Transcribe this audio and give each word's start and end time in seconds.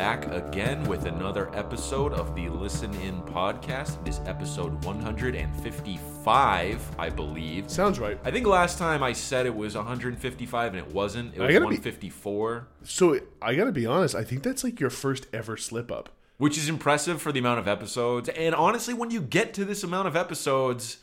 back 0.00 0.24
again 0.32 0.82
with 0.84 1.04
another 1.04 1.54
episode 1.54 2.14
of 2.14 2.34
the 2.34 2.48
Listen 2.48 2.90
In 3.02 3.20
podcast. 3.20 4.00
It 4.00 4.08
is 4.08 4.20
episode 4.24 4.82
155, 4.86 6.90
I 6.98 7.10
believe. 7.10 7.70
Sounds 7.70 7.98
right. 7.98 8.18
I 8.24 8.30
think 8.30 8.46
last 8.46 8.78
time 8.78 9.02
I 9.02 9.12
said 9.12 9.44
it 9.44 9.54
was 9.54 9.76
155 9.76 10.74
and 10.74 10.86
it 10.86 10.94
wasn't. 10.94 11.34
It 11.34 11.40
was 11.40 11.48
gotta 11.48 11.60
be- 11.60 11.64
154, 11.76 12.66
So 12.82 13.20
I 13.42 13.54
gotta 13.54 13.72
be 13.72 13.84
honest. 13.84 14.14
I 14.14 14.24
think 14.24 14.42
that's 14.42 14.64
like 14.64 14.80
your 14.80 14.88
first 14.88 15.26
ever 15.34 15.58
slip 15.58 15.92
up. 15.92 16.08
which 16.38 16.56
is 16.56 16.70
impressive 16.70 17.20
for 17.20 17.32
the 17.32 17.38
amount 17.38 17.58
of 17.58 17.68
episodes. 17.68 18.30
And 18.30 18.54
honestly, 18.54 18.94
when 18.94 19.10
you 19.10 19.20
get 19.20 19.52
to 19.52 19.66
this 19.66 19.84
amount 19.84 20.08
of 20.08 20.16
episodes, 20.16 20.96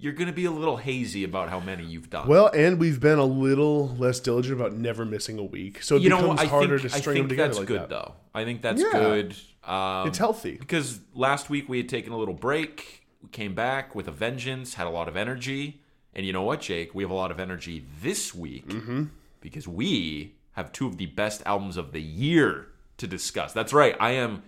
you're 0.00 0.12
going 0.12 0.28
to 0.28 0.32
be 0.32 0.44
a 0.44 0.50
little 0.50 0.76
hazy 0.76 1.24
about 1.24 1.48
how 1.48 1.58
many 1.60 1.84
you've 1.84 2.08
done. 2.10 2.28
Well, 2.28 2.50
and 2.54 2.78
we've 2.78 3.00
been 3.00 3.18
a 3.18 3.24
little 3.24 3.88
less 3.96 4.20
diligent 4.20 4.54
about 4.60 4.72
never 4.72 5.04
missing 5.04 5.38
a 5.38 5.42
week, 5.44 5.82
so 5.82 5.96
it 5.96 6.02
you 6.02 6.08
know, 6.08 6.20
becomes 6.20 6.40
I 6.40 6.46
harder 6.46 6.78
think, 6.78 6.90
to 6.92 6.96
I 6.96 7.00
string 7.00 7.14
think 7.16 7.22
them 7.24 7.28
together 7.30 7.48
that's 7.48 7.58
like 7.58 7.66
good 7.68 7.80
that. 7.80 7.88
though. 7.88 8.14
I 8.34 8.44
think 8.44 8.62
that's 8.62 8.80
Yeah. 8.82 8.92
good. 8.92 9.34
Um, 9.64 10.08
It's 10.08 10.18
healthy. 10.18 10.56
because 10.56 11.00
last 11.14 11.50
week 11.50 11.68
we 11.68 11.78
had 11.78 11.88
taken 11.88 12.12
a 12.12 12.16
little 12.16 12.34
break. 12.34 13.06
We 13.22 13.28
came 13.30 13.54
back 13.54 13.94
with 13.94 14.06
a 14.08 14.12
vengeance, 14.12 14.74
had 14.74 14.86
a 14.86 14.90
lot 14.90 15.08
of 15.08 15.16
energy, 15.16 15.80
and 16.14 16.24
you 16.24 16.32
know 16.32 16.42
what, 16.42 16.60
Jake? 16.60 16.94
We 16.94 17.02
have 17.02 17.10
a 17.10 17.14
lot 17.14 17.30
of 17.30 17.40
energy 17.40 17.84
this 18.02 18.34
week 18.34 18.68
Mm-hmm. 18.68 19.04
because 19.40 19.66
we 19.68 20.34
have 20.52 20.72
two 20.72 20.86
of 20.86 20.96
the 20.96 21.06
best 21.06 21.42
albums 21.44 21.76
of 21.76 21.92
the 21.92 22.00
year 22.02 22.68
to 22.98 23.06
discuss. 23.06 23.52
That's 23.52 23.72
right. 23.72 23.94
I 24.00 24.12
am 24.12 24.42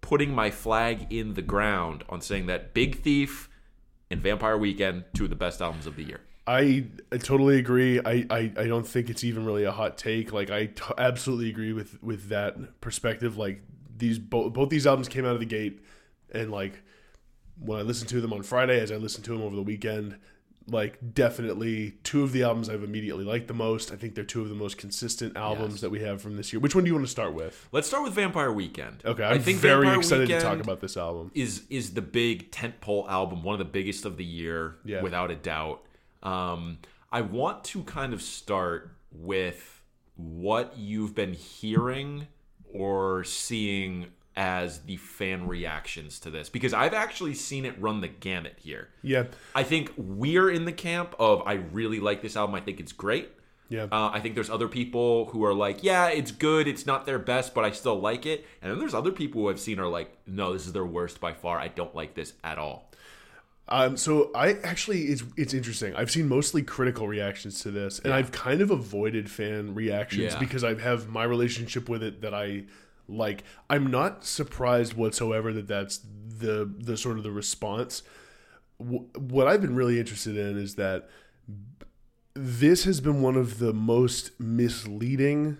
putting 0.00 0.34
my 0.34 0.50
flag 0.50 1.12
in 1.12 1.34
the 1.34 1.42
ground 1.42 2.04
on 2.08 2.20
saying 2.20 2.46
that 2.46 2.74
Big 2.74 3.02
Thief 3.02 3.48
and 4.10 4.20
Vampire 4.20 4.56
Weekend, 4.56 5.04
two 5.14 5.24
of 5.24 5.30
the 5.30 5.36
best 5.36 5.60
albums 5.60 5.86
of 5.86 5.96
the 5.96 6.04
year. 6.04 6.20
I, 6.46 6.86
I 7.10 7.16
totally 7.16 7.58
agree. 7.58 7.98
I, 7.98 8.24
I, 8.30 8.52
I 8.56 8.66
don't 8.68 8.86
think 8.86 9.10
it's 9.10 9.24
even 9.24 9.44
really 9.44 9.64
a 9.64 9.72
hot 9.72 9.98
take. 9.98 10.32
Like 10.32 10.50
I 10.50 10.66
t- 10.66 10.82
absolutely 10.96 11.50
agree 11.50 11.72
with 11.72 12.02
with 12.02 12.28
that 12.28 12.80
perspective. 12.80 13.36
Like 13.36 13.62
these 13.96 14.18
both 14.18 14.52
both 14.52 14.68
these 14.68 14.86
albums 14.86 15.08
came 15.08 15.24
out 15.24 15.34
of 15.34 15.40
the 15.40 15.46
gate, 15.46 15.80
and 16.32 16.52
like 16.52 16.82
when 17.58 17.80
I 17.80 17.82
listened 17.82 18.10
to 18.10 18.20
them 18.20 18.32
on 18.32 18.42
Friday, 18.42 18.80
as 18.80 18.92
I 18.92 18.96
listened 18.96 19.24
to 19.24 19.32
them 19.32 19.42
over 19.42 19.56
the 19.56 19.62
weekend, 19.62 20.18
like 20.68 21.14
definitely 21.14 21.92
two 22.02 22.22
of 22.24 22.32
the 22.32 22.42
albums 22.42 22.68
I've 22.68 22.82
immediately 22.82 23.24
liked 23.24 23.46
the 23.46 23.54
most. 23.54 23.92
I 23.92 23.96
think 23.96 24.14
they're 24.16 24.24
two 24.24 24.42
of 24.42 24.48
the 24.48 24.54
most 24.54 24.78
consistent 24.78 25.36
albums 25.36 25.74
Yes. 25.74 25.80
that 25.82 25.90
we 25.90 26.00
have 26.00 26.20
from 26.20 26.36
this 26.36 26.52
year. 26.52 26.58
Which 26.60 26.74
one 26.74 26.82
do 26.84 26.88
you 26.88 26.94
want 26.94 27.06
to 27.06 27.10
start 27.10 27.34
with? 27.34 27.68
Let's 27.70 27.86
start 27.86 28.02
with 28.02 28.14
Vampire 28.14 28.50
Weekend. 28.50 29.02
Okay, 29.04 29.22
I 29.22 29.34
I'm 29.34 29.40
think 29.42 29.58
very 29.60 29.86
Vampire 29.86 29.98
excited 30.00 30.28
to 30.28 30.40
talk 30.40 30.58
about 30.60 30.80
this 30.80 30.96
album. 30.96 31.30
is 31.34 31.62
is 31.70 31.94
the 31.94 32.02
big 32.02 32.50
tentpole 32.50 33.08
album, 33.08 33.42
one 33.44 33.52
of 33.54 33.58
the 33.60 33.64
biggest 33.64 34.04
of 34.04 34.16
the 34.16 34.24
year, 34.24 34.76
Yeah. 34.84 35.02
without 35.02 35.30
a 35.30 35.36
doubt. 35.36 35.82
Um, 36.22 36.78
I 37.12 37.20
want 37.20 37.62
to 37.64 37.82
kind 37.84 38.12
of 38.12 38.20
start 38.20 38.90
with 39.12 39.82
what 40.16 40.76
you've 40.76 41.14
been 41.14 41.34
hearing 41.34 42.26
or 42.72 43.22
seeing 43.24 44.06
as 44.36 44.80
the 44.80 44.96
fan 44.98 45.46
reactions 45.46 46.20
to 46.20 46.30
this, 46.30 46.48
because 46.48 46.74
I've 46.74 46.94
actually 46.94 47.34
seen 47.34 47.64
it 47.64 47.74
run 47.80 48.00
the 48.02 48.08
gamut 48.08 48.54
here. 48.58 48.88
Yeah, 49.02 49.24
I 49.54 49.62
think 49.62 49.92
we're 49.96 50.50
in 50.50 50.64
the 50.66 50.72
camp 50.72 51.14
of 51.18 51.42
I 51.46 51.54
really 51.54 52.00
like 52.00 52.20
this 52.22 52.36
album. 52.36 52.54
I 52.54 52.60
think 52.60 52.78
it's 52.80 52.92
great. 52.92 53.30
yeah. 53.68 53.84
Uh, 53.90 54.10
I 54.12 54.20
think 54.20 54.34
there's 54.34 54.50
other 54.50 54.68
people 54.68 55.26
who 55.26 55.44
are 55.44 55.54
like, 55.54 55.82
yeah, 55.82 56.08
it's 56.08 56.30
good. 56.30 56.68
It's 56.68 56.86
not 56.86 57.06
their 57.06 57.18
best, 57.18 57.54
but 57.54 57.64
I 57.64 57.70
still 57.72 57.98
like 57.98 58.26
it. 58.26 58.44
And 58.62 58.70
then 58.70 58.78
there's 58.78 58.94
other 58.94 59.10
people 59.10 59.42
who 59.42 59.48
I've 59.50 59.58
seen 59.58 59.80
are 59.80 59.88
like, 59.88 60.16
no, 60.26 60.52
this 60.52 60.66
is 60.66 60.72
their 60.72 60.84
worst 60.86 61.20
by 61.20 61.32
far. 61.32 61.58
I 61.58 61.68
don't 61.68 61.94
like 61.94 62.14
this 62.14 62.34
at 62.44 62.58
all. 62.58 62.90
Um, 63.68 63.96
so 63.96 64.30
I 64.32 64.52
actually 64.62 65.06
it's 65.06 65.24
it's 65.36 65.52
interesting. 65.52 65.96
I've 65.96 66.10
seen 66.10 66.28
mostly 66.28 66.62
critical 66.62 67.08
reactions 67.08 67.60
to 67.62 67.72
this, 67.72 67.98
and 67.98 68.12
I've 68.12 68.30
kind 68.30 68.60
of 68.60 68.70
avoided 68.70 69.28
fan 69.28 69.74
reactions 69.74 70.34
Yeah. 70.34 70.38
because 70.38 70.62
I 70.62 70.74
have 70.78 71.08
my 71.08 71.24
relationship 71.24 71.88
with 71.88 72.02
it 72.04 72.20
that 72.20 72.32
I 72.32 72.66
like. 73.08 73.44
I'm 73.70 73.90
not 73.90 74.24
surprised 74.24 74.94
whatsoever 74.94 75.52
that 75.52 75.66
that's 75.68 75.98
the 76.38 76.70
the 76.78 76.96
sort 76.96 77.16
of 77.18 77.22
the 77.24 77.30
response. 77.30 78.02
Wh- 78.78 79.04
What 79.18 79.46
I've 79.48 79.60
been 79.60 79.74
really 79.74 79.98
interested 79.98 80.36
in 80.36 80.58
is 80.58 80.74
that 80.76 81.08
this 82.34 82.84
has 82.84 83.00
been 83.00 83.22
one 83.22 83.36
of 83.36 83.58
the 83.58 83.72
most 83.72 84.38
misleading 84.38 85.56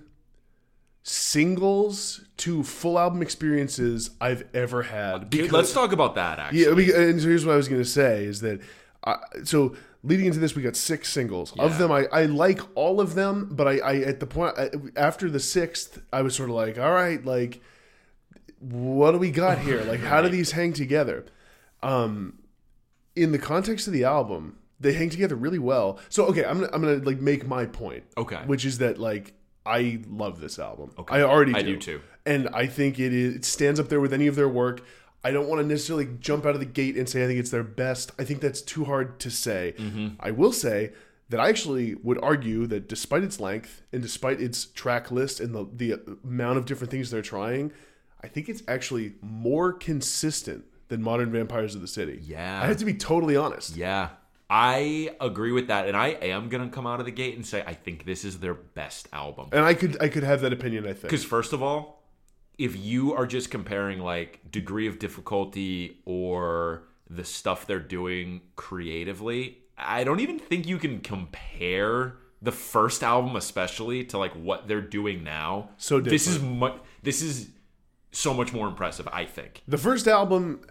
singles 1.02 2.22
to 2.36 2.62
full 2.62 2.98
album 2.98 3.22
experiences 3.22 4.10
I've 4.20 4.44
ever 4.52 4.82
had. 4.82 5.30
Dude, 5.30 5.52
let's 5.52 5.72
talk 5.72 5.92
about 5.92 6.16
that. 6.16 6.38
Actually, 6.38 6.86
Yeah, 6.88 6.96
and 7.00 7.20
so 7.20 7.28
here's 7.28 7.46
what 7.46 7.52
I 7.52 7.56
was 7.56 7.68
going 7.68 7.80
to 7.80 7.88
say 7.88 8.24
is 8.24 8.40
that 8.40 8.60
I, 9.06 9.16
so 9.44 9.76
leading 10.02 10.26
into 10.26 10.38
this, 10.38 10.54
we 10.54 10.62
got 10.62 10.76
six 10.76 11.10
singles. 11.12 11.52
Yeah. 11.56 11.64
Of 11.64 11.78
them, 11.78 11.92
I, 11.92 12.06
I 12.12 12.24
like 12.26 12.60
all 12.74 13.00
of 13.00 13.14
them, 13.14 13.48
but 13.52 13.66
I, 13.68 13.78
I 13.78 13.96
at 13.98 14.20
the 14.20 14.26
point 14.26 14.58
I, 14.58 14.70
after 14.96 15.30
the 15.30 15.40
sixth, 15.40 16.00
I 16.12 16.22
was 16.22 16.34
sort 16.34 16.50
of 16.50 16.56
like, 16.56 16.78
all 16.78 16.92
right, 16.92 17.24
like, 17.24 17.60
what 18.58 19.12
do 19.12 19.18
we 19.18 19.30
got 19.30 19.58
here? 19.58 19.82
Like, 19.82 20.00
how 20.00 20.22
do 20.22 20.28
these 20.36 20.52
hang 20.52 20.72
together? 20.72 21.26
Um, 21.82 22.40
in 23.14 23.32
the 23.32 23.38
context 23.38 23.86
of 23.86 23.92
the 23.92 24.04
album, 24.04 24.58
they 24.78 24.92
hang 24.92 25.10
together 25.10 25.34
really 25.36 25.58
well. 25.58 25.98
So 26.08 26.26
okay, 26.26 26.44
I'm 26.44 26.60
gonna, 26.60 26.70
I'm 26.72 26.82
gonna 26.82 26.96
like 27.04 27.20
make 27.20 27.46
my 27.46 27.66
point, 27.66 28.04
Okay. 28.16 28.36
which 28.46 28.64
is 28.64 28.78
that 28.78 28.98
like 28.98 29.34
I 29.64 30.00
love 30.08 30.40
this 30.40 30.58
album. 30.58 30.92
Okay. 30.98 31.16
I 31.16 31.22
already 31.22 31.52
do. 31.52 31.58
I 31.58 31.62
do 31.62 31.76
too. 31.78 32.00
And 32.26 32.48
I 32.52 32.66
think 32.66 32.98
it 32.98 33.12
is 33.12 33.36
it 33.36 33.44
stands 33.44 33.80
up 33.80 33.88
there 33.88 34.00
with 34.00 34.12
any 34.12 34.26
of 34.26 34.36
their 34.36 34.48
work. 34.48 34.82
I 35.26 35.32
don't 35.32 35.48
want 35.48 35.60
to 35.60 35.66
necessarily 35.66 36.06
jump 36.20 36.46
out 36.46 36.54
of 36.54 36.60
the 36.60 36.66
gate 36.66 36.96
and 36.96 37.08
say 37.08 37.24
I 37.24 37.26
think 37.26 37.40
it's 37.40 37.50
their 37.50 37.64
best. 37.64 38.12
I 38.16 38.22
think 38.22 38.40
that's 38.40 38.62
too 38.62 38.84
hard 38.84 39.18
to 39.18 39.28
say. 39.28 39.74
Mm-hmm. 39.76 40.08
I 40.20 40.30
will 40.30 40.52
say 40.52 40.92
that 41.30 41.40
I 41.40 41.48
actually 41.48 41.96
would 41.96 42.22
argue 42.22 42.64
that 42.68 42.88
despite 42.88 43.24
its 43.24 43.40
length 43.40 43.82
and 43.92 44.00
despite 44.00 44.40
its 44.40 44.66
track 44.66 45.10
list 45.10 45.40
and 45.40 45.52
the 45.52 45.66
the 45.72 46.18
amount 46.22 46.58
of 46.58 46.64
different 46.64 46.92
things 46.92 47.10
they're 47.10 47.22
trying, 47.22 47.72
I 48.22 48.28
think 48.28 48.48
it's 48.48 48.62
actually 48.68 49.14
more 49.20 49.72
consistent 49.72 50.64
than 50.86 51.02
Modern 51.02 51.32
Vampires 51.32 51.74
of 51.74 51.80
the 51.80 51.88
City. 51.88 52.20
Yeah. 52.22 52.62
I 52.62 52.66
have 52.66 52.76
to 52.76 52.84
be 52.84 52.94
totally 52.94 53.36
honest. 53.36 53.74
Yeah, 53.74 54.10
I 54.48 55.10
agree 55.20 55.50
with 55.50 55.66
that, 55.66 55.88
and 55.88 55.96
I 55.96 56.10
am 56.10 56.48
gonna 56.48 56.68
come 56.68 56.86
out 56.86 57.00
of 57.00 57.04
the 57.06 57.10
gate 57.10 57.34
and 57.34 57.44
say 57.44 57.64
I 57.66 57.74
think 57.74 58.06
this 58.06 58.24
is 58.24 58.38
their 58.38 58.54
best 58.54 59.08
album. 59.12 59.48
And 59.50 59.64
I 59.64 59.74
could 59.74 60.00
I 60.00 60.08
could 60.08 60.22
have 60.22 60.40
that 60.42 60.52
opinion, 60.52 60.84
I 60.84 60.92
think. 60.92 61.02
Because 61.02 61.24
first 61.24 61.52
of 61.52 61.64
all, 61.64 61.95
if 62.58 62.76
you 62.76 63.14
are 63.14 63.26
just 63.26 63.50
comparing 63.50 64.00
like 64.00 64.40
degree 64.50 64.86
of 64.86 64.98
difficulty 64.98 65.98
or 66.04 66.82
the 67.08 67.24
stuff 67.24 67.66
they're 67.66 67.78
doing 67.78 68.40
creatively, 68.56 69.58
I 69.76 70.04
don't 70.04 70.20
even 70.20 70.38
think 70.38 70.66
you 70.66 70.78
can 70.78 71.00
compare 71.00 72.16
the 72.42 72.52
first 72.52 73.02
album 73.02 73.36
especially 73.36 74.04
to 74.04 74.18
like 74.18 74.32
what 74.32 74.68
they're 74.68 74.80
doing 74.80 75.24
now. 75.24 75.70
So 75.76 76.00
this 76.00 76.26
is 76.26 76.40
much 76.40 76.74
this 77.02 77.22
is 77.22 77.50
so 78.12 78.32
much 78.32 78.52
more 78.52 78.66
impressive, 78.66 79.06
I 79.12 79.26
think. 79.26 79.62
The 79.68 79.78
first 79.78 80.08
album, 80.08 80.62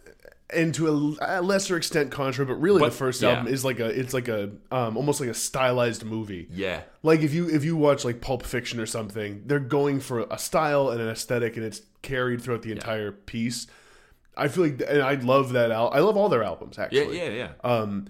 and 0.54 0.74
to 0.76 0.88
a, 1.20 1.40
a 1.40 1.42
lesser 1.42 1.76
extent, 1.78 2.12
Contra, 2.12 2.46
but 2.46 2.56
really 2.56 2.80
But- 2.80 2.90
the 2.92 2.96
first 2.98 3.22
yeah. 3.22 3.30
album 3.32 3.52
is 3.52 3.66
like 3.66 3.80
a, 3.80 3.88
it's 3.88 4.14
like 4.14 4.28
a, 4.28 4.52
um, 4.72 4.96
almost 4.98 5.20
like 5.20 5.30
a 5.30 5.34
stylized 5.34 6.04
movie. 6.06 6.48
Yeah. 6.52 6.82
Like 7.04 7.22
if 7.22 7.34
you 7.34 7.50
if 7.50 7.64
you 7.64 7.76
watch 7.76 8.06
like 8.06 8.22
Pulp 8.22 8.44
Fiction 8.44 8.80
or 8.80 8.86
something, 8.86 9.44
they're 9.46 9.60
going 9.60 10.00
for 10.00 10.22
a 10.30 10.38
style 10.38 10.90
and 10.90 11.02
an 11.02 11.10
aesthetic, 11.10 11.58
and 11.58 11.66
it's 11.66 11.82
carried 12.02 12.42
throughout 12.42 12.62
the 12.62 12.72
entire 12.72 13.12
piece. 13.12 13.68
I 14.38 14.48
feel 14.50 14.66
like, 14.66 14.82
and 14.88 15.02
I 15.02 15.14
love 15.16 15.54
that 15.54 15.72
al- 15.72 15.94
I 15.94 16.00
love 16.00 16.18
all 16.18 16.30
their 16.30 16.44
albums 16.44 16.76
Yeah, 16.78 16.84
actually. 16.84 17.18
yeah, 17.18 17.30
yeah. 17.30 17.50
Um, 17.64 18.08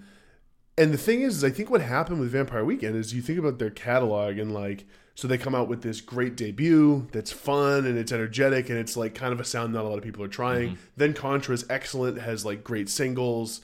and 0.76 0.92
the 0.92 0.98
thing 0.98 1.22
is, 1.22 1.36
is 1.38 1.44
I 1.44 1.50
think 1.50 1.70
what 1.70 1.80
happened 1.80 2.20
with 2.20 2.30
Vampire 2.32 2.64
Weekend 2.64 2.96
is 2.96 3.14
you 3.14 3.22
think 3.22 3.38
about 3.38 3.58
their 3.58 3.70
catalog 3.70 4.36
and 4.38 4.52
like, 4.52 4.84
so 5.16 5.26
they 5.26 5.38
come 5.38 5.54
out 5.54 5.66
with 5.66 5.80
this 5.80 6.02
great 6.02 6.36
debut 6.36 7.08
that's 7.10 7.32
fun 7.32 7.86
and 7.86 7.96
it's 7.96 8.12
energetic 8.12 8.68
and 8.68 8.78
it's 8.78 8.98
like 8.98 9.14
kind 9.14 9.32
of 9.32 9.40
a 9.40 9.44
sound 9.44 9.72
not 9.72 9.86
a 9.86 9.88
lot 9.88 9.96
of 9.96 10.04
people 10.04 10.22
are 10.22 10.28
trying. 10.28 10.78
Then 10.96 11.14
Contra 11.14 11.54
is 11.54 11.64
excellent, 11.70 12.20
has 12.20 12.44
like 12.44 12.62
great 12.62 12.90
singles, 12.90 13.62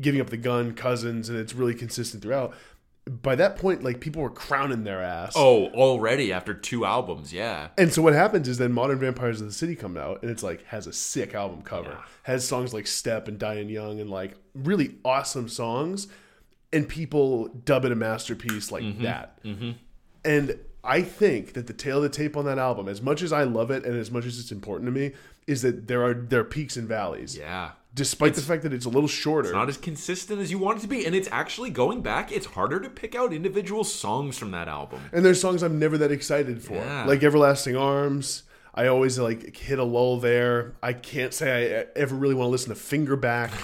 giving 0.00 0.20
up 0.20 0.30
the 0.30 0.36
gun, 0.36 0.74
cousins, 0.74 1.28
and 1.28 1.36
it's 1.36 1.54
really 1.54 1.74
consistent 1.74 2.22
throughout. 2.22 2.54
By 3.04 3.34
that 3.34 3.56
point, 3.56 3.82
like 3.82 3.98
people 3.98 4.22
were 4.22 4.30
crowning 4.30 4.84
their 4.84 5.02
ass. 5.02 5.32
Oh, 5.34 5.66
already 5.70 6.32
after 6.32 6.54
two 6.54 6.84
albums, 6.84 7.32
yeah. 7.32 7.70
And 7.76 7.92
so 7.92 8.00
what 8.00 8.14
happens 8.14 8.46
is 8.46 8.58
then 8.58 8.72
Modern 8.72 9.00
Vampires 9.00 9.40
of 9.40 9.48
the 9.48 9.52
City 9.52 9.74
come 9.74 9.96
out 9.96 10.22
and 10.22 10.30
it's 10.30 10.44
like 10.44 10.64
has 10.66 10.86
a 10.86 10.92
sick 10.92 11.34
album 11.34 11.62
cover. 11.62 11.98
Has 12.22 12.46
songs 12.46 12.72
like 12.72 12.86
Step 12.86 13.26
and 13.26 13.40
Diane 13.40 13.68
Young 13.68 13.98
and 13.98 14.08
like 14.08 14.36
really 14.54 14.94
awesome 15.04 15.48
songs 15.48 16.06
and 16.72 16.88
people 16.88 17.48
dub 17.48 17.84
it 17.84 17.90
a 17.90 17.96
masterpiece 17.96 18.70
like 18.70 19.00
that. 19.00 19.42
Mm-hmm. 19.42 19.72
And 20.24 20.60
I 20.84 21.02
think 21.02 21.52
that 21.52 21.66
the 21.68 21.72
tail 21.72 21.98
of 21.98 22.02
the 22.04 22.08
tape 22.08 22.36
on 22.36 22.44
that 22.46 22.58
album, 22.58 22.88
as 22.88 23.00
much 23.00 23.22
as 23.22 23.32
I 23.32 23.44
love 23.44 23.70
it 23.70 23.84
and 23.84 23.96
as 23.96 24.10
much 24.10 24.24
as 24.26 24.38
it's 24.40 24.50
important 24.50 24.86
to 24.88 24.92
me, 24.92 25.12
is 25.46 25.62
that 25.62 25.86
there 25.88 26.02
are 26.04 26.14
there 26.14 26.40
are 26.40 26.44
peaks 26.44 26.76
and 26.76 26.88
valleys. 26.88 27.36
Yeah. 27.36 27.70
Despite 27.94 28.34
the 28.34 28.40
fact 28.40 28.62
that 28.62 28.72
it's 28.72 28.86
a 28.86 28.88
little 28.88 29.08
shorter. 29.08 29.52
Not 29.52 29.68
as 29.68 29.76
consistent 29.76 30.40
as 30.40 30.50
you 30.50 30.58
want 30.58 30.78
it 30.78 30.80
to 30.80 30.88
be. 30.88 31.04
And 31.04 31.14
it's 31.14 31.28
actually 31.30 31.68
going 31.68 32.00
back, 32.00 32.32
it's 32.32 32.46
harder 32.46 32.80
to 32.80 32.88
pick 32.88 33.14
out 33.14 33.34
individual 33.34 33.84
songs 33.84 34.38
from 34.38 34.50
that 34.52 34.66
album. 34.66 35.00
And 35.12 35.24
there's 35.24 35.40
songs 35.40 35.62
I'm 35.62 35.78
never 35.78 35.98
that 35.98 36.10
excited 36.10 36.62
for, 36.62 36.72
Yeah. 36.74 37.04
like 37.04 37.22
Everlasting 37.22 37.76
Arms. 37.76 38.44
I 38.74 38.86
always 38.86 39.18
like 39.18 39.56
hit 39.56 39.78
a 39.78 39.84
lull 39.84 40.18
there. 40.18 40.74
I 40.82 40.92
can't 40.94 41.34
say 41.34 41.80
I 41.80 41.86
ever 41.98 42.14
really 42.14 42.34
want 42.34 42.46
to 42.48 42.50
listen 42.50 42.70
to 42.70 42.74
Finger 42.74 43.16
Back. 43.16 43.52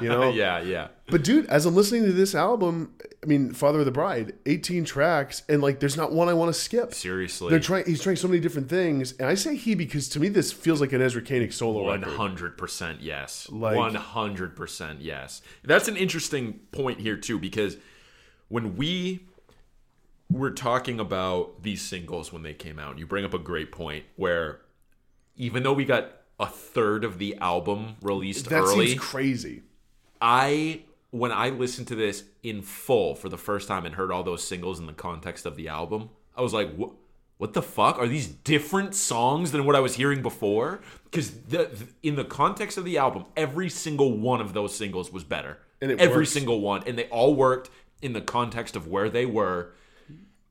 You 0.00 0.08
know, 0.08 0.30
yeah, 0.30 0.60
yeah. 0.60 0.86
But 1.08 1.24
dude, 1.24 1.46
as 1.46 1.66
I'm 1.66 1.74
listening 1.74 2.04
to 2.04 2.12
this 2.12 2.32
album, 2.36 2.94
I 3.24 3.26
mean, 3.26 3.52
Father 3.52 3.80
of 3.80 3.86
the 3.86 3.90
Bride, 3.90 4.34
18 4.46 4.84
tracks, 4.84 5.42
and 5.48 5.60
like, 5.60 5.80
there's 5.80 5.96
not 5.96 6.12
one 6.12 6.28
I 6.28 6.32
want 6.32 6.54
to 6.54 6.60
skip. 6.60 6.94
Seriously. 6.94 7.50
They're 7.50 7.58
trying. 7.58 7.84
He's 7.84 8.00
trying 8.00 8.14
so 8.14 8.28
many 8.28 8.38
different 8.38 8.68
things, 8.68 9.14
and 9.18 9.28
I 9.28 9.34
say 9.34 9.56
he 9.56 9.74
because 9.74 10.08
to 10.10 10.20
me 10.20 10.28
this 10.28 10.52
feels 10.52 10.80
like 10.80 10.92
an 10.92 11.02
Ezra 11.02 11.22
Koenig 11.22 11.52
solo 11.52 11.90
record. 11.92 12.06
hundred 12.12 12.56
percent 12.56 13.00
yes. 13.00 13.48
Like- 13.50 13.76
One 13.76 13.96
hundred 13.96 14.54
percent 14.54 15.00
yes. 15.00 15.42
That's 15.64 15.88
an 15.88 15.96
interesting 15.96 16.60
point 16.70 17.00
here 17.00 17.16
too, 17.16 17.40
because 17.40 17.76
when 18.46 18.76
we 18.76 19.26
were 20.38 20.50
talking 20.50 21.00
about 21.00 21.62
these 21.62 21.82
singles 21.82 22.32
when 22.32 22.42
they 22.42 22.54
came 22.54 22.78
out, 22.78 22.98
you 22.98 23.06
bring 23.06 23.24
up 23.24 23.34
a 23.34 23.38
great 23.38 23.72
point 23.72 24.04
where 24.16 24.60
even 25.36 25.62
though 25.62 25.72
we 25.72 25.84
got 25.84 26.12
a 26.38 26.46
third 26.46 27.04
of 27.04 27.18
the 27.18 27.36
album 27.36 27.96
released 28.02 28.48
That 28.50 28.62
early, 28.62 28.88
seems 28.88 29.00
crazy. 29.00 29.62
I 30.20 30.82
when 31.10 31.30
I 31.30 31.50
listened 31.50 31.86
to 31.88 31.94
this 31.94 32.24
in 32.42 32.62
full 32.62 33.14
for 33.14 33.28
the 33.28 33.38
first 33.38 33.68
time 33.68 33.86
and 33.86 33.94
heard 33.94 34.10
all 34.10 34.24
those 34.24 34.42
singles 34.42 34.80
in 34.80 34.86
the 34.86 34.92
context 34.92 35.46
of 35.46 35.54
the 35.54 35.68
album, 35.68 36.10
I 36.36 36.42
was 36.42 36.52
like, 36.52 36.74
"What? 36.74 36.90
What 37.38 37.52
the 37.52 37.62
fuck? 37.62 37.98
Are 37.98 38.08
these 38.08 38.26
different 38.26 38.94
songs 38.94 39.52
than 39.52 39.64
what 39.64 39.76
I 39.76 39.80
was 39.80 39.94
hearing 39.94 40.22
before?" 40.22 40.80
Because 41.04 41.30
the, 41.30 41.70
in 42.02 42.16
the 42.16 42.24
context 42.24 42.78
of 42.78 42.84
the 42.84 42.98
album, 42.98 43.26
every 43.36 43.68
single 43.68 44.16
one 44.18 44.40
of 44.40 44.54
those 44.54 44.74
singles 44.74 45.12
was 45.12 45.22
better. 45.24 45.58
And 45.80 45.90
it 45.92 46.00
every 46.00 46.18
works. 46.18 46.30
single 46.30 46.60
one, 46.60 46.82
and 46.86 46.98
they 46.98 47.08
all 47.08 47.34
worked 47.34 47.70
in 48.02 48.12
the 48.12 48.20
context 48.20 48.74
of 48.74 48.88
where 48.88 49.08
they 49.08 49.26
were. 49.26 49.72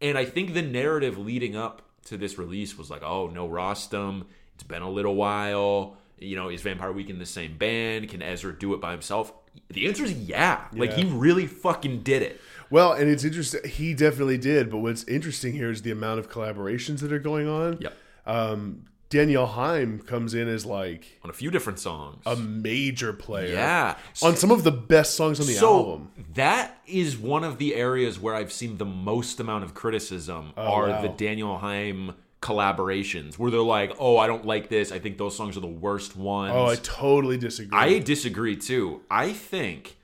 And 0.04 0.18
I 0.18 0.26
think 0.26 0.54
the 0.54 0.62
narrative 0.62 1.18
leading 1.18 1.56
up 1.56 1.82
to 2.06 2.18
this 2.18 2.38
release 2.38 2.78
was 2.78 2.92
like, 2.92 3.02
"Oh, 3.02 3.28
no 3.28 3.48
Rostam. 3.48 4.26
It's 4.54 4.64
been 4.64 4.84
a 4.84 4.90
little 4.90 5.16
while." 5.16 5.98
You 6.20 6.36
know, 6.36 6.50
is 6.50 6.62
Vampire 6.62 6.92
Weekend 6.92 7.20
the 7.20 7.26
same 7.26 7.58
band? 7.58 8.10
Can 8.10 8.22
Ezra 8.22 8.58
do 8.58 8.74
it 8.74 8.82
by 8.82 8.92
himself? 8.92 9.34
The 9.70 9.88
answer 9.88 10.04
is 10.04 10.14
yeah. 10.14 10.66
Like 10.74 10.94
he 10.94 11.06
really 11.06 11.48
fucking 11.48 12.04
did 12.04 12.22
it. 12.22 12.40
Well, 12.70 12.94
and 12.94 13.10
it's 13.10 13.24
interesting. 13.24 13.62
He 13.70 13.94
definitely 13.94 14.38
did. 14.38 14.70
But 14.70 14.80
what's 14.80 15.04
interesting 15.06 15.54
here 15.54 15.70
is 15.70 15.82
the 15.82 15.92
amount 15.92 16.20
of 16.20 16.30
collaborations 16.30 17.00
that 17.00 17.12
are 17.12 17.20
going 17.20 17.48
on. 17.48 17.78
Yep. 17.80 17.98
Um, 18.26 18.86
Danielle 19.14 19.46
Haim 19.48 20.00
comes 20.00 20.34
in 20.34 20.48
as 20.48 20.66
like 20.66 21.06
On 21.24 21.30
a 21.30 21.34
few 21.34 21.52
different 21.52 21.80
songs. 21.80 22.22
a 22.26 22.36
major 22.36 23.14
player. 23.14 23.54
yeah. 23.54 23.96
On 24.24 24.36
some 24.36 24.52
of 24.52 24.64
the 24.64 24.72
best 24.72 25.16
songs 25.16 25.40
on 25.40 25.46
the 25.48 25.54
so 25.54 25.76
album. 25.78 26.12
that 26.34 26.78
is 26.88 27.18
one 27.18 27.44
of 27.44 27.58
the 27.60 27.76
areas 27.76 28.20
where 28.20 28.34
I've 28.36 28.52
seen 28.52 28.78
the 28.78 28.86
most 28.86 29.40
amount 29.40 29.64
of 29.64 29.74
criticism 29.74 30.54
oh, 30.58 30.62
are 30.64 30.88
Oh, 30.88 30.92
wow. 30.92 31.02
the 31.04 31.10
Danielle 31.10 31.58
Haim 31.60 32.16
collaborations, 32.42 33.38
where 33.40 33.50
they're 33.52 33.62
like, 33.62 33.94
"Oh, 34.00 34.18
I 34.18 34.28
don't 34.28 34.46
like 34.46 34.68
this. 34.68 34.92
I 34.92 35.00
think 35.00 35.18
those 35.18 35.36
songs 35.36 35.56
are 35.56 35.62
the 35.62 35.68
worst 35.68 36.16
ones." 36.18 36.54
Oh, 36.56 36.66
I 36.66 36.76
totally 36.76 37.38
disagree. 37.38 37.78
I 37.78 38.00
disagree 38.00 38.58
too. 38.58 39.02
I 39.10 39.32
think 39.32 39.96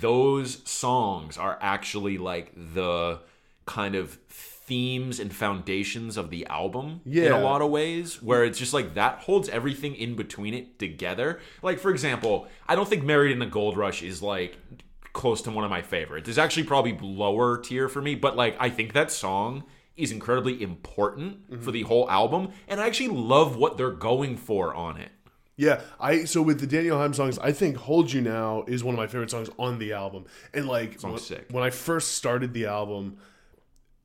those 0.00 0.68
songs 0.68 1.36
are 1.38 1.56
actually 1.60 2.18
like 2.18 2.52
the 2.74 3.20
kind 3.66 3.94
of 3.94 4.18
themes 4.66 5.20
and 5.20 5.34
foundations 5.34 6.16
of 6.16 6.30
the 6.30 6.46
album 6.46 7.00
in 7.26 7.32
a 7.32 7.40
lot 7.40 7.60
of 7.60 7.70
ways 7.70 8.22
where 8.22 8.44
it's 8.44 8.58
just 8.58 8.72
like 8.72 8.94
that 8.94 9.18
holds 9.20 9.48
everything 9.48 9.94
in 9.94 10.14
between 10.16 10.54
it 10.54 10.78
together. 10.78 11.40
Like 11.62 11.78
for 11.78 11.90
example 11.90 12.48
i 12.68 12.74
don't 12.74 12.88
think 12.88 13.04
married 13.04 13.32
in 13.32 13.42
a 13.42 13.46
gold 13.46 13.76
rush 13.76 14.02
is 14.02 14.22
like 14.22 14.56
close 15.12 15.42
to 15.42 15.50
one 15.50 15.64
of 15.64 15.70
my 15.70 15.82
favorites. 15.82 16.28
It's 16.28 16.38
actually 16.38 16.64
probably 16.64 16.98
lower 17.00 17.58
tier 17.58 17.88
for 17.88 18.00
me 18.00 18.14
but 18.14 18.36
like 18.36 18.56
i 18.58 18.70
think 18.70 18.92
that 18.94 19.10
song 19.10 19.64
is 19.96 20.10
incredibly 20.10 20.60
important 20.62 21.62
for 21.62 21.70
the 21.70 21.82
whole 21.82 22.10
album 22.10 22.48
and 22.66 22.80
i 22.80 22.86
actually 22.86 23.08
love 23.08 23.56
what 23.56 23.76
they're 23.76 23.90
going 23.90 24.36
for 24.36 24.74
on 24.74 24.96
it. 24.96 25.10
Yeah, 25.56 25.82
I 26.00 26.24
so 26.24 26.42
with 26.42 26.58
the 26.58 26.66
Danielle 26.66 26.98
Haim 26.98 27.14
songs, 27.14 27.38
I 27.38 27.52
think 27.52 27.76
"Hold 27.76 28.12
You 28.12 28.20
Now" 28.20 28.64
is 28.66 28.82
one 28.82 28.94
of 28.94 28.98
my 28.98 29.06
favorite 29.06 29.30
songs 29.30 29.48
on 29.56 29.78
the 29.78 29.92
album. 29.92 30.24
And 30.52 30.66
like 30.66 31.00
when, 31.00 31.12
when 31.50 31.62
I 31.62 31.70
first 31.70 32.12
started 32.12 32.52
the 32.52 32.66
album, 32.66 33.18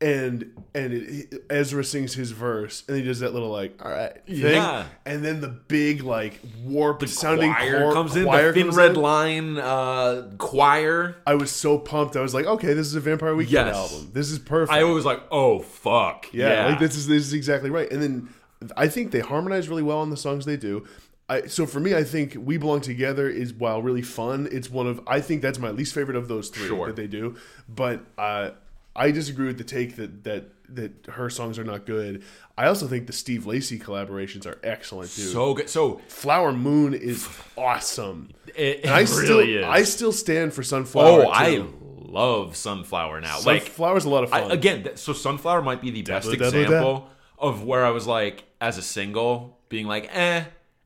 and 0.01 0.53
and 0.73 0.93
it, 0.93 1.43
Ezra 1.49 1.83
sings 1.83 2.13
his 2.13 2.31
verse, 2.31 2.83
and 2.87 2.95
he 2.95 3.03
does 3.03 3.19
that 3.19 3.33
little 3.33 3.49
like 3.49 3.83
"all 3.83 3.91
right" 3.91 4.13
thing, 4.25 4.35
Yeah. 4.37 4.85
and 5.05 5.25
then 5.25 5.41
the 5.41 5.49
big 5.49 6.03
like 6.03 6.39
warped 6.63 7.07
sounding 7.09 7.53
choir 7.53 7.81
chor- 7.83 7.93
comes 7.93 8.15
in 8.15 8.23
choir 8.23 8.53
the 8.53 8.63
thin 8.63 8.71
red 8.71 8.91
in. 8.91 9.01
line 9.01 9.57
uh 9.57 10.29
choir 10.37 11.17
I 11.27 11.35
was 11.35 11.51
so 11.51 11.77
pumped. 11.77 12.15
I 12.15 12.21
was 12.21 12.33
like, 12.33 12.45
okay, 12.45 12.73
this 12.73 12.87
is 12.87 12.95
a 12.95 13.01
Vampire 13.01 13.35
Weekend 13.35 13.67
Yes. 13.67 13.75
album. 13.75 14.11
This 14.13 14.31
is 14.31 14.39
perfect. 14.39 14.71
i 14.77 14.83
was 14.85 15.03
like 15.05 15.21
oh 15.31 15.59
fuck 15.59 16.27
Yeah, 16.31 16.49
yeah, 16.53 16.65
like 16.69 16.79
this 16.79 16.95
is 16.95 17.07
this 17.07 17.23
is 17.23 17.33
exactly 17.33 17.69
right. 17.69 17.91
And 17.91 18.01
then 18.01 18.29
I 18.77 18.87
think 18.87 19.11
they 19.11 19.19
harmonize 19.21 19.67
really 19.69 19.83
well 19.83 19.99
on 19.99 20.09
the 20.09 20.17
songs 20.17 20.45
they 20.45 20.57
do. 20.57 20.85
I, 21.27 21.45
so 21.45 21.65
for 21.67 21.79
me, 21.79 21.93
I 21.93 22.03
think 22.03 22.35
"We 22.39 22.57
Belong 22.57 22.81
Together" 22.81 23.29
is 23.29 23.53
while 23.53 23.83
really 23.83 24.01
fun. 24.01 24.47
It's 24.51 24.67
one 24.69 24.87
of 24.87 24.99
I 25.05 25.21
think 25.21 25.41
that's 25.43 25.59
my 25.59 25.69
least 25.69 25.93
favorite 25.93 26.17
of 26.17 26.27
those 26.27 26.49
three 26.49 26.67
Sure. 26.67 26.87
that 26.87 26.95
they 26.95 27.05
do. 27.05 27.35
But 27.67 28.03
uh, 28.17 28.51
I 28.99 29.11
disagree 29.11 29.47
with 29.47 29.57
the 29.57 29.63
take 29.63 29.95
that 29.95 30.23
that 30.25 30.49
that 30.75 31.07
her 31.13 31.29
songs 31.31 31.57
are 31.57 31.63
not 31.63 31.85
good. 31.85 32.23
I 32.57 32.67
also 32.67 32.85
think 32.87 33.07
the 33.07 33.13
Steve 33.13 33.45
Lacy 33.47 33.79
collaborations 33.79 34.45
are 34.45 34.59
excellent, 34.63 35.15
dude. 35.15 35.31
so 35.31 35.53
good 35.55 35.69
so 35.69 36.01
Flower 36.09 36.51
Moon 36.51 36.93
is 36.93 37.27
awesome. 37.57 38.29
it, 38.55 38.81
And 38.83 38.93
I 38.93 39.01
it 39.01 39.07
still 39.07 39.39
really 39.39 39.55
is 39.55 39.65
I 39.65 39.83
still 39.83 40.11
stand 40.11 40.53
for 40.53 40.63
Sunflower. 40.63 41.25
oh 41.25 41.29
i 41.29 41.65
love 42.11 42.55
sunflower 42.55 43.21
now 43.21 43.37
like 43.45 43.63
Sunflower's 43.67 44.05
a 44.05 44.09
lot 44.09 44.23
of 44.23 44.33
I, 44.33 44.41
fun. 44.41 44.51
again 44.51 44.83
th- 44.83 44.97
so 44.97 45.13
sunflower 45.13 45.61
might 45.61 45.79
be 45.79 45.91
the 45.91 46.01
best 46.01 46.27
Dabba 46.27 46.37
dabba 46.37 46.51
da. 46.51 46.59
example 46.61 47.09
of 47.37 47.63
where 47.63 47.85
i 47.85 47.91
was 47.91 48.07
like 48.07 48.45
as 48.59 48.79
a 48.79 48.81
single 48.81 49.59
being 49.69 49.85
like 49.85 50.09
eh 50.11 50.45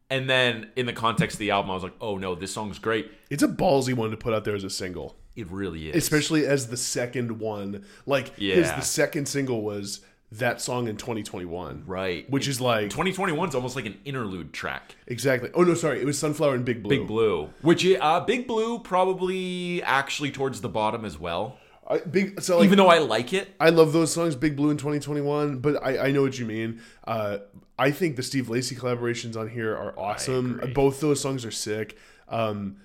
and 0.09 0.29
then 0.29 0.69
in 0.75 0.85
the 0.85 0.91
context 0.91 1.35
of 1.35 1.39
the 1.39 1.51
album 1.51 1.71
i 1.71 1.75
was 1.75 1.83
like 1.83 1.95
oh 2.01 2.17
no 2.17 2.35
this 2.35 2.51
song's 2.53 2.77
great 2.77 3.09
it's 3.29 3.41
a 3.41 3.47
ballsy 3.47 3.93
one 3.93 4.11
to 4.11 4.17
put 4.17 4.33
out 4.33 4.43
there 4.43 4.53
as 4.55 4.65
a 4.65 4.69
single. 4.69 5.15
It 5.35 5.49
really 5.49 5.89
is 5.89 5.95
especially 5.95 6.45
as 6.45 6.67
the 6.67 6.77
second 6.77 7.39
one. 7.39 7.85
Like 8.05 8.35
his 8.37 8.71
the 8.71 8.81
second 8.81 9.27
single 9.27 9.61
was 9.61 10.01
that 10.33 10.61
song 10.61 10.87
in 10.87 10.97
2021, 10.97 11.83
right 11.85 12.29
Which 12.29 12.47
is 12.47 12.59
like 12.59 12.89
2021 12.89 13.49
is 13.49 13.55
almost 13.55 13.75
like 13.75 13.85
an 13.85 13.99
interlude 14.05 14.53
track 14.53 14.95
exactly. 15.07 15.49
Oh 15.53 15.63
no, 15.63 15.73
sorry, 15.73 16.01
it 16.01 16.05
was 16.05 16.17
Sunflower 16.17 16.55
and 16.55 16.65
Big 16.65 16.83
Blue. 16.83 16.97
Big 16.97 17.07
Blue, 17.07 17.49
which 17.61 17.85
uh, 17.85 18.19
Big 18.21 18.47
Blue 18.47 18.79
probably 18.79 19.83
actually 19.83 20.31
towards 20.31 20.61
the 20.61 20.69
bottom 20.69 21.05
as 21.05 21.19
well. 21.19 21.57
I, 21.87 21.99
big. 21.99 22.41
So 22.41 22.57
like, 22.57 22.65
Even 22.65 22.77
though 22.77 22.87
I 22.87 22.99
like 22.99 23.33
it, 23.33 23.53
I 23.59 23.69
love 23.69 23.93
those 23.93 24.13
songs, 24.13 24.35
Big 24.35 24.55
Blue 24.55 24.69
in 24.69 24.77
2021, 24.77 25.59
but 25.59 25.83
I, 25.83 26.07
I 26.07 26.11
know 26.11 26.21
what 26.21 26.39
you 26.39 26.45
mean. 26.45 26.81
Uh, 27.05 27.39
I 27.77 27.91
think 27.91 28.15
the 28.15 28.23
Steve 28.23 28.49
Lacy 28.49 28.75
collaborations 28.75 29.35
on 29.35 29.49
here 29.49 29.75
are 29.75 29.97
awesome. 29.97 30.61
Both 30.73 31.01
those 31.01 31.19
songs 31.19 31.43
are 31.43 31.51
sick. 31.51 31.97
Um, 32.29 32.77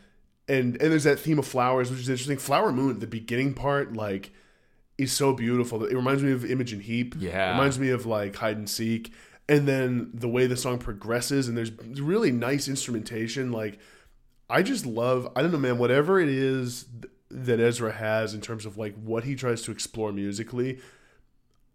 and 0.49 0.81
and 0.81 0.93
there's 0.93 1.05
that 1.05 1.19
theme 1.19 1.39
of 1.39 1.47
flowers, 1.47 1.91
which 1.91 2.01
is 2.01 2.09
interesting. 2.09 2.39
Flower 2.39 2.73
Moon, 2.73 2.99
the 3.01 3.07
beginning 3.07 3.55
part, 3.55 3.95
like, 3.95 4.31
is 4.97 5.13
so 5.13 5.33
beautiful. 5.33 5.85
It 5.85 5.95
reminds 5.95 6.23
me 6.23 6.33
of 6.33 6.45
Imogen 6.45 6.81
Heap. 6.81 7.15
Yeah. 7.19 7.51
It 7.51 7.53
reminds 7.53 7.79
me 7.79 7.91
of 7.91 8.07
like 8.07 8.37
hide 8.37 8.57
and 8.57 8.69
seek. 8.69 9.13
And 9.51 9.67
then 9.67 10.11
the 10.13 10.29
way 10.29 10.47
the 10.47 10.57
song 10.57 10.79
progresses, 10.79 11.49
and 11.49 11.57
there's 11.57 11.71
really 12.01 12.31
nice 12.31 12.69
instrumentation. 12.69 13.51
Like, 13.51 13.79
I 14.51 14.63
just 14.63 14.85
love. 14.85 15.31
I 15.37 15.43
don't 15.43 15.53
know, 15.53 15.59
man. 15.59 15.79
Whatever 15.79 16.21
it 16.21 16.29
is 16.29 16.85
that 17.31 17.61
Ezra 17.61 17.93
has 17.93 18.33
in 18.35 18.41
terms 18.41 18.65
of 18.67 18.77
like 18.79 18.95
what 19.03 19.25
he 19.25 19.35
tries 19.35 19.63
to 19.63 19.71
explore 19.71 20.13
musically, 20.13 20.81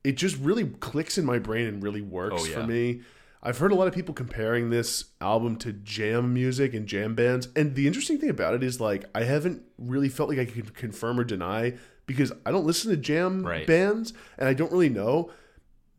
it 0.03 0.13
just 0.17 0.37
really 0.37 0.65
clicks 0.65 1.17
in 1.17 1.25
my 1.25 1.39
brain 1.39 1.67
and 1.67 1.81
really 1.83 2.01
works 2.01 2.43
Oh, 2.43 2.45
yeah. 2.45 2.55
for 2.55 2.63
me. 2.67 3.01
I've 3.45 3.57
heard 3.57 3.73
a 3.73 3.75
lot 3.75 3.89
of 3.89 3.93
people 3.93 4.13
comparing 4.13 4.69
this 4.69 5.05
album 5.19 5.57
to 5.57 5.73
jam 5.73 6.33
music 6.33 6.73
and 6.73 6.87
jam 6.87 7.13
bands, 7.13 7.49
and 7.57 7.75
the 7.75 7.87
interesting 7.87 8.17
thing 8.17 8.29
about 8.29 8.53
it 8.53 8.63
is 8.63 8.79
like 8.79 9.03
I 9.13 9.23
haven't 9.23 9.63
really 9.77 10.07
felt 10.09 10.29
like 10.29 10.39
I 10.39 10.45
could 10.45 10.73
confirm 10.73 11.19
or 11.19 11.25
deny 11.25 11.73
because 12.05 12.31
I 12.45 12.51
don't 12.51 12.65
listen 12.65 12.89
to 12.91 12.97
jam 12.97 13.45
Right. 13.45 13.67
bands 13.67 14.13
and 14.37 14.47
I 14.47 14.53
don't 14.53 14.71
really 14.71 14.89
know. 14.89 15.29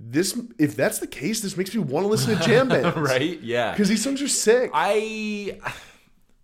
This, 0.01 0.39
if 0.59 0.75
that's 0.75 0.99
the 0.99 1.07
case, 1.07 1.41
this 1.41 1.57
makes 1.57 1.73
me 1.75 1.81
want 1.81 2.05
to 2.05 2.09
listen 2.09 2.37
to 2.37 2.43
jam 2.43 2.69
bands, 2.71 2.97
right? 2.97 3.39
Yeah. 3.41 3.73
Because 3.73 3.89
these 3.91 4.03
songs 4.03 4.21
are 4.23 4.29
sick. 4.29 4.71
I 4.75 5.61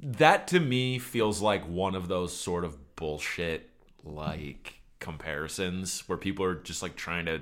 that 0.02 0.46
to 0.48 0.60
me 0.60 0.98
feels 0.98 1.40
like 1.40 1.66
one 1.68 1.94
of 1.94 2.08
those 2.08 2.34
sort 2.36 2.64
of 2.64 2.94
bullshit 2.96 3.68
like 4.04 4.74
comparisons 4.98 6.06
where 6.08 6.16
people 6.18 6.44
are 6.44 6.54
just 6.54 6.82
like 6.82 6.96
trying 6.96 7.26
to 7.26 7.40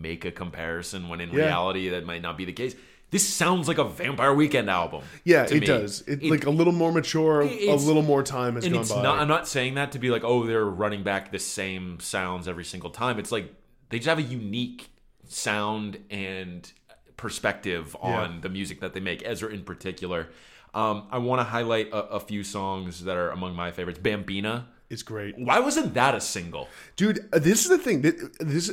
make 0.00 0.24
a 0.24 0.30
comparison 0.30 1.08
when 1.08 1.20
in 1.20 1.30
Yeah. 1.30 1.46
reality 1.46 1.88
that 1.90 2.04
might 2.06 2.22
not 2.22 2.36
be 2.36 2.44
the 2.44 2.52
case. 2.52 2.74
This 3.10 3.26
sounds 3.28 3.68
like 3.68 3.78
a 3.78 3.84
Vampire 3.84 4.34
Weekend 4.34 4.68
album. 4.68 5.02
yeah, 5.24 5.44
it 5.44 5.52
me. 5.52 5.60
does. 5.60 6.02
It, 6.08 6.24
It- 6.24 6.30
like 6.30 6.44
a 6.46 6.50
little 6.50 6.72
more 6.72 6.90
mature, 6.92 7.40
a 7.42 7.74
little 7.76 8.02
more 8.02 8.22
time 8.24 8.56
has 8.56 8.64
and 8.64 8.72
gone 8.74 8.82
it's 8.82 8.92
by. 8.92 9.02
not 9.02 9.18
i'm 9.20 9.28
not 9.28 9.46
saying 9.46 9.74
that 9.74 9.92
to 9.92 9.98
be 10.00 10.10
like 10.10 10.24
oh 10.24 10.44
they're 10.44 10.64
running 10.64 11.02
back 11.04 11.30
the 11.30 11.38
same 11.38 12.00
sounds 12.00 12.48
every 12.48 12.64
single 12.64 12.90
time 12.90 13.18
it's 13.20 13.30
like 13.30 13.52
they 13.90 13.98
just 13.98 14.08
have 14.08 14.18
a 14.18 14.22
unique 14.22 14.90
sound 15.28 15.98
and 16.10 16.72
perspective 17.16 17.96
on 18.00 18.34
Yeah. 18.34 18.40
the 18.42 18.48
music 18.48 18.80
that 18.80 18.92
they 18.92 19.00
make 19.00 19.22
ezra 19.24 19.48
in 19.50 19.62
particular 19.62 20.28
um, 20.74 21.06
i 21.10 21.18
want 21.18 21.38
to 21.40 21.44
highlight 21.44 21.88
a, 21.92 21.96
a 22.18 22.20
few 22.20 22.42
songs 22.44 23.04
that 23.04 23.16
are 23.16 23.30
among 23.30 23.54
my 23.54 23.70
favorites 23.70 23.98
bambina 24.00 24.64
it's 24.90 25.02
great. 25.02 25.36
why 25.38 25.58
wasn't 25.60 25.94
that 25.94 26.14
a 26.14 26.20
single 26.20 26.68
dude 26.96 27.18
uh, 27.32 27.38
this 27.38 27.62
is 27.64 27.68
the 27.70 27.78
thing 27.78 28.02
this 28.40 28.72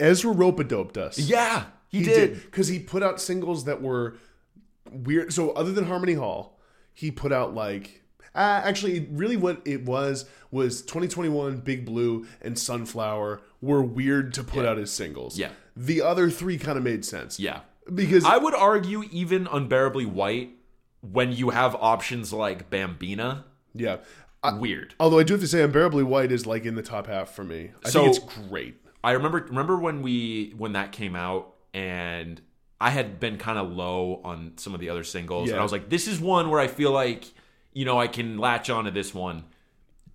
ezra 0.00 0.30
rope 0.32 0.66
doped 0.68 0.96
us 0.96 1.18
yeah 1.18 1.64
He 1.88 2.02
did. 2.02 2.34
because 2.42 2.68
he 2.68 2.78
put 2.78 3.02
out 3.02 3.20
singles 3.20 3.64
that 3.64 3.80
were 3.82 4.16
weird. 4.90 5.32
So 5.32 5.50
other 5.52 5.72
than 5.72 5.84
Harmony 5.86 6.14
Hall, 6.14 6.58
he 6.92 7.10
put 7.10 7.32
out 7.32 7.54
like 7.54 8.02
uh, 8.34 8.60
actually 8.64 9.06
really 9.12 9.36
what 9.36 9.62
it 9.64 9.84
was 9.84 10.24
was 10.50 10.82
2021 10.82 11.58
Big 11.58 11.84
Blue 11.84 12.26
and 12.42 12.58
Sunflower 12.58 13.40
were 13.60 13.82
weird 13.82 14.34
to 14.34 14.44
put 14.44 14.66
out 14.66 14.78
as 14.78 14.90
singles. 14.90 15.38
Yeah. 15.38 15.50
the 15.76 16.02
other 16.02 16.30
three 16.30 16.58
kind 16.58 16.76
of 16.78 16.84
made 16.84 17.04
sense. 17.04 17.38
Yeah. 17.40 17.60
because 17.92 18.24
I 18.24 18.36
would 18.36 18.54
argue 18.54 19.04
even 19.10 19.46
unbearably 19.50 20.06
white 20.06 20.50
when 21.00 21.32
you 21.32 21.50
have 21.50 21.74
options 21.76 22.32
like 22.32 22.70
Bambina, 22.70 23.44
yeah. 23.74 23.98
weird. 24.58 24.94
Although 25.00 25.18
I 25.18 25.22
do 25.22 25.34
have 25.34 25.40
to 25.42 25.48
say, 25.48 25.62
Unbearably 25.62 26.02
White 26.02 26.32
is 26.32 26.46
like 26.46 26.64
in 26.64 26.74
the 26.76 26.82
top 26.82 27.06
half 27.06 27.30
for 27.30 27.44
me. 27.44 27.70
I 27.84 27.88
So- 27.90 28.04
think 28.04 28.16
it's 28.16 28.48
great. 28.48 28.76
I 29.04 29.12
remember 29.12 29.44
remember 29.48 29.76
when 29.76 30.02
we 30.02 30.54
when 30.56 30.72
that 30.72 30.92
came 30.92 31.14
out 31.14 31.54
and 31.72 32.40
I 32.80 32.90
had 32.90 33.20
been 33.20 33.38
kind 33.38 33.58
of 33.58 33.70
low 33.70 34.20
on 34.24 34.52
some 34.56 34.74
of 34.74 34.80
the 34.80 34.88
other 34.90 35.04
singles 35.04 35.50
and 35.50 35.58
I 35.58 35.62
was 35.62 35.72
like 35.72 35.88
this 35.88 36.08
is 36.08 36.18
one 36.20 36.50
where 36.50 36.60
I 36.60 36.66
feel 36.66 36.90
like 36.90 37.24
you 37.72 37.84
know 37.84 37.98
I 38.00 38.06
can 38.08 38.38
latch 38.38 38.70
on 38.70 38.84
to 38.84 38.90
this 38.90 39.14
one. 39.14 39.44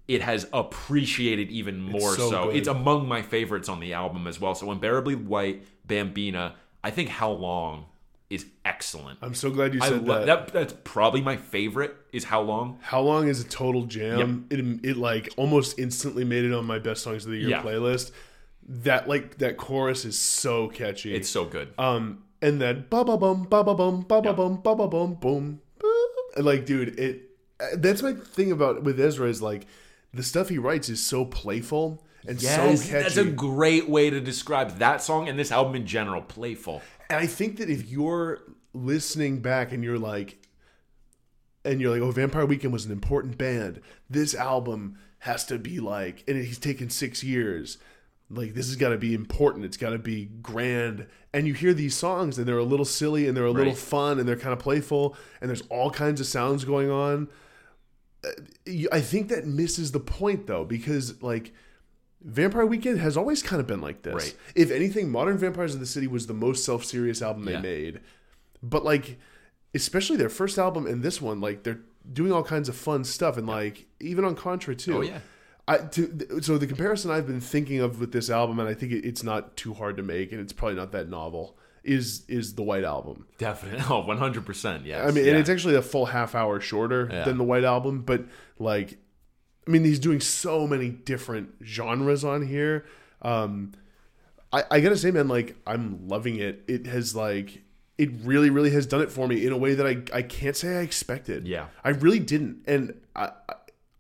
It 0.08 0.22
has 0.24 0.48
appreciated 0.52 1.52
even 1.52 1.80
more 1.82 2.16
so 2.16 2.30
so. 2.32 2.50
It's 2.50 2.68
among 2.68 3.08
my 3.08 3.22
favorites 3.22 3.70
on 3.70 3.80
the 3.80 3.94
album 3.94 4.26
as 4.28 4.40
well. 4.42 4.56
So 4.56 4.72
Unbearably 4.72 5.14
White, 5.16 5.64
Bambina, 5.88 6.54
I 6.84 6.90
think 6.90 7.10
How 7.10 7.30
Long 7.32 7.86
is 8.30 8.46
excellent. 8.66 9.20
I'm 9.22 9.34
so 9.36 9.50
glad 9.52 9.74
you 9.74 9.82
said 9.82 10.08
lo- 10.08 10.26
that. 10.26 10.48
that. 10.48 10.54
That's 10.54 10.74
probably 10.84 11.22
my 11.22 11.38
favorite. 11.38 11.96
Is 12.12 12.24
How 12.24 12.42
Long? 12.42 12.80
How 12.82 13.02
long 13.02 13.28
is 13.28 13.42
a 13.42 13.48
total 13.48 13.84
jam? 13.86 14.48
It 14.50 14.60
it 14.84 14.98
like 14.98 15.30
almost 15.38 15.78
instantly 15.78 16.24
made 16.24 16.44
it 16.44 16.54
on 16.54 16.66
my 16.66 16.80
best 16.80 17.04
songs 17.04 17.26
of 17.26 17.32
the 17.32 17.38
year 17.38 17.50
Yeah. 17.50 17.62
playlist. 17.62 18.12
That 18.72 19.10
like 19.10 19.40
that 19.40 19.58
chorus 19.58 20.06
is 20.06 20.18
so 20.20 20.68
catchy. 20.68 21.16
It's 21.16 21.30
so 21.30 21.44
good. 21.46 21.74
um 21.80 22.24
and 22.42 22.62
then 22.62 22.86
ba 22.90 23.04
ba 23.04 23.18
bum 23.18 23.44
ba 23.44 23.64
ba 23.64 23.74
bum 23.76 24.02
ba 24.02 24.22
ba 24.22 24.34
bum 24.34 24.62
ba 24.62 24.76
ba 24.76 24.88
bum 24.88 25.16
boom. 25.16 25.62
Like 26.38 26.66
dude, 26.66 27.00
it 27.00 27.32
that's 27.76 28.02
my 28.04 28.14
thing 28.14 28.52
about 28.52 28.84
with 28.84 29.00
Ezra 29.00 29.28
is 29.28 29.42
like 29.42 29.66
the 30.14 30.24
stuff 30.24 30.50
he 30.50 30.58
writes 30.58 30.88
is 30.90 31.04
so 31.04 31.26
playful 31.26 32.04
and 32.28 32.42
Yes, 32.42 32.56
so 32.84 32.92
catchy. 32.92 33.04
that's 33.04 33.18
a 33.18 33.26
great 33.26 33.90
way 33.90 34.10
to 34.10 34.22
describe 34.22 34.78
that 34.78 35.02
song 35.02 35.28
and 35.28 35.38
this 35.40 35.52
album 35.52 35.76
in 35.76 35.86
general. 35.88 36.22
Playful. 36.22 36.82
And 37.10 37.20
I 37.20 37.26
think 37.26 37.58
that 37.58 37.70
if 37.70 37.90
you're 37.90 38.42
listening 38.74 39.42
back 39.42 39.72
and 39.72 39.84
you're 39.84 39.98
like, 39.98 40.38
and 41.66 41.82
you're 41.82 41.92
like, 41.92 42.02
oh, 42.02 42.12
Vampire 42.12 42.46
Weekend 42.46 42.72
was 42.72 42.86
an 42.86 42.92
important 42.92 43.38
band. 43.38 43.82
This 44.10 44.34
album 44.36 44.98
has 45.20 45.44
to 45.46 45.58
be 45.58 45.80
like, 45.80 46.24
and 46.28 46.38
he's 46.38 46.60
taken 46.60 46.90
six 46.90 47.24
years. 47.24 47.78
Like, 48.32 48.54
this 48.54 48.68
has 48.68 48.76
got 48.76 48.90
to 48.90 48.98
be 48.98 49.14
important. 49.14 49.66
It's 49.66 49.78
got 49.78 49.90
to 49.92 49.98
be 49.98 50.26
grand. 50.42 51.08
And 51.34 51.48
you 51.48 51.54
hear 51.54 51.74
these 51.74 51.96
songs 51.96 52.38
and 52.38 52.48
they're 52.48 52.58
a 52.58 52.64
little 52.64 52.86
silly 52.86 53.28
and 53.28 53.36
they're 53.36 53.46
a 53.46 53.52
little 53.52 53.74
Right. 53.74 53.78
fun 53.82 54.20
and 54.20 54.28
they're 54.28 54.36
kind 54.36 54.54
of 54.54 54.60
playful 54.60 55.16
and 55.42 55.50
there's 55.50 55.64
all 55.70 55.90
kinds 55.92 56.20
of 56.22 56.28
sounds 56.28 56.64
going 56.64 56.90
on. 56.92 57.28
Uh, 58.24 58.30
I 58.92 59.02
think 59.02 59.30
that 59.30 59.48
misses 59.48 59.92
the 59.92 60.00
point 60.00 60.46
though, 60.48 60.64
because 60.66 61.22
like, 61.24 61.54
Vampire 62.22 62.66
Weekend 62.66 63.00
has 63.00 63.16
always 63.16 63.42
kind 63.42 63.60
of 63.62 63.66
been 63.68 63.80
like 63.82 64.02
this. 64.02 64.14
Right. 64.14 64.36
If 64.54 64.72
anything, 64.72 65.10
Modern 65.10 65.38
Vampires 65.38 65.74
of 65.74 65.80
the 65.80 65.86
City 65.86 66.06
was 66.06 66.28
the 66.28 66.34
most 66.34 66.66
self-serious 66.66 67.22
album 67.22 67.46
they 67.46 67.54
Yeah. 67.54 67.62
made. 67.62 68.00
But 68.62 68.84
like 68.84 69.18
especially 69.74 70.18
their 70.18 70.30
first 70.30 70.58
album 70.58 70.86
and 70.88 71.02
this 71.04 71.22
one, 71.22 71.40
like 71.40 71.64
they're 71.64 71.80
doing 72.12 72.32
all 72.32 72.44
kinds 72.44 72.68
of 72.70 72.76
fun 72.76 73.04
stuff 73.04 73.38
and 73.38 73.48
like 73.48 73.86
even 74.00 74.26
on 74.26 74.36
Contra 74.36 74.76
too. 74.76 74.98
Oh, 74.98 75.02
yeah. 75.02 75.20
I 75.70 75.78
to, 75.78 76.42
so 76.42 76.58
the 76.58 76.68
comparison 76.68 77.12
I've 77.12 77.28
been 77.28 77.40
thinking 77.42 77.80
of 77.80 78.00
with 78.00 78.12
this 78.12 78.30
album 78.30 78.60
and 78.60 78.68
I 78.68 78.74
think 78.74 78.92
it, 78.92 79.06
it's 79.06 79.24
not 79.24 79.56
too 79.56 79.74
hard 79.74 79.98
to 79.98 80.04
make 80.04 80.32
and 80.32 80.42
it's 80.42 80.52
probably 80.54 80.76
not 80.76 80.92
that 80.94 81.08
novel 81.10 81.58
is 81.84 82.26
is 82.28 82.56
the 82.56 82.64
White 82.64 82.84
Album. 82.84 83.26
Definitely. 83.38 83.80
Oh, 83.90 84.04
100%. 84.04 84.86
Yes. 84.86 85.08
I 85.08 85.12
mean, 85.12 85.24
yeah. 85.26 85.32
and 85.32 85.40
it's 85.40 85.50
actually 85.50 85.76
a 85.76 85.82
full 85.82 86.08
half 86.08 86.36
hour 86.36 86.60
shorter 86.60 87.08
Yeah. 87.12 87.24
than 87.24 87.38
the 87.38 87.44
White 87.44 87.64
Album, 87.64 88.02
but 88.02 88.26
like, 88.58 88.98
I 89.68 89.72
mean, 89.72 89.84
he's 89.86 90.00
doing 90.00 90.20
so 90.20 90.66
many 90.68 90.90
different 90.90 91.52
genres 91.64 92.24
on 92.26 92.46
here. 92.48 92.86
Um, 93.22 93.74
I, 94.52 94.64
I 94.72 94.80
gotta 94.82 94.98
say, 94.98 95.12
man, 95.12 95.28
like, 95.28 95.56
I'm 95.68 96.08
loving 96.08 96.38
it. 96.38 96.64
It 96.68 96.88
has 96.88 97.16
like, 97.16 97.62
it 98.00 98.10
really, 98.24 98.50
really 98.50 98.72
has 98.72 98.86
done 98.88 99.02
it 99.02 99.12
for 99.12 99.28
me 99.28 99.46
in 99.46 99.52
a 99.54 99.58
way 99.58 99.76
that 99.76 99.86
I, 99.86 100.02
I 100.18 100.22
can't 100.24 100.56
say 100.56 100.78
I 100.78 100.82
expected. 100.82 101.48
Yeah. 101.48 101.68
I 101.84 101.90
really 101.90 102.20
didn't, 102.20 102.64
and 102.66 103.00
I 103.16 103.32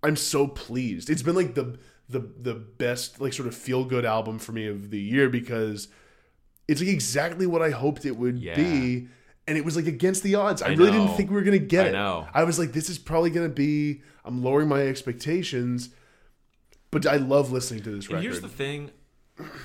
I'm 0.03 0.15
so 0.15 0.47
pleased. 0.47 1.09
It's 1.09 1.21
been 1.23 1.35
like 1.35 1.55
the 1.55 1.77
the 2.09 2.19
the 2.19 2.55
best 2.55 3.19
like 3.21 3.33
sort 3.33 3.47
of 3.47 3.55
feel 3.55 3.83
good 3.85 4.05
album 4.05 4.39
for 4.39 4.51
me 4.51 4.65
of 4.67 4.89
the 4.89 4.99
year 4.99 5.29
because 5.29 5.87
it's 6.67 6.79
like 6.81 6.89
exactly 6.89 7.45
what 7.45 7.61
I 7.61 7.69
hoped 7.71 8.05
it 8.05 8.15
would 8.17 8.39
Yeah. 8.39 8.55
be. 8.55 9.07
And 9.47 9.57
it 9.57 9.65
was 9.65 9.75
like 9.75 9.87
against 9.87 10.21
the 10.23 10.35
odds. 10.35 10.61
I, 10.61 10.67
I 10.67 10.69
really 10.73 10.91
know. 10.91 11.05
didn't 11.05 11.17
think 11.17 11.29
we 11.31 11.35
were 11.35 11.41
gonna 11.41 11.57
get 11.57 11.85
I 11.87 11.89
it. 11.89 11.91
know. 11.93 12.27
I 12.33 12.43
was 12.43 12.59
like, 12.59 12.71
this 12.71 12.89
is 12.89 12.97
probably 12.99 13.29
gonna 13.31 13.49
be. 13.49 14.01
I'm 14.23 14.43
lowering 14.43 14.67
my 14.69 14.81
expectations, 14.81 15.89
but 16.91 17.05
I 17.07 17.15
love 17.17 17.51
listening 17.51 17.83
to 17.83 17.89
this 17.91 18.05
And 18.05 18.13
record. 18.15 18.23
here's 18.23 18.41
the 18.41 18.47
thing. 18.47 18.91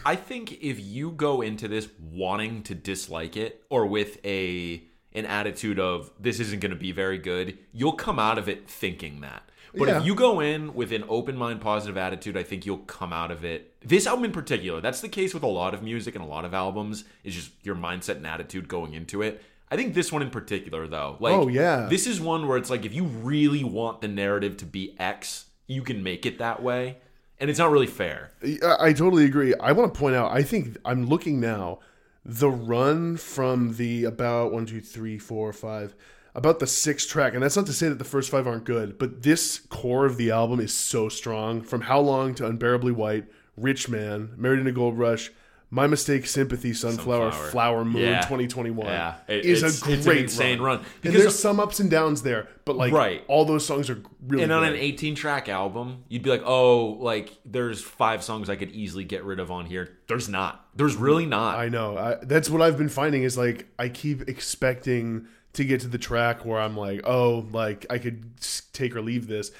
I 0.06 0.14
think 0.16 0.52
if 0.62 0.78
you 0.80 1.10
go 1.10 1.40
into 1.42 1.66
this 1.68 1.88
wanting 2.00 2.62
to 2.64 2.74
dislike 2.74 3.36
it 3.36 3.62
or 3.70 3.86
with 3.86 4.24
a 4.24 4.82
an 5.12 5.26
attitude 5.26 5.78
of 5.78 6.10
this 6.18 6.40
isn't 6.40 6.60
going 6.60 6.70
to 6.70 6.76
be 6.78 6.92
very 6.92 7.18
good, 7.18 7.58
you'll 7.72 7.92
come 7.92 8.18
out 8.18 8.36
of 8.38 8.48
it 8.48 8.68
thinking 8.68 9.20
that. 9.20 9.48
But 9.76 9.88
Yeah. 9.88 9.98
if 10.00 10.06
you 10.06 10.14
go 10.14 10.40
in 10.40 10.74
with 10.74 10.92
an 10.92 11.04
open 11.08 11.36
mind, 11.36 11.60
positive 11.60 11.96
attitude, 11.96 12.36
I 12.36 12.42
think 12.42 12.64
you'll 12.64 12.78
come 12.78 13.12
out 13.12 13.30
of 13.30 13.44
it. 13.44 13.72
This 13.84 14.06
album 14.06 14.24
in 14.26 14.32
particular, 14.32 14.80
that's 14.80 15.00
the 15.00 15.08
case 15.08 15.34
with 15.34 15.42
a 15.42 15.46
lot 15.48 15.74
of 15.74 15.82
music 15.82 16.14
and 16.14 16.22
a 16.24 16.26
lot 16.26 16.44
of 16.44 16.54
albums, 16.54 17.04
is 17.24 17.34
just 17.34 17.50
your 17.62 17.74
mindset 17.74 18.16
and 18.16 18.26
attitude 18.26 18.68
going 18.68 18.94
into 18.94 19.20
it. 19.22 19.42
I 19.70 19.76
think 19.76 19.94
this 19.94 20.12
one 20.12 20.22
in 20.22 20.30
particular, 20.30 20.86
though, 20.86 21.16
like, 21.20 21.34
Oh, 21.34 21.48
yeah. 21.48 21.86
this 21.90 22.06
is 22.06 22.20
one 22.20 22.46
where 22.46 22.56
it's 22.56 22.70
like 22.70 22.84
if 22.84 22.94
you 22.94 23.04
really 23.04 23.64
want 23.64 24.00
the 24.00 24.08
narrative 24.08 24.56
to 24.58 24.64
be 24.66 24.94
X, 24.98 25.46
you 25.66 25.82
can 25.82 26.02
make 26.02 26.24
it 26.26 26.38
that 26.38 26.62
way, 26.62 26.98
and 27.40 27.50
it's 27.50 27.58
not 27.58 27.70
really 27.72 27.86
fair. 27.86 28.30
I, 28.44 28.58
I 28.88 28.92
totally 28.92 29.24
agree. 29.24 29.54
I 29.60 29.72
want 29.72 29.92
to 29.92 29.98
point 29.98 30.14
out. 30.14 30.30
I 30.30 30.42
think 30.42 30.76
I'm 30.84 31.06
looking 31.06 31.40
now. 31.40 31.80
The 32.24 32.48
run 32.50 33.16
from 33.16 33.74
the 33.76 34.04
about 34.04 34.52
one, 34.52 34.64
two, 34.66 34.80
three, 34.80 35.18
four, 35.18 35.52
five, 35.52 35.94
about 36.34 36.58
the 36.58 36.66
sixth 36.66 37.08
track, 37.08 37.34
and 37.34 37.42
that's 37.42 37.56
not 37.56 37.66
to 37.66 37.72
say 37.72 37.88
that 37.88 37.98
the 37.98 38.04
first 38.04 38.30
five 38.30 38.46
aren't 38.46 38.64
good, 38.64 38.98
but 38.98 39.22
this 39.22 39.58
core 39.68 40.04
of 40.06 40.16
the 40.16 40.30
album 40.30 40.60
is 40.60 40.72
so 40.74 41.08
strong. 41.08 41.62
From 41.62 41.82
How 41.82 42.00
Long 42.00 42.34
to 42.36 42.46
Unbearably 42.46 42.92
White, 42.92 43.26
Rich 43.56 43.88
Man, 43.88 44.32
Married 44.36 44.58
in 44.60 44.66
a 44.66 44.72
Gold 44.72 44.98
Rush, 44.98 45.30
My 45.70 45.86
Mistake, 45.86 46.26
Sympathy, 46.26 46.72
Sunflower, 46.72 47.30
Sunflower. 47.32 47.50
Flower 47.50 47.84
Moon, 47.84 48.02
Yeah. 48.02 48.20
2021 48.22 48.86
Yeah. 48.86 49.14
It- 49.28 49.44
is 49.44 49.62
it's- 49.62 49.82
a 49.82 50.02
great 50.04 50.18
an 50.18 50.22
insane 50.24 50.60
run. 50.60 50.78
And 50.78 50.86
Because- 51.02 51.20
there's 51.22 51.38
some 51.38 51.58
ups 51.60 51.78
and 51.80 51.90
downs 51.90 52.22
there, 52.22 52.48
but 52.64 52.76
like 52.76 52.92
Right. 52.92 53.22
all 53.28 53.44
those 53.44 53.64
songs 53.64 53.88
are 53.90 53.98
really 54.26 54.42
And 54.44 54.52
on 54.52 54.62
good. 54.64 54.74
an 54.74 54.78
18 54.78 55.14
track 55.14 55.48
album, 55.48 55.98
you'd 56.08 56.22
be 56.22 56.30
like, 56.30 56.42
oh, 56.44 56.96
like 57.00 57.32
there's 57.44 57.80
five 57.80 58.22
songs 58.24 58.48
I 58.50 58.56
could 58.56 58.70
easily 58.72 59.04
get 59.04 59.24
rid 59.24 59.38
of 59.40 59.50
on 59.50 59.66
here. 59.66 59.90
There's 60.08 60.28
not. 60.28 60.64
There's 60.76 60.96
really 60.96 61.26
not. 61.26 61.58
I 61.58 61.68
know. 61.68 61.96
I, 61.96 62.16
that's 62.22 62.50
what 62.50 62.60
I've 62.62 62.76
been 62.78 62.88
finding 62.88 63.22
is 63.22 63.36
like 63.38 63.66
I 63.78 63.88
keep 63.88 64.28
expecting 64.28 65.26
to 65.54 65.64
get 65.64 65.80
to 65.80 65.88
the 65.88 65.98
track 65.98 66.44
where 66.44 66.60
I'm 66.60 66.76
like, 66.76 67.00
oh, 67.04 67.46
like 67.52 67.86
I 67.90 67.98
could 67.98 68.34
take 68.72 68.94
or 68.94 69.02
leave 69.02 69.26
this. 69.26 69.50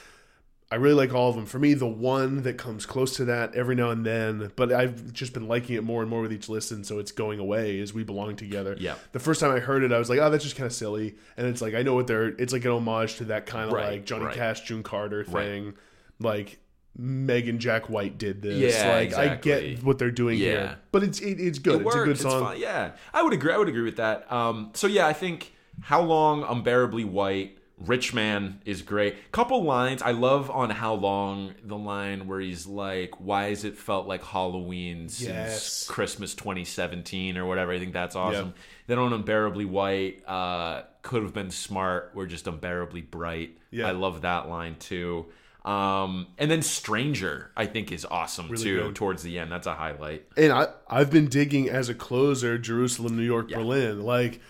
I 0.71 0.77
really 0.77 0.95
like 0.97 1.15
all 1.15 1.29
of 1.29 1.37
them. 1.37 1.47
For 1.47 1.59
me, 1.59 1.75
the 1.75 1.87
one 1.87 2.43
that 2.43 2.59
comes 2.59 2.85
close 2.85 3.17
to 3.19 3.27
that 3.27 3.55
every 3.55 3.77
now 3.77 3.91
and 3.91 4.05
then, 4.05 4.51
but 4.57 4.73
I've 4.73 5.13
just 5.13 5.33
been 5.33 5.47
liking 5.47 5.77
it 5.77 5.85
more 5.85 6.01
and 6.01 6.11
more 6.11 6.23
with 6.23 6.33
each 6.33 6.49
listen, 6.49 6.83
so 6.83 6.99
it's 6.99 7.13
going 7.13 7.39
away 7.39 7.79
is 7.79 7.95
We 7.95 8.03
Belong 8.03 8.35
Together. 8.35 8.77
Yeah. 8.81 8.97
The 9.13 9.21
first 9.21 9.41
time 9.41 9.53
I 9.53 9.61
heard 9.61 9.85
it, 9.85 9.93
I 9.93 9.99
was 9.99 10.11
like, 10.11 10.19
oh, 10.19 10.31
that's 10.31 10.43
just 10.43 10.57
kind 10.57 10.67
of 10.67 10.73
silly. 10.73 11.15
And 11.37 11.47
it's 11.47 11.61
like, 11.63 11.75
I 11.75 11.83
know 11.83 11.95
what 11.95 12.09
they're, 12.09 12.29
it's 12.29 12.53
like 12.53 12.65
an 12.65 12.73
homage 12.73 13.17
to 13.17 13.25
that 13.27 13.47
kind 13.47 13.67
of 13.69 13.73
Right, 13.73 13.93
like 13.93 14.05
Johnny 14.07 14.25
right. 14.25 14.35
Cash, 14.35 14.63
June 14.63 14.83
Carter 14.83 15.25
Right. 15.29 15.45
thing. 15.47 15.75
Like, 16.19 16.59
Megan 16.97 17.59
Jack 17.59 17.89
White 17.91 18.19
did 18.19 18.41
this. 18.41 18.75
Yeah, 18.77 18.93
like 18.93 19.15
I 19.15 19.35
get 19.37 19.83
what 19.83 19.99
they're 19.99 20.11
doing 20.13 20.39
Yeah. 20.39 20.47
here, 20.47 20.77
but 20.93 21.03
it's 21.03 21.19
it, 21.21 21.41
it's 21.41 21.59
good. 21.59 21.81
It 21.83 21.87
it's 21.87 21.95
a 21.97 22.05
good 22.05 22.19
song. 22.19 22.45
fine. 22.45 22.61
Yeah, 22.61 22.93
I 23.13 23.23
would 23.23 23.33
agree. 23.33 23.53
I 23.53 23.59
would 23.59 23.69
agree 23.69 23.83
with 23.83 23.97
that. 23.97 24.31
Um, 24.33 24.71
so 24.75 24.87
yeah, 24.87 25.05
I 25.07 25.13
think 25.13 25.53
how 25.81 26.03
long, 26.03 26.43
unbearably 26.45 27.05
white. 27.05 27.59
Rich 27.77 28.15
man 28.15 28.61
is 28.65 28.83
great. 28.83 29.33
Couple 29.33 29.65
lines 29.65 30.01
I 30.01 30.13
love 30.13 30.49
on 30.49 30.71
how 30.71 30.95
long 30.95 31.55
the 31.65 31.77
line 31.77 32.29
where 32.29 32.39
he's 32.39 32.67
like, 32.67 33.21
"Why 33.21 33.49
has 33.49 33.65
it 33.65 33.77
felt 33.77 34.07
like 34.07 34.23
Halloween 34.23 35.09
since 35.09 35.29
Yes. 35.29 35.87
Christmas 35.89 36.35
2017 36.35 37.37
or 37.37 37.47
whatever?" 37.47 37.73
I 37.73 37.81
think 37.81 37.93
that's 37.93 38.15
awesome. 38.15 38.55
Then 38.87 38.99
on 39.01 39.13
unbearably 39.13 39.65
white, 39.65 40.23
uh, 40.27 40.83
could 41.03 41.25
have 41.25 41.35
been 41.35 41.51
smart. 41.51 42.13
We're 42.15 42.27
just 42.27 42.47
unbearably 42.47 43.01
bright. 43.03 43.59
Yeah. 43.73 43.89
I 43.89 43.91
love 43.91 44.23
that 44.23 44.49
line 44.49 44.77
too. 44.79 45.27
Um, 45.65 46.27
and 46.39 46.51
then 46.51 46.61
stranger, 46.63 47.51
I 47.57 47.67
think 47.67 47.91
is 47.91 48.05
awesome 48.05 48.49
Really 48.51 48.63
too. 48.65 48.83
good. 48.83 48.95
Towards 48.95 49.23
the 49.23 49.39
end, 49.39 49.51
that's 49.51 49.67
a 49.67 49.75
highlight. 49.75 50.27
And 50.37 50.53
I 50.53 50.69
I've 50.89 51.11
been 51.11 51.27
digging 51.27 51.69
as 51.71 51.89
a 51.89 51.95
closer 51.95 52.57
Jerusalem, 52.59 53.17
New 53.17 53.23
York, 53.25 53.49
Berlin. 53.49 54.03
Like 54.03 54.41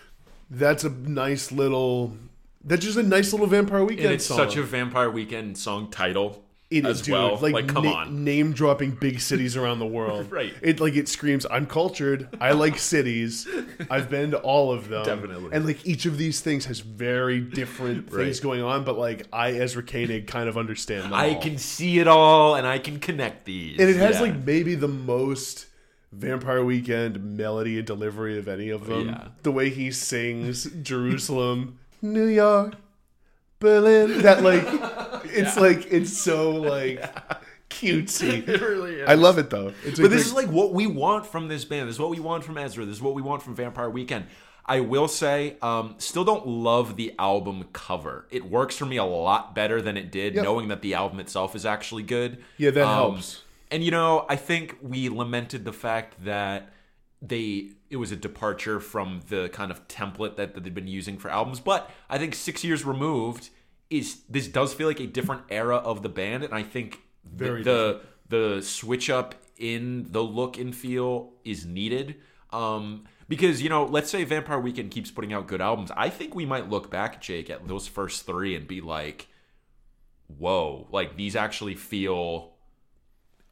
that's 0.58 0.84
a 0.84 0.90
nice 0.90 1.52
little 1.52 2.16
that's 2.64 2.84
just 2.84 2.96
a 2.96 3.02
nice 3.02 3.32
little 3.32 3.46
Vampire 3.46 3.84
Weekend 3.84 4.06
And 4.06 4.14
it's 4.14 4.25
song. 4.26 4.38
such 4.38 4.56
a 4.56 4.62
Vampire 4.62 5.11
Weekend 5.11 5.58
song 5.58 5.90
title. 5.90 6.40
it, 6.70 6.87
as 6.87 7.02
dude, 7.02 7.12
well. 7.12 7.37
Like, 7.40 7.52
Like, 7.52 7.68
come 7.68 7.84
na- 7.84 7.92
on. 7.92 8.25
name 8.25 8.52
dropping 8.54 8.92
big 8.92 9.20
cities 9.20 9.54
around 9.54 9.78
the 9.80 9.87
world. 9.87 10.30
Right. 10.32 10.52
It 10.62 10.80
like 10.80 10.96
it 10.96 11.08
screams. 11.08 11.44
I'm 11.50 11.66
cultured. 11.66 12.26
I 12.40 12.52
like 12.52 12.78
cities. 12.78 13.46
I've 13.90 14.08
been 14.11 14.30
to 14.32 14.38
all 14.38 14.73
of 14.73 14.88
them. 14.88 15.04
Definitely. 15.04 15.50
And 15.52 15.66
like 15.66 15.84
each 15.87 16.06
of 16.06 16.16
these 16.16 16.40
things 16.40 16.64
has 16.64 16.80
very 16.80 17.38
different 17.40 18.11
things 18.18 18.40
going 18.40 18.62
on. 18.62 18.82
But 18.84 18.99
like 18.99 19.26
I, 19.32 19.52
Ezra 19.52 19.82
Koenig, 19.82 20.26
kind 20.26 20.49
of 20.49 20.56
understand. 20.56 21.14
I 21.14 21.34
all. 21.34 21.42
can 21.42 21.58
see 21.58 21.99
it 21.99 22.08
all, 22.08 22.54
and 22.56 22.66
I 22.66 22.78
can 22.78 22.99
connect 22.99 23.44
these. 23.44 23.78
And 23.78 23.88
it 23.90 23.96
has 23.96 24.16
Yeah. 24.16 24.23
like 24.23 24.44
maybe 24.44 24.75
the 24.75 24.88
most 24.88 25.66
Vampire 26.18 26.64
Weekend 26.64 27.37
melody 27.37 27.78
and 27.78 27.87
delivery 27.87 28.38
of 28.38 28.49
any 28.49 28.71
of 28.71 28.87
them. 28.87 29.09
Yeah. 29.09 29.28
The 29.42 29.52
way 29.52 29.71
he 29.71 29.90
sings 29.90 30.64
Jerusalem, 30.83 31.78
New 32.02 32.26
York, 32.26 32.75
Berlin. 33.59 34.23
That 34.23 34.42
like 34.42 34.62
it's 35.26 35.56
like 35.56 35.87
it's 35.92 36.16
so 36.16 36.50
like 36.52 37.02
cutesy. 37.71 38.47
It 38.49 38.61
really 38.61 38.94
is. 38.97 39.09
I 39.09 39.14
love 39.14 39.38
it 39.38 39.50
though. 39.50 39.73
It's 39.85 39.99
But 40.00 40.11
this 40.11 40.30
great- 40.33 40.44
is 40.44 40.49
like 40.49 40.49
what 40.49 40.73
we 40.73 40.87
want 40.87 41.26
from 41.26 41.49
this 41.49 41.64
band. 41.64 41.88
This 41.88 41.97
is 41.97 42.00
what 42.00 42.11
we 42.11 42.21
want 42.21 42.44
from 42.44 42.59
Ezra. 42.59 42.85
This 42.85 42.97
is 42.97 43.02
what 43.02 43.14
we 43.14 43.23
want 43.23 43.42
from 43.42 43.54
Vampire 43.54 43.90
Weekend. 43.90 44.26
I 44.66 44.80
will 44.80 45.09
say, 45.09 45.56
um, 45.61 45.94
still 45.99 46.25
don't 46.25 46.47
love 46.47 46.97
the 46.97 47.12
album 47.18 47.66
cover. 47.75 48.26
It 48.30 48.47
works 48.47 48.75
for 48.78 48.87
me 48.87 48.97
a 48.97 49.04
lot 49.04 49.54
better 49.54 49.83
than 49.83 49.99
it 49.99 50.11
did, 50.11 50.35
Yep. 50.37 50.42
knowing 50.44 50.68
that 50.68 50.80
the 50.80 50.94
album 50.94 51.21
itself 51.21 51.54
is 51.54 51.66
actually 51.66 52.02
good. 52.02 52.42
Yeah, 52.56 52.71
that 52.71 52.87
Um, 52.87 52.94
helps. 52.94 53.42
And 53.75 53.83
you 53.83 53.90
know, 53.90 54.25
I 54.28 54.37
think 54.37 54.76
we 54.81 55.09
lamented 55.09 55.64
the 55.64 55.73
fact 55.73 56.25
that 56.25 56.73
they 57.21 57.71
it 57.90 57.97
was 57.97 58.12
a 58.12 58.16
departure 58.16 58.78
from 58.78 59.21
the 59.28 59.49
kind 59.49 59.73
of 59.73 59.88
template 59.88 60.37
that, 60.37 60.54
that 60.54 60.62
they've 60.62 60.73
been 60.73 60.87
using 60.87 61.19
for 61.19 61.28
albums. 61.28 61.59
But 61.59 61.90
I 62.09 62.16
think 62.19 62.37
six 62.37 62.62
years 62.62 62.85
removed 62.85 63.50
is 63.90 64.21
this 64.28 64.47
does 64.47 64.73
feel 64.75 64.87
like 64.87 65.00
a 65.00 65.09
different 65.09 65.43
era 65.50 65.78
of 65.78 66.04
the 66.04 66.09
band, 66.09 66.45
and 66.45 66.54
I 66.54 66.62
think 66.62 67.00
the- 67.25 67.47
the 67.64 68.00
the 68.28 68.62
switch 68.62 69.11
up 69.11 69.35
in 69.59 70.07
the 70.12 70.23
look 70.23 70.57
and 70.57 70.73
feel 70.73 71.33
is 71.45 71.66
needed. 71.66 72.14
Um, 72.50 73.07
because 73.28 73.61
you 73.61 73.69
know, 73.69 73.85
let's 73.85 74.09
say 74.09 74.23
Vampire 74.23 74.61
Weekend 74.61 74.93
keeps 74.93 75.11
putting 75.11 75.33
out 75.33 75.49
good 75.49 75.61
albums. 75.61 75.90
I 75.97 76.11
think 76.11 76.33
we 76.33 76.47
might 76.47 76.71
look 76.71 76.93
back, 76.93 77.21
Jake, 77.21 77.50
at 77.50 77.66
those 77.66 77.88
first 77.88 78.25
three 78.25 78.54
and 78.54 78.69
be 78.69 78.81
like, 78.81 79.26
"Whoa!" 80.28 80.87
Like 80.93 81.16
these 81.16 81.35
actually 81.35 81.75
feel 81.75 82.53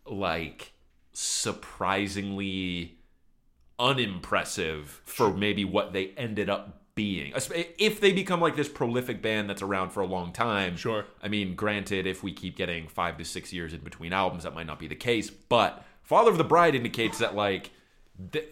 like 0.06 0.72
surprisingly 1.12 2.98
unimpressive 3.78 5.00
for 5.04 5.32
maybe 5.32 5.64
what 5.64 5.92
they 5.92 6.08
ended 6.16 6.48
up 6.48 6.82
being. 6.94 7.32
If 7.34 8.00
they 8.00 8.12
become 8.12 8.40
like 8.40 8.56
this 8.56 8.68
prolific 8.68 9.22
band 9.22 9.48
that's 9.48 9.62
around 9.62 9.90
for 9.90 10.00
a 10.00 10.06
long 10.06 10.32
time, 10.32 10.76
Sure. 10.76 11.06
I 11.22 11.28
mean, 11.28 11.54
granted, 11.54 12.06
if 12.06 12.22
we 12.22 12.32
keep 12.32 12.56
getting 12.56 12.86
five 12.88 13.16
to 13.18 13.24
six 13.24 13.52
years 13.52 13.72
in 13.72 13.80
between 13.80 14.12
albums, 14.12 14.44
that 14.44 14.54
might 14.54 14.66
not 14.66 14.78
be 14.78 14.88
the 14.88 14.94
case. 14.94 15.30
But 15.30 15.84
Father 16.02 16.30
of 16.30 16.38
the 16.38 16.44
Bride 16.44 16.74
indicates 16.74 17.18
that 17.18 17.34
like 17.34 17.70
th- 18.32 18.48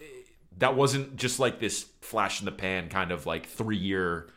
that 0.57 0.75
wasn't 0.75 1.15
just 1.15 1.39
like 1.39 1.59
this 1.59 1.85
flash 2.01 2.39
in 2.39 2.45
the 2.45 2.51
pan 2.51 2.89
kind 2.89 3.11
of 3.11 3.25
like 3.25 3.45
three 3.45 3.77
year, 3.77 4.27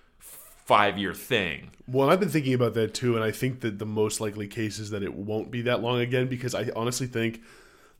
five 0.64 0.98
year 0.98 1.14
thing. 1.14 1.70
Well, 1.86 2.10
I've 2.10 2.20
been 2.20 2.30
thinking 2.30 2.54
about 2.54 2.74
that 2.74 2.94
too, 2.94 3.14
and 3.14 3.24
I 3.24 3.30
think 3.30 3.60
that 3.60 3.78
the 3.78 3.86
most 3.86 4.20
likely 4.20 4.48
case 4.48 4.78
is 4.78 4.90
that 4.90 5.02
it 5.02 5.14
won't 5.14 5.50
be 5.50 5.62
that 5.62 5.82
long 5.82 6.00
again 6.00 6.28
because 6.28 6.54
I 6.54 6.70
honestly 6.74 7.06
think 7.06 7.42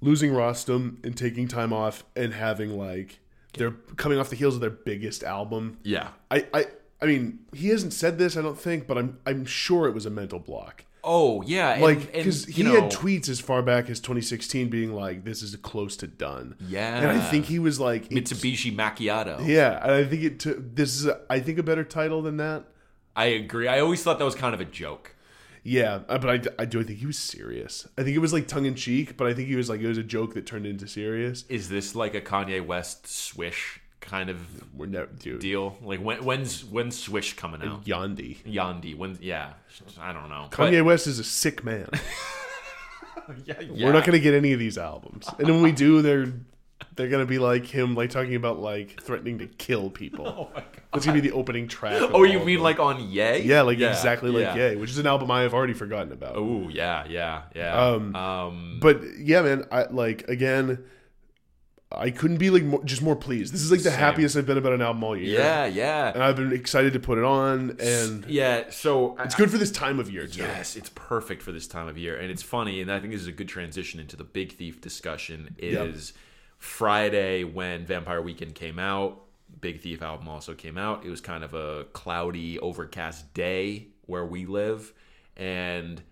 losing 0.01 0.33
Rostam 0.33 1.05
and 1.05 1.17
taking 1.17 1.49
time 1.49 1.73
off 1.73 2.05
and 2.17 2.33
having 2.33 2.79
like 2.79 3.21
they're 3.55 3.73
coming 3.97 4.19
off 4.19 4.31
the 4.31 4.37
heels 4.37 4.55
of 4.55 4.61
their 4.61 4.71
biggest 4.71 5.23
album. 5.23 5.79
Yeah. 5.83 6.09
I, 6.31 6.47
I 6.53 6.67
I 7.01 7.07
mean, 7.07 7.41
he 7.53 7.69
hasn't 7.69 7.93
said 7.93 8.19
this, 8.19 8.37
I 8.37 8.43
don't 8.43 8.59
think, 8.59 8.87
but 8.87 8.97
I'm 8.97 9.19
I'm 9.27 9.45
sure 9.45 9.87
it 9.87 9.95
was 9.95 10.07
a 10.07 10.11
mental 10.11 10.39
block. 10.39 10.85
Oh 11.05 11.43
yeah, 11.43 11.77
Like 11.81 12.13
because 12.13 12.47
he 12.47 12.63
know, 12.63 12.73
had 12.73 12.91
tweets 12.91 13.29
as 13.29 13.39
far 13.39 13.63
back 13.63 13.91
as 13.91 14.01
2016 14.01 14.71
being 14.71 14.95
like, 14.95 15.25
"This 15.25 15.43
is 15.43 15.55
close 15.57 15.97
to 15.99 16.07
done." 16.07 16.57
Yeah. 16.67 16.97
and 16.97 17.07
I 17.07 17.21
think 17.21 17.45
he 17.45 17.59
was 17.59 17.79
like, 17.79 18.09
Mitsubishi 18.09 18.75
Macchiato. 18.75 19.47
Yeah, 19.47 19.83
and 19.83 19.93
I 19.93 20.05
think 20.05 20.23
it. 20.23 20.41
Took, 20.41 20.75
this 20.75 20.97
is, 20.97 21.07
a, 21.07 21.21
I 21.29 21.41
think, 21.41 21.59
a 21.59 21.63
better 21.63 21.85
title 21.85 22.23
than 22.23 22.39
that. 22.39 22.65
I 23.15 23.27
agree. 23.27 23.69
I 23.69 23.81
always 23.81 24.03
thought 24.03 24.19
that 24.19 24.25
was 24.25 24.35
kind 24.35 24.55
of 24.55 24.61
a 24.61 24.65
joke. 24.65 25.15
Yeah, 25.63 26.01
uh, 26.09 26.19
but 26.19 26.31
I 26.59 26.65
do 26.65 26.81
I 26.81 26.85
think 26.85 26.99
he 26.99 27.07
was 27.07 27.19
serious. 27.19 27.89
I 27.97 28.03
think 28.03 28.15
it 28.15 28.21
was 28.21 28.33
like 28.33 28.47
tongue 28.47 28.67
in 28.67 28.75
cheek, 28.75 29.17
but 29.17 29.27
I 29.27 29.35
think 29.35 29.49
he 29.49 29.57
was 29.57 29.69
like 29.69 29.81
it 29.81 29.89
was 29.89 29.99
a 29.99 30.03
joke 30.03 30.35
that 30.35 30.47
turned 30.47 30.67
into 30.67 30.87
serious. 30.87 31.45
Is 31.49 31.69
this 31.69 31.95
like 31.95 32.15
a 32.15 32.21
Kanye 32.21 32.65
West 32.65 33.07
swish 33.07 33.81
kind 34.05 34.31
of 34.31 34.39
We're 34.77 34.87
never, 34.87 35.07
dude. 35.07 35.41
deal? 35.41 35.77
Like 35.83 36.01
when 36.01 36.23
when's 36.25 36.65
when's 36.65 36.99
swish 36.99 37.35
coming 37.35 37.63
out? 37.63 37.85
Yandhi. 37.85 38.37
Yandhi. 38.45 38.97
When? 38.97 39.19
Yeah, 39.21 39.55
I 40.01 40.13
don't 40.13 40.29
know. 40.29 40.49
Kanye 40.51 40.85
West 40.85 41.07
is 41.07 41.19
a 41.19 41.25
sick 41.25 41.65
man. 41.65 41.89
But- 41.91 42.01
yeah, 43.47 43.55
We're 43.71 43.93
not 43.93 44.05
gonna 44.05 44.19
get 44.19 44.35
any 44.35 44.53
of 44.53 44.59
these 44.59 44.77
albums, 44.79 45.29
and 45.39 45.49
when 45.49 45.63
we 45.63 45.73
do, 45.73 46.03
they're 46.03 46.33
they're 46.97 47.09
gonna 47.09 47.25
be 47.27 47.39
like 47.39 47.65
him, 47.67 47.95
like 47.95 48.11
talking 48.11 48.35
about 48.35 48.59
like 48.59 49.01
threatening 49.03 49.39
to 49.39 49.47
kill 49.47 49.91
people. 49.91 50.27
Oh 50.37 50.49
my 50.55 50.61
god. 50.61 50.65
That's 50.93 51.07
gonna 51.07 51.21
be 51.21 51.29
the 51.29 51.35
opening 51.35 51.67
track. 51.67 52.01
of 52.01 52.11
Oh, 52.11 52.19
all 52.19 52.27
you 52.27 52.39
of 52.39 52.47
mean 52.47 52.57
them. 52.57 52.63
like 52.65 52.79
on 52.79 53.11
Yay? 53.11 53.43
yeah, 53.43 53.63
like 53.63 53.81
exactly 53.81 54.31
like 54.31 54.43
yeah. 54.43 54.71
Yay, 54.71 54.77
which 54.77 54.91
is 54.91 54.99
an 54.99 55.07
album 55.09 55.29
I 55.31 55.43
have 55.43 55.53
already 55.55 55.73
forgotten 55.73 56.13
about. 56.13 56.37
Oh 56.37 56.69
yeah, 56.69 57.05
yeah, 57.09 57.43
yeah. 57.57 57.75
Um, 57.77 58.15
um 58.15 58.79
But 58.81 59.01
yeah, 59.19 59.43
man, 59.43 59.65
I 59.73 59.85
like 59.87 60.29
again. 60.29 60.85
I 61.97 62.11
couldn't 62.11 62.39
be 62.39 62.51
like 62.51 62.63
more, 62.63 62.83
just 62.85 63.03
more 63.03 63.17
pleased. 63.17 63.53
This 63.55 63.63
is 63.63 63.71
like 63.71 63.83
the 63.83 63.91
Same. 63.91 63.99
happiest 63.99 64.37
I've 64.37 64.47
been 64.47 64.59
about 64.59 64.73
an 64.73 64.83
album 64.83 65.05
all 65.05 65.17
year. 65.17 65.39
yeah, 65.39 65.67
yeah, 65.67 66.13
and 66.13 66.23
I've 66.23 66.37
been 66.37 66.53
excited 66.53 66.93
to 66.95 67.01
put 67.01 67.19
it 67.19 67.25
on, 67.25 67.77
and 67.81 68.25
yeah. 68.27 68.71
So 68.71 69.17
it's 69.21 69.35
good 69.35 69.51
for 69.51 69.59
this 69.59 69.71
time 69.71 69.99
of 70.01 70.11
year 70.11 70.27
too. 70.27 70.41
Yes, 70.43 70.77
it's 70.77 70.91
perfect 70.95 71.43
for 71.43 71.53
this 71.53 71.67
time 71.67 71.89
of 71.89 71.97
year, 71.99 72.17
and 72.17 72.31
it's 72.31 72.43
funny, 72.43 72.81
and 72.81 72.91
I 72.91 73.01
think 73.01 73.13
this 73.13 73.23
is 73.23 73.29
a 73.29 73.33
good 73.33 73.49
transition 73.49 74.01
into 74.01 74.17
the 74.17 74.25
Big 74.25 74.57
Thief 74.57 74.81
discussion. 74.81 75.55
Is 75.59 76.13
Friday 76.59 77.45
when 77.45 77.85
Vampire 77.85 78.23
Weekend 78.23 78.55
came 78.55 78.79
out, 78.79 79.23
Big 79.61 79.81
Thief 79.81 80.03
album 80.03 80.29
also 80.29 80.55
came 80.55 80.79
out. 80.79 81.05
It 81.05 81.11
was 81.11 81.21
kind 81.21 81.45
of 81.45 81.55
a 81.55 81.85
cloudy, 81.93 82.59
overcast 82.59 83.33
day 83.35 83.89
where 84.07 84.25
we 84.25 84.47
live, 84.47 84.93
and 85.37 86.03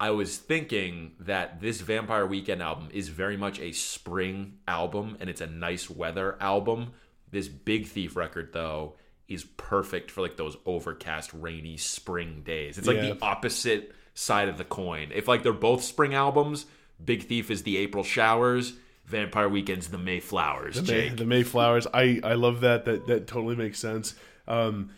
I 0.00 0.10
was 0.10 0.36
thinking 0.38 1.12
that 1.20 1.60
this 1.60 1.80
Vampire 1.80 2.26
Weekend 2.26 2.60
album 2.62 2.88
is 2.92 3.08
very 3.08 3.36
much 3.36 3.60
a 3.60 3.72
spring 3.72 4.54
album, 4.66 5.16
and 5.20 5.30
it's 5.30 5.40
a 5.40 5.46
nice 5.46 5.88
weather 5.88 6.36
album. 6.40 6.92
This 7.30 7.48
Big 7.48 7.86
Thief 7.86 8.16
record, 8.16 8.50
though, 8.52 8.96
is 9.28 9.44
perfect 9.56 10.10
for 10.10 10.20
like 10.20 10.36
those 10.36 10.56
overcast, 10.66 11.32
rainy 11.32 11.76
spring 11.76 12.42
days. 12.44 12.76
It's 12.76 12.86
like 12.86 12.96
Yeah. 12.98 13.12
the 13.14 13.18
opposite 13.22 13.94
side 14.14 14.48
of 14.48 14.58
the 14.58 14.64
coin. 14.64 15.10
If 15.14 15.28
like 15.28 15.42
they're 15.42 15.52
both 15.52 15.82
spring 15.82 16.14
albums, 16.14 16.66
Big 17.02 17.24
Thief 17.24 17.50
is 17.50 17.62
the 17.62 17.76
April 17.78 18.04
showers, 18.04 18.74
Vampire 19.06 19.48
Weekend's 19.48 19.88
the 19.88 19.98
Mayflowers. 19.98 20.76
The, 20.76 20.82
Jake. 20.82 21.10
May, 21.12 21.16
the 21.16 21.24
Mayflowers. 21.24 21.86
I 21.94 22.20
I 22.22 22.34
love 22.34 22.60
that. 22.60 22.84
That 22.84 23.06
that 23.06 23.26
totally 23.26 23.56
makes 23.56 23.78
sense. 23.78 24.14
Um, 24.46 24.90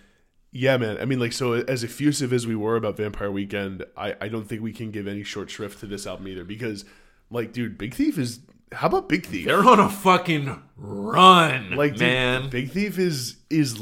yeah, 0.57 0.77
man. 0.77 0.99
I 0.99 1.05
mean, 1.05 1.21
like, 1.21 1.33
so 1.33 1.53
as 1.53 1.85
effusive 1.85 2.33
as 2.33 2.47
we 2.47 2.57
were 2.57 2.77
about 2.77 2.97
Vampire 2.97 3.31
Weekend, 3.31 3.85
I 3.97 4.14
I 4.21 4.29
don't 4.29 4.49
think 4.49 4.62
we 4.62 4.73
can 4.73 4.90
give 4.90 5.07
any 5.07 5.23
short 5.23 5.51
shrift 5.51 5.81
to 5.81 5.87
this 5.87 6.07
album 6.07 6.29
either 6.29 6.45
because, 6.45 6.85
like, 7.31 7.53
dude, 7.53 7.79
Big 7.79 7.95
Thief 7.95 8.19
is. 8.19 8.40
How 8.73 8.88
about 8.88 9.09
Big 9.09 9.27
Thief? 9.27 9.47
They're 9.47 9.64
on 9.64 9.79
a 9.79 9.88
fucking 9.88 10.61
run, 10.77 11.77
like, 11.77 11.92
dude, 11.92 12.01
man. 12.01 12.51
Big 12.51 12.71
Thief 12.71 12.99
is 12.99 13.37
is 13.49 13.81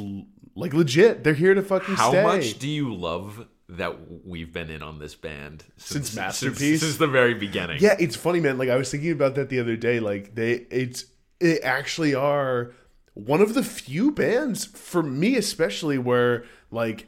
like 0.54 0.74
legit. 0.74 1.24
They're 1.24 1.34
here 1.34 1.54
to 1.54 1.62
fucking 1.62 1.94
How 1.94 2.10
stay. 2.10 2.22
much 2.22 2.58
do 2.58 2.68
you 2.68 2.94
love 2.94 3.46
that 3.68 4.26
we've 4.26 4.52
been 4.52 4.70
in 4.70 4.82
on 4.82 4.98
this 4.98 5.14
band 5.14 5.64
Since 5.76 6.14
Masterpiece? 6.14 6.80
Since, 6.80 6.98
the 6.98 7.06
very 7.06 7.34
beginning. 7.34 7.78
Yeah, 7.80 7.96
it's 7.98 8.16
funny, 8.16 8.40
man. 8.40 8.58
Like 8.58 8.68
I 8.68 8.76
was 8.76 8.90
thinking 8.90 9.12
about 9.12 9.36
that 9.36 9.48
the 9.48 9.60
other 9.60 9.76
day. 9.76 10.00
Like 10.00 10.34
they, 10.34 10.66
it's 10.70 11.06
they 11.40 11.60
actually 11.60 12.14
are 12.14 12.72
one 13.14 13.40
of 13.40 13.54
the 13.54 13.62
few 13.62 14.10
bands 14.10 14.64
for 14.64 15.02
me, 15.02 15.36
especially 15.36 15.98
where 15.98 16.44
like 16.74 17.06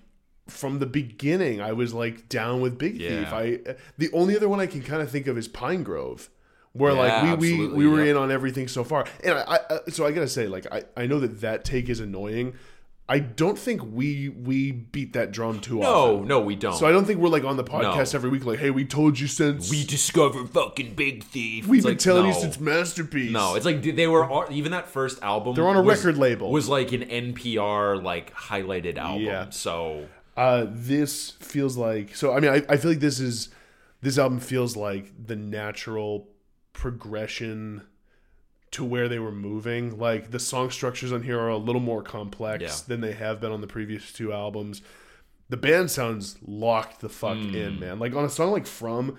from 0.49 0.79
the 0.79 0.87
beginning 0.87 1.61
I 1.61 1.73
was 1.73 1.93
like 1.93 2.29
down 2.29 2.61
with 2.61 2.79
Big 2.79 3.01
Yeah. 3.01 3.25
Thief. 3.25 3.33
I 3.33 3.75
the 3.99 4.11
only 4.13 4.37
other 4.37 4.49
one 4.49 4.61
I 4.61 4.67
can 4.67 4.83
kind 4.83 5.03
of 5.03 5.11
think 5.11 5.27
of 5.27 5.37
is 5.37 5.49
Pinegrove. 5.49 6.29
Where 6.73 6.93
Yeah, 6.93 7.23
like 7.23 7.41
we, 7.41 7.55
we, 7.59 7.69
we 7.69 7.87
were 7.89 8.05
yeah. 8.05 8.11
in 8.11 8.17
on 8.19 8.31
everything 8.31 8.69
so 8.69 8.85
far, 8.85 9.07
and 9.25 9.33
I, 9.39 9.59
I 9.71 9.91
so 9.91 10.05
I 10.07 10.13
gotta 10.13 10.29
say 10.29 10.47
like 10.47 10.67
I, 10.71 10.85
I 10.95 11.07
know 11.07 11.19
that 11.21 11.41
that 11.41 11.65
take 11.65 11.89
is 11.89 12.01
annoying. 12.01 12.55
I 13.09 13.21
don't 13.21 13.57
think 13.57 13.83
we 13.85 14.29
we 14.31 14.73
beat 14.73 15.13
that 15.13 15.31
drum 15.31 15.61
too 15.61 15.81
often. 15.83 16.23
No, 16.23 16.25
no, 16.25 16.41
we 16.41 16.57
don't. 16.57 16.75
So 16.75 16.87
I 16.89 16.91
don't 16.93 17.05
think 17.05 17.21
we're 17.21 17.29
like 17.29 17.45
on 17.45 17.57
the 17.57 17.63
podcast 17.63 18.13
No. 18.15 18.19
every 18.19 18.31
week, 18.31 18.45
like, 18.45 18.59
hey, 18.59 18.71
we 18.71 18.85
told 18.85 19.19
you 19.21 19.29
since 19.29 19.71
we 19.71 19.85
discovered 19.85 20.51
fucking 20.51 20.95
Big 20.95 21.23
Thief. 21.23 21.69
we've 21.69 21.79
It's 21.79 21.85
been 21.87 21.93
like, 21.93 21.99
telling 22.01 22.23
no. 22.25 22.29
you 22.31 22.35
since 22.35 22.59
Masterpiece. 22.59 23.31
No, 23.31 23.55
it's 23.55 23.65
like 23.65 23.81
they 23.83 24.09
were 24.09 24.51
even 24.51 24.73
that 24.73 24.89
first 24.89 25.23
album. 25.23 25.55
They're 25.55 25.69
on 25.69 25.77
a 25.77 25.83
was- 25.83 25.99
record 26.05 26.19
label. 26.19 26.51
Was 26.51 26.69
like 26.69 26.91
an 26.93 27.03
NPR 27.03 28.03
like 28.03 28.35
highlighted 28.35 28.99
album. 28.99 29.23
Yeah. 29.23 29.51
So 29.51 30.07
uh, 30.37 30.67
this 30.69 31.31
feels 31.39 31.77
like 31.77 32.17
so. 32.17 32.33
I 32.35 32.41
mean, 32.41 32.51
I, 32.51 32.63
I 32.69 32.77
feel 32.77 32.91
like 32.91 33.01
this 33.01 33.21
is 33.21 33.51
this 34.03 34.19
album 34.19 34.41
feels 34.41 34.77
like 34.77 35.13
the 35.27 35.37
natural 35.37 36.29
progression 36.73 37.83
to 38.77 38.85
where 38.85 39.09
they 39.09 39.19
were 39.19 39.33
moving. 39.33 39.99
Like 39.99 40.31
the 40.31 40.39
song 40.39 40.71
structures 40.71 41.13
on 41.13 41.23
here 41.23 41.39
are 41.39 41.49
a 41.51 41.57
little 41.59 41.81
more 41.83 42.03
complex 42.03 42.63
Yeah. 42.63 42.75
than 42.89 43.01
they 43.03 43.13
have 43.13 43.41
been 43.41 43.53
on 43.53 43.61
the 43.61 43.67
previous 43.67 44.13
two 44.13 44.33
albums. 44.33 44.81
The 45.49 45.57
band 45.57 45.91
sounds 45.91 46.37
locked 46.47 47.01
the 47.01 47.09
fuck 47.09 47.37
Hmm. 47.37 47.55
in, 47.55 47.81
man. 47.81 47.99
Like 47.99 48.15
on 48.15 48.25
a 48.25 48.29
song 48.31 48.51
like 48.53 48.67
From, 48.67 49.17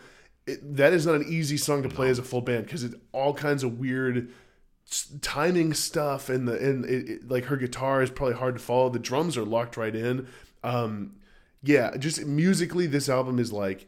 it, 0.47 0.75
that 0.77 0.93
is 0.93 1.05
not 1.05 1.15
an 1.15 1.25
easy 1.27 1.57
song 1.57 1.83
to 1.83 1.89
play 1.89 2.09
as 2.09 2.19
a 2.19 2.23
full 2.23 2.41
band 2.41 2.65
because 2.65 2.83
it's 2.83 2.95
all 3.11 3.33
kinds 3.33 3.63
of 3.63 3.77
weird 3.79 4.29
timing 5.21 5.73
stuff 5.73 6.29
and 6.29 6.47
the 6.47 6.53
and 6.57 6.85
it, 6.85 7.09
it- 7.09 7.29
like 7.29 7.45
her 7.45 7.57
guitar 7.57 8.01
is 8.01 8.09
probably 8.09 8.35
hard 8.35 8.55
to 8.55 8.61
follow. 8.61 8.89
The 8.89 8.99
drums 8.99 9.37
are 9.37 9.43
locked 9.45 9.75
right 9.77 9.95
in. 9.95 10.27
Um, 10.63 11.15
yeah, 11.63 11.97
just 11.97 12.25
musically, 12.25 12.87
this 12.87 13.09
album 13.09 13.39
is 13.39 13.51
like 13.51 13.87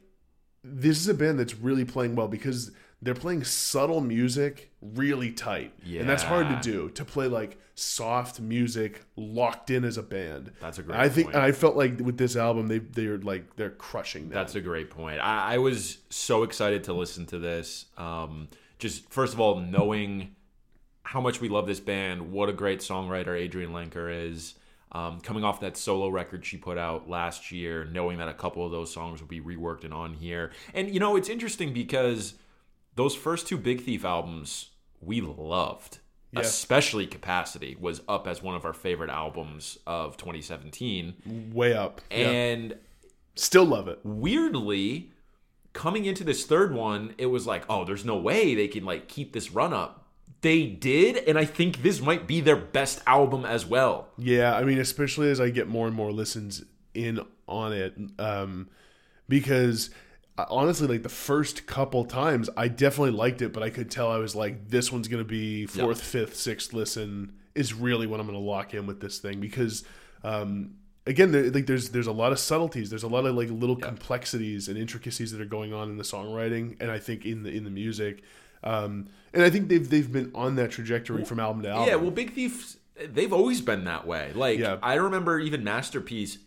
this 0.63 0.97
is 0.99 1.08
a 1.08 1.13
band 1.13 1.39
that's 1.39 1.55
really 1.55 1.86
playing 1.86 2.15
well 2.15 2.27
because 2.27 2.71
they're 3.01 3.13
playing 3.13 3.43
subtle 3.45 4.01
music 4.01 4.71
really 4.81 5.31
tight, 5.31 5.73
and 6.01 6.09
that's 6.09 6.23
hard 6.23 6.47
to 6.49 6.59
do. 6.62 6.89
To 6.91 7.05
play 7.05 7.27
like 7.27 7.57
soft 7.75 8.41
music 8.41 9.05
locked 9.15 9.69
in 9.69 9.85
as 9.85 9.97
a 9.97 10.03
band. 10.03 10.51
That's 10.59 10.79
a 10.79 10.83
great 10.83 10.99
I 10.99 11.07
think, 11.07 11.27
point. 11.27 11.35
and 11.35 11.43
I 11.43 11.53
felt 11.53 11.77
like 11.77 11.99
with 11.99 12.17
this 12.17 12.35
album, 12.35 12.67
they 12.67 12.79
they're 12.79 13.17
like 13.17 13.55
they're 13.55 13.69
crushing. 13.69 14.29
That. 14.29 14.35
That's 14.35 14.55
a 14.55 14.62
great 14.62 14.89
point. 14.89 15.19
I, 15.19 15.55
I 15.55 15.57
was 15.59 15.99
so 16.09 16.43
excited 16.43 16.83
to 16.85 16.93
listen 16.93 17.25
to 17.27 17.39
this. 17.39 17.85
Um, 17.97 18.49
just 18.79 19.09
first 19.12 19.33
of 19.33 19.39
all, 19.39 19.59
knowing 19.59 20.35
how 21.03 21.21
much 21.21 21.39
we 21.41 21.49
love 21.49 21.67
this 21.67 21.79
band, 21.79 22.31
what 22.31 22.49
a 22.49 22.53
great 22.53 22.79
songwriter 22.79 23.27
Adrianne 23.27 23.71
Lenker 23.71 24.29
is. 24.29 24.55
Um, 24.91 25.21
coming 25.21 25.43
off 25.43 25.59
that 25.59 25.77
solo 25.77 26.09
record 26.09 26.43
she 26.43 26.57
put 26.57 26.79
out 26.79 27.07
last 27.07 27.51
year, 27.51 27.85
knowing 27.85 28.17
that 28.17 28.27
a 28.27 28.33
couple 28.33 28.65
of 28.65 28.71
those 28.71 28.91
songs 28.91 29.21
will 29.21 29.27
be 29.27 29.39
reworked 29.39 29.83
and 29.83 29.93
on 29.93 30.15
here. 30.15 30.51
And 30.73 30.91
you 30.91 30.99
know, 30.99 31.15
it's 31.15 31.29
interesting 31.29 31.73
because 31.73 32.33
those 32.99 33.15
first 33.15 33.47
two 33.47 33.57
Big 33.57 33.81
Thief 33.81 34.03
albums 34.05 34.69
we 35.01 35.21
loved. 35.21 35.99
Yeah. 36.31 36.41
Especially 36.41 37.07
Capacity 37.07 37.75
was 37.79 38.01
up 38.07 38.27
as 38.27 38.43
one 38.43 38.53
of 38.55 38.63
our 38.65 38.73
favorite 38.73 39.09
albums 39.09 39.79
of 39.88 40.15
2017. 40.17 41.51
way 41.53 41.73
up. 41.73 42.01
yeah. 42.12 42.17
And 42.29 42.75
Still 43.35 43.65
love 43.65 43.88
it. 43.88 43.99
weirdly 44.03 45.12
coming 45.73 46.05
into 46.05 46.23
this 46.23 46.45
third 46.45 46.73
one 46.73 47.13
it 47.17 47.27
was 47.27 47.45
like 47.47 47.63
oh 47.69 47.85
there's 47.85 48.03
no 48.03 48.17
way 48.17 48.53
they 48.55 48.67
can 48.67 48.83
like 48.83 49.07
keep 49.07 49.31
this 49.33 49.51
run 49.51 49.71
up 49.71 50.07
they 50.41 50.65
did 50.65 51.15
and 51.27 51.38
i 51.38 51.45
think 51.45 51.83
this 51.83 52.01
might 52.01 52.25
be 52.27 52.41
their 52.41 52.55
best 52.55 53.01
album 53.05 53.45
as 53.45 53.65
well 53.67 54.07
Yeah, 54.17 54.55
I 54.55 54.63
mean, 54.63 54.79
especially 54.79 55.29
as 55.29 55.39
I 55.39 55.51
get 55.51 55.67
more 55.67 55.85
and 55.88 55.95
more 55.95 56.12
listens 56.12 56.63
in 56.93 57.19
on 57.47 57.71
it, 57.71 57.93
um, 58.17 58.67
because 59.29 59.89
honestly, 60.49 60.88
like 60.88 61.04
the 61.04 61.10
first 61.10 61.65
couple 61.67 62.06
times, 62.06 62.49
I 62.56 62.67
definitely 62.67 63.12
liked 63.17 63.41
it, 63.41 63.52
but 63.54 63.63
I 63.63 63.69
could 63.69 63.89
tell 63.91 64.12
I 64.12 64.17
was 64.17 64.36
like, 64.36 64.69
this 64.69 64.91
one's 64.91 65.08
gonna 65.08 65.23
be 65.23 65.65
fourth, 65.65 66.02
fifth, 66.02 66.36
sixth 66.36 66.73
listen 66.73 67.34
is 67.56 67.73
really 67.73 68.08
when 68.08 68.19
I'm 68.19 68.25
gonna 68.28 68.39
lock 68.39 68.73
in 68.73 68.86
with 68.88 69.02
this 69.02 69.19
thing 69.19 69.39
because. 69.39 69.84
Um, 70.23 70.75
Again, 71.08 71.32
there, 71.32 71.49
like 71.49 71.65
there's 71.65 71.89
there's 71.89 72.06
a 72.06 72.12
lot 72.12 72.32
of 72.34 72.38
subtleties. 72.38 72.91
There's 72.91 73.02
a 73.02 73.08
lot 73.08 73.25
of 73.25 73.34
like 73.34 73.49
little 73.49 73.78
complexities 73.78 74.67
and 74.67 74.78
intricacies 74.78 75.32
that 75.32 75.41
are 75.41 75.45
going 75.45 75.73
on 75.73 75.89
in 75.89 75.97
the 75.97 76.04
songwriting, 76.04 76.75
and 76.80 76.91
I 76.91 76.99
think 76.99 77.25
in 77.25 77.41
the 77.41 77.49
in 77.49 77.63
the 77.63 77.71
music, 77.71 78.21
um, 78.63 79.08
and 79.34 79.41
I 79.41 79.49
think 79.49 79.69
they've 79.69 79.89
they've 79.89 80.12
been 80.12 80.30
on 80.36 80.56
that 80.58 80.69
trajectory 80.69 81.25
from 81.25 81.39
album 81.39 81.63
to 81.63 81.69
album. 81.69 81.88
yeah 81.88 81.95
well 81.95 82.12
big 82.12 82.34
thief 82.34 82.75
they've 83.12 83.34
always 83.34 83.60
been 83.60 83.86
that 83.86 84.06
way 84.06 84.34
like 84.36 84.60
Yeah. 84.60 84.78
i 84.84 84.95
remember 84.95 85.39
even 85.39 85.63
masterpiece 85.63 86.38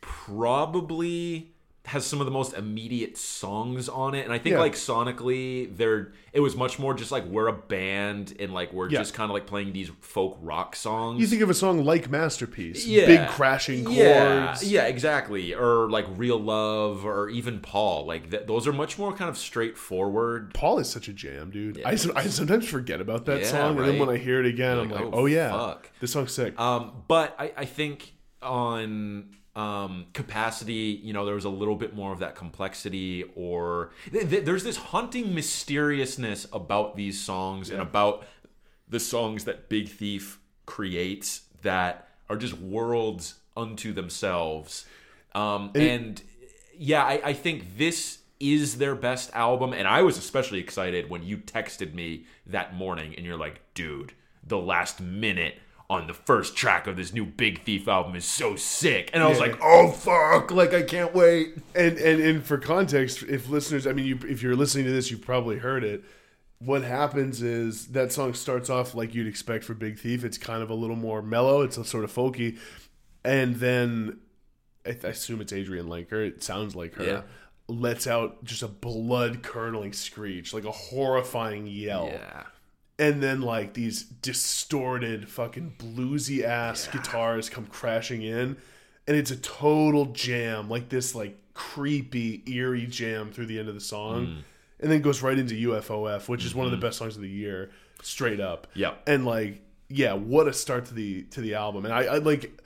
probably 0.00 1.52
has 1.88 2.06
some 2.06 2.20
of 2.20 2.24
the 2.26 2.30
most 2.30 2.54
immediate 2.54 3.16
songs 3.16 3.88
on 3.88 4.14
it 4.14 4.24
and 4.24 4.32
i 4.32 4.38
think 4.38 4.54
Yeah. 4.54 4.60
like 4.60 4.74
sonically 4.74 5.74
they're 5.76 6.12
it 6.32 6.40
was 6.40 6.54
much 6.54 6.78
more 6.78 6.94
just 6.94 7.10
like 7.10 7.24
we're 7.24 7.48
a 7.48 7.52
band 7.52 8.34
and 8.38 8.52
like 8.54 8.72
we're 8.72 8.88
Yeah. 8.90 8.98
just 9.00 9.14
kind 9.14 9.30
of 9.30 9.34
like 9.34 9.46
playing 9.46 9.72
these 9.72 9.90
folk 10.00 10.38
rock 10.40 10.76
songs 10.76 11.20
You 11.20 11.26
think 11.26 11.42
of 11.42 11.50
a 11.50 11.54
song 11.54 11.84
like 11.84 12.10
Masterpiece, 12.10 12.86
yeah. 12.86 13.06
big 13.06 13.28
crashing 13.28 13.84
chords. 13.84 13.98
Yeah, 13.98 14.56
yeah, 14.62 14.84
exactly. 14.86 15.54
Or 15.54 15.88
like 15.90 16.06
Real 16.16 16.38
Love, 16.38 17.04
or 17.06 17.28
even 17.30 17.60
Paul. 17.60 18.06
Like 18.06 18.30
th- 18.30 18.46
those 18.46 18.66
are 18.66 18.72
much 18.72 18.98
more 18.98 19.12
kind 19.12 19.28
of 19.30 19.36
straightforward. 19.38 20.52
Paul 20.54 20.78
is 20.78 20.88
such 20.88 21.08
a 21.08 21.12
jam, 21.12 21.50
dude. 21.50 21.82
I, 21.84 21.90
I 21.92 21.94
sometimes 21.96 22.68
forget 22.68 23.00
about 23.00 23.24
that 23.26 23.46
song, 23.46 23.78
and 23.78 23.86
then 23.88 23.98
when. 23.98 24.08
I 24.10 24.16
hear 24.18 24.40
it 24.40 24.46
again, 24.46 24.78
I'm 24.78 24.90
like, 24.90 25.00
like, 25.00 25.08
oh, 25.14 25.20
"Oh, 25.22 25.26
yeah, 25.26 25.50
fuck." 25.50 25.90
this 26.00 26.12
song's 26.12 26.32
sick. 26.32 26.58
Um, 26.60 27.02
but 27.08 27.34
I, 27.38 27.52
I 27.56 27.64
think 27.64 28.12
on 28.42 29.30
um, 29.58 30.06
capacity, 30.12 31.00
you 31.02 31.12
know, 31.12 31.26
there 31.26 31.34
was 31.34 31.44
a 31.44 31.50
little 31.50 31.74
bit 31.74 31.92
more 31.92 32.12
of 32.12 32.20
that 32.20 32.36
complexity, 32.36 33.24
or 33.34 33.90
th- 34.12 34.30
th- 34.30 34.44
there's 34.44 34.62
this 34.62 34.76
haunting 34.76 35.34
mysteriousness 35.34 36.46
about 36.52 36.94
these 36.94 37.20
songs 37.20 37.68
and 37.68 37.82
about 37.82 38.24
the 38.88 39.00
songs 39.00 39.44
that 39.44 39.68
Big 39.68 39.88
Thief 39.88 40.38
creates 40.64 41.42
that 41.62 42.08
are 42.30 42.36
just 42.36 42.56
worlds 42.56 43.34
unto 43.56 43.92
themselves. 43.92 44.86
Um, 45.34 45.72
and 45.74 46.22
yeah, 46.78 47.02
I, 47.02 47.20
I 47.24 47.32
think 47.32 47.76
this 47.76 48.18
is 48.38 48.78
their 48.78 48.94
best 48.94 49.34
album, 49.34 49.72
and 49.72 49.88
I 49.88 50.02
was 50.02 50.18
especially 50.18 50.60
excited 50.60 51.10
when 51.10 51.24
you 51.24 51.36
texted 51.36 51.94
me 51.94 52.26
that 52.46 52.76
morning, 52.76 53.12
and 53.16 53.26
you're 53.26 53.36
like, 53.36 53.60
"Dude, 53.74 54.12
the 54.46 54.58
last 54.58 55.00
minute." 55.00 55.58
On 55.90 56.06
the 56.06 56.12
first 56.12 56.54
track 56.54 56.86
of 56.86 56.96
this 56.96 57.14
new 57.14 57.24
Big 57.24 57.62
Thief 57.64 57.88
album 57.88 58.14
is 58.14 58.26
so 58.26 58.56
sick, 58.56 59.08
and 59.14 59.22
I 59.22 59.26
was 59.28 59.38
Yeah. 59.38 59.46
like, 59.46 59.58
"Oh 59.62 59.90
fuck! 59.90 60.50
Like 60.50 60.74
I 60.74 60.82
can't 60.82 61.14
wait." 61.14 61.54
and, 61.74 61.96
and 61.96 62.20
and 62.20 62.44
for 62.44 62.58
context, 62.58 63.22
if 63.22 63.48
listeners, 63.48 63.86
I 63.86 63.92
mean, 63.94 64.04
you, 64.04 64.18
if 64.28 64.42
you're 64.42 64.54
listening 64.54 64.84
to 64.84 64.90
this, 64.92 65.10
you've 65.10 65.22
probably 65.24 65.56
heard 65.56 65.84
it. 65.84 66.04
What 66.58 66.82
happens 66.82 67.40
is 67.40 67.86
that 67.92 68.12
song 68.12 68.34
starts 68.34 68.68
off 68.68 68.94
like 68.94 69.14
you'd 69.14 69.26
expect 69.28 69.64
for 69.64 69.72
Big 69.72 69.98
Thief. 69.98 70.24
It's 70.24 70.36
kind 70.36 70.62
of 70.62 70.68
a 70.68 70.74
little 70.74 70.96
more 70.96 71.22
mellow. 71.22 71.62
It's 71.62 71.78
a 71.78 71.84
sort 71.86 72.04
of 72.04 72.12
folky, 72.12 72.58
and 73.24 73.56
then 73.56 74.18
I, 74.84 74.90
I 74.90 75.08
assume 75.08 75.40
it's 75.40 75.52
Adrianne 75.54 75.86
Lenker. 75.88 76.26
It 76.26 76.42
sounds 76.42 76.76
like 76.76 76.96
her. 76.96 77.04
Yeah. 77.04 77.22
Lets 77.70 78.06
out 78.06 78.44
just 78.44 78.62
a 78.62 78.68
blood 78.68 79.42
curdling 79.42 79.92
screech, 79.94 80.52
like 80.52 80.64
a 80.64 80.70
horrifying 80.72 81.66
yell. 81.66 82.08
Yeah, 82.12 82.42
and 82.98 83.22
then 83.22 83.40
like 83.40 83.74
these 83.74 84.02
distorted 84.02 85.28
fucking 85.28 85.74
bluesy 85.78 86.42
ass 86.42 86.88
guitars 86.88 87.48
come 87.48 87.66
crashing 87.66 88.22
in. 88.22 88.56
And 89.06 89.16
it's 89.16 89.30
a 89.30 89.36
total 89.36 90.06
jam 90.06 90.68
like 90.68 90.88
this 90.88 91.14
like 91.14 91.38
creepy 91.54 92.42
eerie 92.46 92.86
jam 92.86 93.32
through 93.32 93.46
the 93.46 93.58
end 93.58 93.68
of 93.68 93.74
the 93.74 93.80
song. 93.80 94.26
Mm. 94.26 94.42
And 94.80 94.92
then 94.92 95.00
goes 95.00 95.22
right 95.22 95.38
into 95.38 95.54
UFOF 95.54 96.28
which 96.28 96.44
is 96.44 96.54
one 96.54 96.66
of 96.66 96.70
the 96.70 96.76
mm-hmm. 96.76 96.86
best 96.86 96.98
songs 96.98 97.16
of 97.16 97.22
the 97.22 97.28
year 97.28 97.70
straight 98.02 98.40
up. 98.40 98.66
Yeah 98.74 98.94
and 99.06 99.24
like 99.24 99.62
yeah 99.88 100.12
what 100.12 100.48
a 100.48 100.52
start 100.52 100.86
to 100.86 100.94
the 100.94 101.22
to 101.24 101.40
the 101.40 101.54
album. 101.54 101.84
And 101.84 101.94
I, 101.94 102.04
I 102.04 102.18
like 102.18 102.60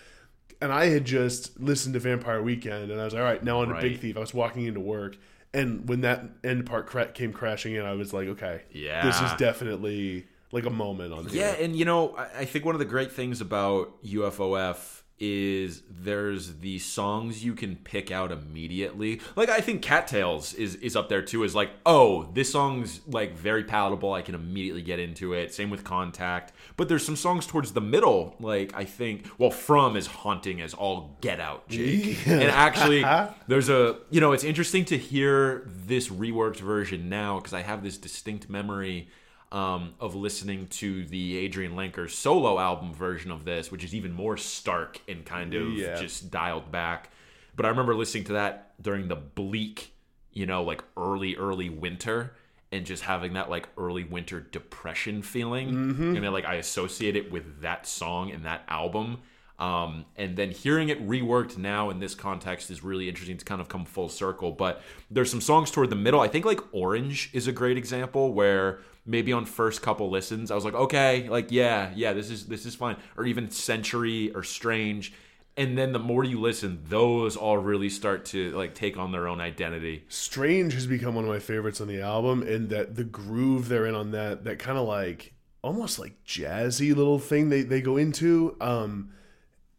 and 0.62 0.72
I 0.72 0.86
had 0.86 1.04
just 1.04 1.58
listened 1.60 1.94
to 1.94 2.00
Vampire 2.00 2.40
Weekend, 2.40 2.92
and 2.92 3.00
I 3.00 3.04
was 3.04 3.14
like, 3.14 3.20
all 3.20 3.28
right, 3.28 3.42
now 3.42 3.62
on 3.62 3.68
to 3.68 3.80
Big 3.80 3.98
Thief. 3.98 4.16
I 4.16 4.20
was 4.20 4.32
walking 4.32 4.64
into 4.64 4.78
work, 4.78 5.16
and 5.54 5.88
when 5.88 6.00
that 6.02 6.24
end 6.44 6.66
part 6.66 6.86
cra- 6.86 7.12
came 7.12 7.32
crashing 7.32 7.74
in, 7.74 7.82
I 7.84 7.92
was 7.94 8.12
like, 8.12 8.28
okay, 8.28 8.62
Yeah. 8.72 9.04
this 9.04 9.20
is 9.20 9.32
definitely 9.38 10.26
like 10.50 10.66
a 10.66 10.70
moment 10.70 11.12
on 11.14 11.24
Yeah, 11.30 11.54
here. 11.54 11.64
and 11.64 11.76
you 11.76 11.84
know, 11.84 12.14
I 12.16 12.40
I 12.40 12.44
think 12.44 12.64
one 12.64 12.74
of 12.74 12.78
the 12.78 12.84
great 12.84 13.12
things 13.12 13.40
about 13.40 14.02
UFOF 14.04 15.01
is 15.18 15.82
there's 15.88 16.58
the 16.58 16.78
songs 16.80 17.44
you 17.44 17.54
can 17.54 17.76
pick 17.76 18.10
out 18.10 18.32
immediately. 18.32 19.20
Like 19.36 19.48
I 19.48 19.60
think 19.60 19.80
Cattails 19.82 20.52
is 20.54 20.74
is 20.76 20.96
up 20.96 21.08
there 21.08 21.22
too. 21.22 21.44
Is 21.44 21.54
like, 21.54 21.70
oh, 21.86 22.28
this 22.34 22.50
song's 22.50 23.00
like 23.06 23.36
very 23.36 23.62
palatable. 23.64 24.12
I 24.12 24.22
can 24.22 24.34
immediately 24.34 24.82
get 24.82 24.98
into 24.98 25.32
it. 25.32 25.54
Same 25.54 25.70
with 25.70 25.84
Contact. 25.84 26.52
But 26.76 26.88
there's 26.88 27.06
some 27.06 27.16
songs 27.16 27.46
towards 27.46 27.72
the 27.72 27.80
middle. 27.80 28.34
Like 28.40 28.72
I 28.74 28.84
think, 28.84 29.28
well, 29.38 29.50
From 29.50 29.96
is 29.96 30.06
haunting 30.06 30.60
as 30.60 30.74
all 30.74 31.16
get 31.20 31.38
out, 31.38 31.68
Jake. 31.68 32.26
and 32.26 32.42
actually, 32.42 33.02
there's 33.46 33.68
a 33.68 33.98
you 34.10 34.20
know, 34.20 34.32
it's 34.32 34.44
interesting 34.44 34.84
to 34.86 34.98
hear 34.98 35.68
this 35.86 36.08
reworked 36.08 36.58
version 36.60 37.08
now 37.08 37.36
because 37.38 37.52
I 37.52 37.62
have 37.62 37.82
this 37.82 37.96
distinct 37.96 38.50
memory 38.50 39.08
um, 39.52 39.92
of 40.00 40.14
listening 40.14 40.66
to 40.68 41.04
the 41.04 41.46
Adrianne 41.48 41.74
Lenker 41.74 42.10
solo 42.10 42.58
album 42.58 42.92
version 42.94 43.30
of 43.30 43.44
this, 43.44 43.70
which 43.70 43.84
is 43.84 43.94
even 43.94 44.12
more 44.12 44.36
stark 44.36 45.00
and 45.06 45.24
kind 45.24 45.54
of 45.54 45.68
Yeah. 45.74 45.94
just 46.00 46.30
dialed 46.30 46.72
back. 46.72 47.10
But 47.54 47.66
I 47.66 47.68
remember 47.68 47.94
listening 47.94 48.24
to 48.24 48.32
that 48.32 48.74
during 48.82 49.08
the 49.08 49.16
bleak, 49.16 49.92
you 50.32 50.46
know, 50.46 50.62
like 50.62 50.82
early, 50.96 51.36
early 51.36 51.68
winter 51.68 52.34
and 52.72 52.86
just 52.86 53.02
having 53.02 53.34
that 53.34 53.50
like 53.50 53.68
early 53.76 54.04
winter 54.04 54.40
depression 54.40 55.20
feeling. 55.20 55.68
And 55.68 56.16
then 56.24 56.32
like 56.32 56.46
I 56.46 56.54
associate 56.54 57.14
it 57.14 57.30
with 57.30 57.60
that 57.60 57.86
song 57.86 58.30
and 58.30 58.46
that 58.46 58.62
album. 58.68 59.18
Um, 59.58 60.06
and 60.16 60.34
then 60.36 60.50
hearing 60.50 60.88
it 60.88 61.06
reworked 61.06 61.58
now 61.58 61.90
in 61.90 62.00
this 62.00 62.14
context 62.14 62.70
is 62.70 62.82
really 62.82 63.08
interesting 63.08 63.36
to 63.36 63.44
kind 63.44 63.60
of 63.60 63.68
come 63.68 63.84
full 63.84 64.08
circle. 64.08 64.50
But 64.50 64.80
there's 65.10 65.30
some 65.30 65.42
songs 65.42 65.70
toward 65.70 65.90
the 65.90 65.96
middle. 65.96 66.20
I 66.20 66.28
think 66.28 66.46
like 66.46 66.60
Orange 66.72 67.28
is 67.34 67.46
a 67.46 67.52
great 67.52 67.76
example 67.76 68.32
where 68.32 68.80
maybe 69.04 69.32
on 69.32 69.44
first 69.44 69.82
couple 69.82 70.10
listens 70.10 70.50
I 70.50 70.54
was 70.54 70.64
like, 70.64 70.74
okay, 70.74 71.28
like 71.28 71.50
yeah, 71.50 71.90
yeah, 71.94 72.12
this 72.12 72.30
is 72.30 72.46
this 72.46 72.66
is 72.66 72.74
fine. 72.74 72.96
Or 73.16 73.24
even 73.24 73.50
Century 73.50 74.32
or 74.34 74.42
Strange. 74.42 75.12
And 75.54 75.76
then 75.76 75.92
the 75.92 75.98
more 75.98 76.24
you 76.24 76.40
listen, 76.40 76.80
those 76.84 77.36
all 77.36 77.58
really 77.58 77.90
start 77.90 78.24
to 78.26 78.52
like 78.52 78.74
take 78.74 78.96
on 78.96 79.12
their 79.12 79.28
own 79.28 79.38
identity. 79.38 80.04
Strange 80.08 80.72
has 80.72 80.86
become 80.86 81.14
one 81.14 81.24
of 81.24 81.30
my 81.30 81.40
favorites 81.40 81.80
on 81.80 81.88
the 81.88 82.00
album, 82.00 82.42
and 82.42 82.70
that 82.70 82.96
the 82.96 83.04
groove 83.04 83.68
they're 83.68 83.84
in 83.84 83.94
on 83.94 84.12
that, 84.12 84.44
that 84.44 84.58
kind 84.58 84.78
of 84.78 84.88
like 84.88 85.34
almost 85.60 85.98
like 85.98 86.24
jazzy 86.24 86.96
little 86.96 87.18
thing 87.18 87.50
they, 87.50 87.62
they 87.62 87.82
go 87.82 87.98
into, 87.98 88.56
um, 88.62 89.10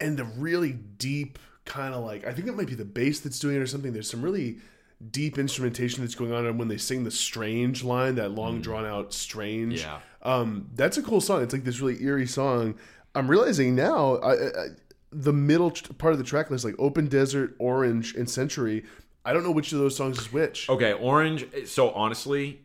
and 0.00 0.16
the 0.16 0.24
really 0.24 0.72
deep 0.72 1.40
kind 1.64 1.92
of 1.92 2.04
like 2.04 2.24
I 2.24 2.32
think 2.32 2.46
it 2.46 2.54
might 2.56 2.68
be 2.68 2.74
the 2.74 2.84
bass 2.84 3.20
that's 3.20 3.40
doing 3.40 3.56
it 3.56 3.60
or 3.60 3.66
something. 3.66 3.92
There's 3.92 4.10
some 4.10 4.22
really 4.22 4.58
deep 5.10 5.38
instrumentation 5.38 6.02
that's 6.02 6.14
going 6.14 6.32
on 6.32 6.46
and 6.46 6.58
when 6.58 6.68
they 6.68 6.76
sing 6.78 7.04
the 7.04 7.10
strange 7.10 7.84
line 7.84 8.14
that 8.14 8.30
long 8.30 8.60
drawn 8.60 8.84
out 8.86 9.12
strange 9.12 9.80
Yeah. 9.82 9.98
um 10.22 10.68
that's 10.74 10.96
a 10.96 11.02
cool 11.02 11.20
song 11.20 11.42
it's 11.42 11.52
like 11.52 11.64
this 11.64 11.80
really 11.80 12.02
eerie 12.02 12.26
song 12.26 12.74
i'm 13.14 13.28
realizing 13.28 13.74
now 13.74 14.16
I, 14.16 14.32
I, 14.32 14.66
the 15.12 15.32
middle 15.32 15.70
part 15.98 16.12
of 16.12 16.18
the 16.18 16.24
track 16.24 16.50
list 16.50 16.64
like 16.64 16.74
open 16.78 17.08
desert 17.08 17.54
orange 17.58 18.14
and 18.14 18.28
century 18.30 18.84
i 19.24 19.32
don't 19.32 19.42
know 19.44 19.50
which 19.50 19.72
of 19.72 19.78
those 19.78 19.96
songs 19.96 20.18
is 20.18 20.32
which 20.32 20.68
Okay, 20.70 20.92
Orange. 20.94 21.46
So 21.66 21.90
honestly, 21.90 22.60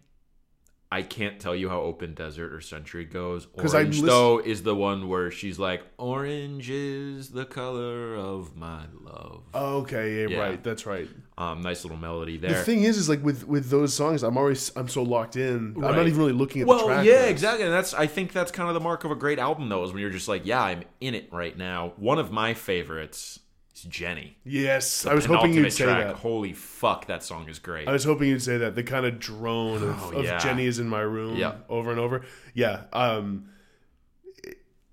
I 0.91 1.03
can't 1.03 1.39
tell 1.39 1.55
you 1.55 1.69
how 1.69 1.81
Open 1.81 2.15
Desert 2.15 2.51
or 2.51 2.61
Century 2.61 3.05
goes. 3.05 3.45
I'm 3.59 3.67
Orange 3.67 4.01
though 4.01 4.39
is 4.39 4.63
the 4.63 4.73
one 4.73 5.07
where 5.07 5.29
she's 5.29 5.59
like, 5.59 5.83
"Orange 5.99 6.67
is 6.71 7.29
the 7.29 7.45
color 7.45 8.15
of 8.15 8.55
my 8.57 8.85
love." 8.99 9.43
okay 9.53 10.21
yeah, 10.23 10.27
Yeah. 10.29 10.39
right 10.39 10.63
that's 10.63 10.85
right 10.87 11.07
Um, 11.37 11.61
nice 11.61 11.83
little 11.83 11.97
melody 11.97 12.37
there. 12.37 12.51
the 12.57 12.63
thing 12.63 12.83
is 12.83 12.97
is 12.97 13.07
like 13.07 13.23
with 13.23 13.47
with 13.47 13.69
those 13.69 13.93
songs 13.93 14.23
i'm 14.23 14.37
always 14.37 14.71
i'm 14.75 14.87
so 14.89 15.03
locked 15.03 15.35
in 15.37 15.73
i'm 15.77 15.81
not 15.95 16.07
even 16.07 16.17
really 16.19 16.33
looking 16.33 16.61
at 16.61 16.67
the 16.67 16.73
well, 16.73 16.85
track 16.87 17.05
yeah, 17.05 17.13
list. 17.13 17.29
exactly. 17.29 17.65
And 17.65 17.73
that's 17.73 17.93
I 17.93 18.07
think 18.07 18.33
that's 18.33 18.51
kind 18.51 18.67
of 18.67 18.73
the 18.73 18.79
mark 18.81 19.03
of 19.03 19.11
a 19.11 19.15
great 19.15 19.37
album, 19.39 19.69
though, 19.69 19.83
is 19.83 19.91
when 19.91 20.01
you're 20.01 20.09
just 20.09 20.27
like, 20.27 20.43
"Yeah, 20.45 20.61
I'm 20.63 20.83
in 20.99 21.13
it 21.13 21.31
right 21.31 21.55
now." 21.55 21.93
One 21.97 22.17
of 22.17 22.31
my 22.31 22.53
favorites 22.55 23.39
is 23.79 23.89
Jenny. 23.89 24.37
yes 24.43 25.05
i 25.05 25.13
was 25.13 25.25
hoping 25.25 25.53
you'd 25.53 25.71
say 25.71 25.85
track. 25.85 26.07
that 26.07 26.15
Holy 26.17 26.53
fuck, 26.53 27.07
that 27.07 27.23
song 27.23 27.47
is 27.49 27.59
great. 27.59 27.87
I 27.87 27.91
was 27.91 28.03
hoping 28.03 28.29
you'd 28.29 28.41
say 28.41 28.57
that 28.57 28.75
the 28.75 28.83
kind 28.83 29.05
of 29.05 29.19
drone 29.19 29.83
of, 29.83 30.13
Oh, 30.13 30.19
of. 30.19 30.41
Jenny 30.41 30.65
is 30.65 30.79
in 30.79 30.87
my 30.89 31.01
room 31.01 31.35
Yeah. 31.37 31.55
over 31.69 31.91
and 31.91 31.99
over. 31.99 32.25
Yeah, 32.53 32.83
um, 32.93 33.49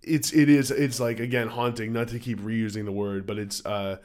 it's 0.03 0.33
it 0.33 0.49
is 0.49 0.70
it's 0.70 1.01
like 1.01 1.18
again 1.20 1.49
haunting. 1.49 1.92
Not 1.92 2.09
to 2.09 2.18
keep 2.18 2.40
reusing 2.40 2.85
the 2.85 2.92
word, 2.92 3.27
but 3.27 3.38
it's 3.38 3.64
uh, 3.66 3.96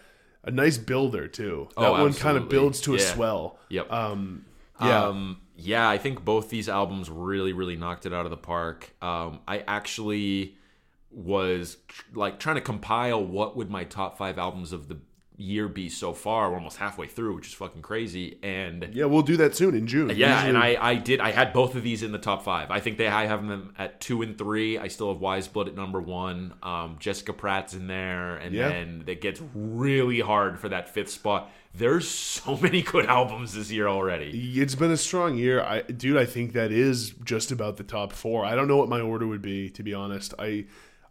a 0.43 0.51
nice 0.51 0.77
builder 0.77 1.27
too. 1.27 1.67
That 1.77 1.85
Oh, 1.85 2.01
one 2.03 2.13
kind 2.13 2.37
of 2.37 2.49
builds 2.49 2.81
to 2.81 2.95
a 2.95 2.99
swell. 2.99 3.59
Yep. 3.69 3.91
Um, 3.91 4.45
yeah, 4.81 5.05
Um, 5.05 5.41
yeah, 5.55 5.87
I 5.87 5.97
think 5.99 6.25
both 6.25 6.49
these 6.49 6.67
albums 6.67 7.09
really, 7.09 7.53
really 7.53 7.75
knocked 7.75 8.05
it 8.07 8.13
out 8.13 8.25
of 8.25 8.31
the 8.31 8.37
park. 8.37 8.95
Um, 9.01 9.41
I 9.47 9.59
actually 9.67 10.57
was 11.11 11.77
tr- 11.87 12.03
like 12.13 12.39
trying 12.39 12.55
to 12.55 12.61
compile 12.61 13.23
what 13.23 13.55
would 13.57 13.69
my 13.69 13.83
top 13.83 14.17
five 14.17 14.37
albums 14.37 14.71
of 14.71 14.87
the 14.87 14.97
year 15.37 15.67
be 15.67 15.89
so 15.89 16.13
far. 16.13 16.49
We're 16.51 16.57
almost 16.57 16.77
halfway 16.77 17.07
through, 17.07 17.35
which 17.35 17.47
is 17.47 17.53
fucking 17.53 17.81
crazy. 17.81 18.37
And 18.43 18.89
yeah, 18.93 19.05
we'll 19.05 19.23
do 19.23 19.37
that 19.37 19.55
soon 19.55 19.73
in 19.73 19.87
June. 19.87 20.11
yeah, 20.15 20.35
Usually- 20.45 20.49
and 20.49 20.57
I, 20.57 20.77
I 20.91 20.95
did. 20.95 21.19
I 21.19 21.31
had 21.31 21.51
both 21.51 21.73
of 21.73 21.81
these 21.81 22.03
in 22.03 22.11
the 22.11 22.19
top 22.19 22.43
five. 22.43 22.69
I 22.69 22.79
think 22.79 22.97
they 22.99 23.07
I 23.07 23.25
have 23.25 23.47
them 23.47 23.73
at 23.79 23.99
two 23.99 24.21
and 24.21 24.37
three. 24.37 24.77
I 24.77 24.87
still 24.87 25.11
have 25.11 25.19
Weyes 25.19 25.47
Blood 25.47 25.67
at 25.67 25.75
number 25.75 25.99
one. 25.99 26.53
Um, 26.61 26.97
Jessica 26.99 27.33
Pratt's 27.33 27.73
in 27.73 27.87
there, 27.87 28.35
and 28.37 28.53
Yeah. 28.53 28.69
then 28.69 29.03
it 29.07 29.19
gets 29.19 29.41
really 29.55 30.19
hard 30.19 30.59
for 30.59 30.69
that 30.69 30.89
fifth 30.89 31.09
spot. 31.09 31.49
There's 31.73 32.07
so 32.07 32.55
many 32.61 32.83
good 32.83 33.07
albums 33.07 33.53
this 33.55 33.71
year 33.71 33.87
already. 33.87 34.59
It's 34.61 34.75
been 34.75 34.91
a 34.91 34.97
strong 34.97 35.37
year, 35.37 35.61
I 35.63 35.81
dude. 35.81 36.17
I 36.17 36.25
think 36.25 36.53
that 36.53 36.71
is 36.71 37.11
just 37.23 37.51
about 37.51 37.77
the 37.77 37.83
top 37.83 38.13
four. 38.13 38.45
I 38.45 38.53
don't 38.53 38.67
know 38.67 38.77
what 38.77 38.89
my 38.89 39.01
order 39.01 39.25
would 39.25 39.41
be, 39.41 39.71
to 39.71 39.81
be 39.81 39.93
honest. 39.95 40.35
I 40.37 40.65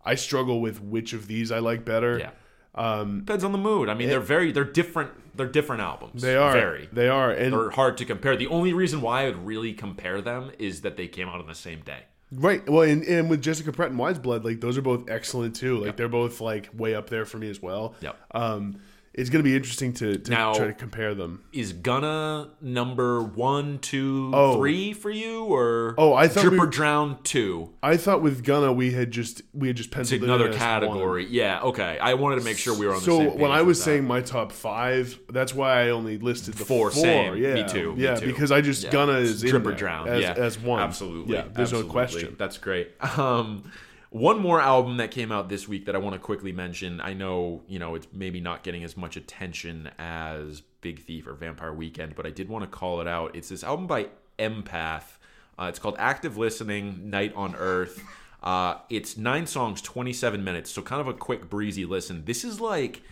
I 0.05 0.15
struggle 0.15 0.61
with 0.61 0.81
which 0.83 1.13
of 1.13 1.27
these 1.27 1.53
I 1.53 1.59
like 1.59 1.85
better. 1.85 2.19
Yeah. 2.19 2.31
Um, 2.75 3.21
Depends 3.21 3.45
on 3.45 3.53
the 3.53 3.59
mood. 3.59 3.89
I 3.89 3.95
mean, 3.95 4.09
they're 4.09 4.21
very, 4.21 4.53
they're 4.53 4.65
different. 4.65 5.11
They're 5.37 5.47
different 5.47 5.83
albums. 5.83 6.23
They 6.23 6.37
are 6.37 6.53
very. 6.53 6.89
They 6.93 7.09
are, 7.09 7.31
and 7.31 7.53
They're 7.53 7.71
hard 7.71 7.97
to 7.99 8.05
compare. 8.05 8.37
The 8.37 8.47
only 8.49 8.73
reason 8.73 9.01
why 9.01 9.23
I 9.23 9.27
would 9.27 9.45
really 9.47 9.73
compare 9.73 10.21
them 10.21 10.51
is 10.59 10.83
that 10.83 10.97
they 10.97 11.09
came 11.09 11.29
out 11.29 11.41
on 11.41 11.47
the 11.47 11.55
same 11.55 11.81
day. 11.81 12.05
Right. 12.33 12.69
Well, 12.69 12.83
and, 12.83 13.03
and 13.05 13.29
with 13.29 13.43
Jessica 13.43 13.73
Pratt 13.73 13.91
and 13.91 13.99
Weyes 13.99 14.19
Blood, 14.19 14.45
like 14.45 14.61
those 14.61 14.79
are 14.79 14.83
both 14.83 15.11
excellent 15.11 15.57
too. 15.57 15.79
Like 15.79 15.97
they're 15.97 16.09
both 16.09 16.41
like 16.41 16.71
way 16.73 16.95
up 16.95 17.11
there 17.11 17.25
for 17.25 17.39
me 17.39 17.51
as 17.51 17.61
well. 17.61 17.95
Yep. 18.01 18.17
Um, 18.33 18.81
it's 19.21 19.31
gonna 19.31 19.45
be 19.45 19.55
interesting 19.55 19.93
to, 19.95 20.17
to 20.19 20.31
Now- 20.31 20.55
try 20.55 20.67
to 20.67 20.73
compare 20.73 21.15
them. 21.15 21.43
Is 21.53 21.73
Gunna 21.73 22.49
number 22.61 23.23
one, 23.23 23.79
two, 23.79 24.31
Oh. 24.35 24.57
three 24.57 24.93
for 24.93 25.11
you, 25.11 25.45
or 25.45 25.95
Oh, 25.99 26.15
I 26.15 26.29
thought 26.29 26.41
Drip 26.43 26.53
we 26.55 26.59
or 26.61 26.67
Drown 26.67 27.19
two? 27.23 27.71
I 27.83 27.97
thought 27.97 28.23
with 28.23 28.43
Gunna 28.45 28.73
we 28.73 28.93
had 28.93 29.11
just 29.11 29.43
we 29.53 29.67
had 29.69 29.77
just 29.77 29.89
It's 29.89 29.95
penciled 29.95 30.23
it 30.23 30.25
another 30.25 30.53
category. 30.53 31.27
Yeah, 31.29 31.61
okay. 31.63 31.99
I 32.01 32.15
wanted 32.15 32.37
to 32.41 32.45
make 32.45 32.59
sure 32.59 32.77
we 32.79 32.87
were 32.87 32.95
on 32.95 33.01
the 33.01 33.05
same 33.07 33.19
page. 33.21 33.33
So 33.33 33.39
when 33.39 33.51
I 33.51 33.63
was 33.63 33.79
that. 33.79 33.85
saying 33.85 34.05
my 34.07 34.21
top 34.21 34.53
five, 34.53 35.19
that's 35.29 35.55
why 35.55 35.83
I 35.85 35.91
only 35.91 36.19
listed 36.19 36.55
the 36.55 36.65
Four, 36.65 36.91
four. 36.91 37.03
same. 37.03 37.37
Yeah, 37.37 37.55
Me 37.55 37.65
too, 37.69 37.95
me 37.95 38.03
Yeah, 38.05 38.15
too. 38.17 38.27
because 38.27 38.51
I 38.51 38.61
just 38.61 38.85
Yeah. 38.85 38.91
Gunna 38.91 39.19
is 39.19 39.43
Drip 39.43 39.65
in 39.65 39.71
or 39.71 39.75
Drown, 39.75 40.09
as, 40.09 40.23
yeah, 40.23 40.33
as 40.37 40.59
one. 40.59 40.81
Absolutely, 40.83 41.35
Yeah, 41.35 41.43
there's 41.53 41.69
absolutely. 41.73 41.89
no 41.89 41.93
question. 41.93 42.37
That's 42.39 42.59
great. 42.59 42.91
Um, 43.19 43.65
one 44.11 44.41
more 44.41 44.61
album 44.61 44.97
that 44.97 45.13
came 45.13 45.31
out 45.31 45.49
this 45.49 45.69
week 45.69 45.87
that 45.87 45.95
I 45.95 45.99
want 45.99 46.15
to 46.15 46.19
quickly 46.19 46.53
mention. 46.53 47.01
I 47.01 47.15
know 47.15 47.63
you 47.69 47.79
know 47.79 47.95
it's 47.95 48.09
maybe 48.13 48.41
not 48.41 48.63
getting 48.63 48.85
as 48.85 48.97
much 48.97 49.17
attention 49.17 49.91
as 49.99 50.61
Big 50.81 51.05
Thief 51.05 51.27
or 51.27 51.35
Vampire 51.35 51.73
Weekend, 51.73 52.15
but 52.17 52.27
I 52.27 52.31
did 52.31 52.49
want 52.49 52.65
to 52.65 52.71
call 52.71 53.01
it 53.01 53.07
out. 53.07 53.35
It's 53.35 53.49
this 53.49 53.65
album 53.65 53.87
by 53.87 54.09
Empath. 54.39 55.19
Uh, 55.59 55.67
it's 55.67 55.79
called 55.79 55.97
Active 55.99 56.37
Listening: 56.37 57.09
Night 57.09 57.33
on 57.35 57.55
Earth. 57.55 58.03
Uh, 58.43 58.77
it's 58.89 59.17
nine 59.17 59.47
songs, 59.47 59.83
27 59.83 60.43
minutes, 60.43 60.71
so 60.71 60.81
kind 60.81 61.01
of 61.01 61.09
a 61.09 61.13
quick, 61.13 61.51
breezy 61.51 61.85
listen. 61.85 62.25
This 62.25 62.43
is 62.43 62.61
like 62.61 63.03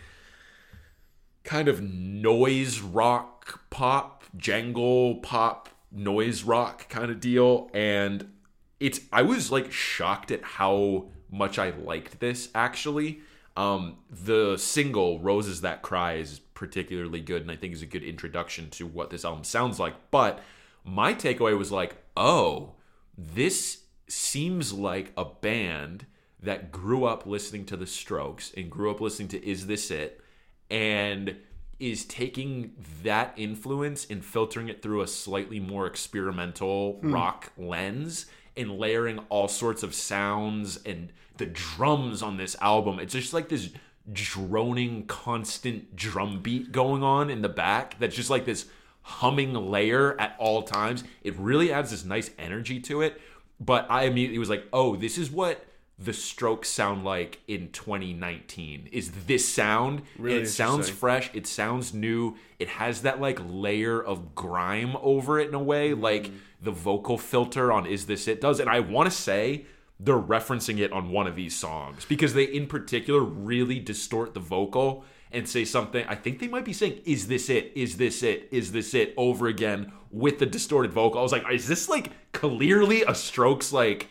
kind 1.43 1.67
of 1.67 1.81
noise 1.81 2.81
rock 2.81 3.61
pop, 3.69 4.23
jangle 4.35 5.15
pop, 5.15 5.69
noise 5.91 6.43
rock 6.43 6.89
kind 6.89 7.11
of 7.11 7.19
deal. 7.19 7.69
And 7.73 8.31
it's 8.79 9.01
I 9.11 9.21
was 9.23 9.51
like 9.51 9.71
shocked 9.71 10.31
at 10.31 10.43
how 10.43 11.09
much 11.31 11.59
I 11.59 11.71
liked 11.71 12.19
this 12.19 12.49
actually. 12.55 13.21
Um, 13.57 13.97
the 14.09 14.57
single 14.57 15.19
"Roses 15.19 15.61
That 15.61 15.81
Cry" 15.81 16.13
is 16.13 16.39
particularly 16.53 17.19
good, 17.19 17.41
and 17.41 17.51
I 17.51 17.55
think 17.55 17.73
is 17.73 17.81
a 17.81 17.87
good 17.87 18.03
introduction 18.03 18.69
to 18.71 18.87
what 18.87 19.09
this 19.09 19.25
album 19.25 19.43
sounds 19.43 19.79
like. 19.79 19.95
But 20.11 20.41
my 20.85 21.13
takeaway 21.13 21.57
was 21.57 21.71
like, 21.71 21.97
oh, 22.15 22.75
this 23.17 23.83
seems 24.07 24.71
like 24.71 25.11
a 25.17 25.25
band 25.25 26.05
that 26.41 26.71
grew 26.71 27.03
up 27.03 27.25
listening 27.25 27.65
to 27.65 27.75
the 27.75 27.85
Strokes 27.85 28.53
and 28.55 28.71
grew 28.71 28.89
up 28.91 29.01
listening 29.01 29.27
to 29.29 29.45
"Is 29.45 29.67
This 29.67 29.91
It," 29.91 30.21
and 30.69 31.35
is 31.79 32.05
taking 32.05 32.73
that 33.03 33.33
influence 33.37 34.05
and 34.09 34.23
filtering 34.23 34.67
it 34.67 34.81
through 34.81 35.01
a 35.01 35.07
slightly 35.07 35.59
more 35.59 35.87
experimental 35.87 36.99
rock 37.01 37.51
lens 37.57 38.25
and 38.59 38.77
layering 38.77 39.19
all 39.29 39.47
sorts 39.47 39.81
of 39.83 39.95
sounds 39.95 40.79
and 40.85 41.11
the 41.37 41.45
drums 41.45 42.21
on 42.21 42.37
this 42.37 42.55
album. 42.61 42.99
It's 42.99 43.13
just 43.13 43.33
like 43.33 43.49
this 43.49 43.69
droning 44.11 45.05
constant 45.05 45.95
drum 45.95 46.41
beat 46.41 46.71
going 46.71 47.03
on 47.03 47.29
in 47.29 47.41
the 47.41 47.49
back 47.49 47.97
that's 47.99 48.15
just 48.15 48.29
like 48.29 48.45
this 48.45 48.65
humming 49.01 49.53
layer 49.53 50.19
at 50.19 50.35
all 50.37 50.63
times. 50.63 51.03
It 51.23 51.35
really 51.37 51.71
adds 51.71 51.91
this 51.91 52.03
nice 52.05 52.29
energy 52.37 52.79
to 52.81 53.01
it. 53.01 53.19
But 53.59 53.87
I 53.89 54.03
immediately 54.03 54.39
was 54.39 54.49
like, 54.49 54.65
oh, 54.71 54.95
this 54.95 55.17
is 55.17 55.29
what 55.29 55.65
the 55.97 56.13
strokes 56.13 56.69
sound 56.69 57.03
like 57.03 57.39
in 57.47 57.69
2019 57.71 58.87
is 58.93 59.11
this 59.27 59.45
sound 59.45 60.01
Really 60.17 60.43
it 60.43 60.47
sounds 60.47 60.87
fresh 60.89 61.29
it 61.33 61.45
sounds 61.45 61.93
new 61.93 62.37
it 62.57 62.69
has 62.69 63.01
that 63.01 63.19
like 63.19 63.37
layer 63.45 64.01
of 64.01 64.33
grime 64.33 64.95
over 65.01 65.39
it 65.39 65.49
in 65.49 65.53
a 65.53 65.59
way 65.61 65.91
Mm-hmm. 65.91 66.01
like 66.01 66.31
the 66.61 66.71
vocal 66.71 67.17
filter 67.17 67.71
on 67.71 67.85
is 67.85 68.05
this 68.05 68.27
it 68.27 68.41
does 68.41 68.59
and 68.59 68.69
i 68.69 68.79
want 68.79 69.09
to 69.09 69.15
say 69.15 69.65
they're 69.99 70.15
referencing 70.15 70.79
it 70.79 70.91
on 70.91 71.09
one 71.09 71.27
of 71.27 71.35
these 71.35 71.55
songs 71.55 72.05
because 72.05 72.33
they 72.33 72.43
in 72.43 72.67
particular 72.67 73.21
really 73.21 73.79
distort 73.79 74.33
the 74.33 74.39
vocal 74.39 75.03
and 75.31 75.47
say 75.47 75.63
something 75.63 76.05
i 76.07 76.15
think 76.15 76.39
they 76.39 76.47
might 76.47 76.65
be 76.65 76.73
saying 76.73 76.99
is 77.05 77.27
this 77.27 77.49
it? 77.49 77.71
Is 77.75 77.97
this 77.97 78.23
it? 78.23 78.47
Is 78.51 78.71
this 78.71 78.93
it? 78.93 79.13
over 79.17 79.47
again 79.47 79.91
with 80.11 80.39
the 80.39 80.45
distorted 80.45 80.91
vocal. 80.91 81.19
I 81.19 81.23
was 81.23 81.31
like 81.31 81.43
is 81.51 81.67
this 81.67 81.87
like 81.87 82.11
clearly 82.31 83.03
a 83.03 83.13
strokes 83.13 83.71
like 83.71 84.07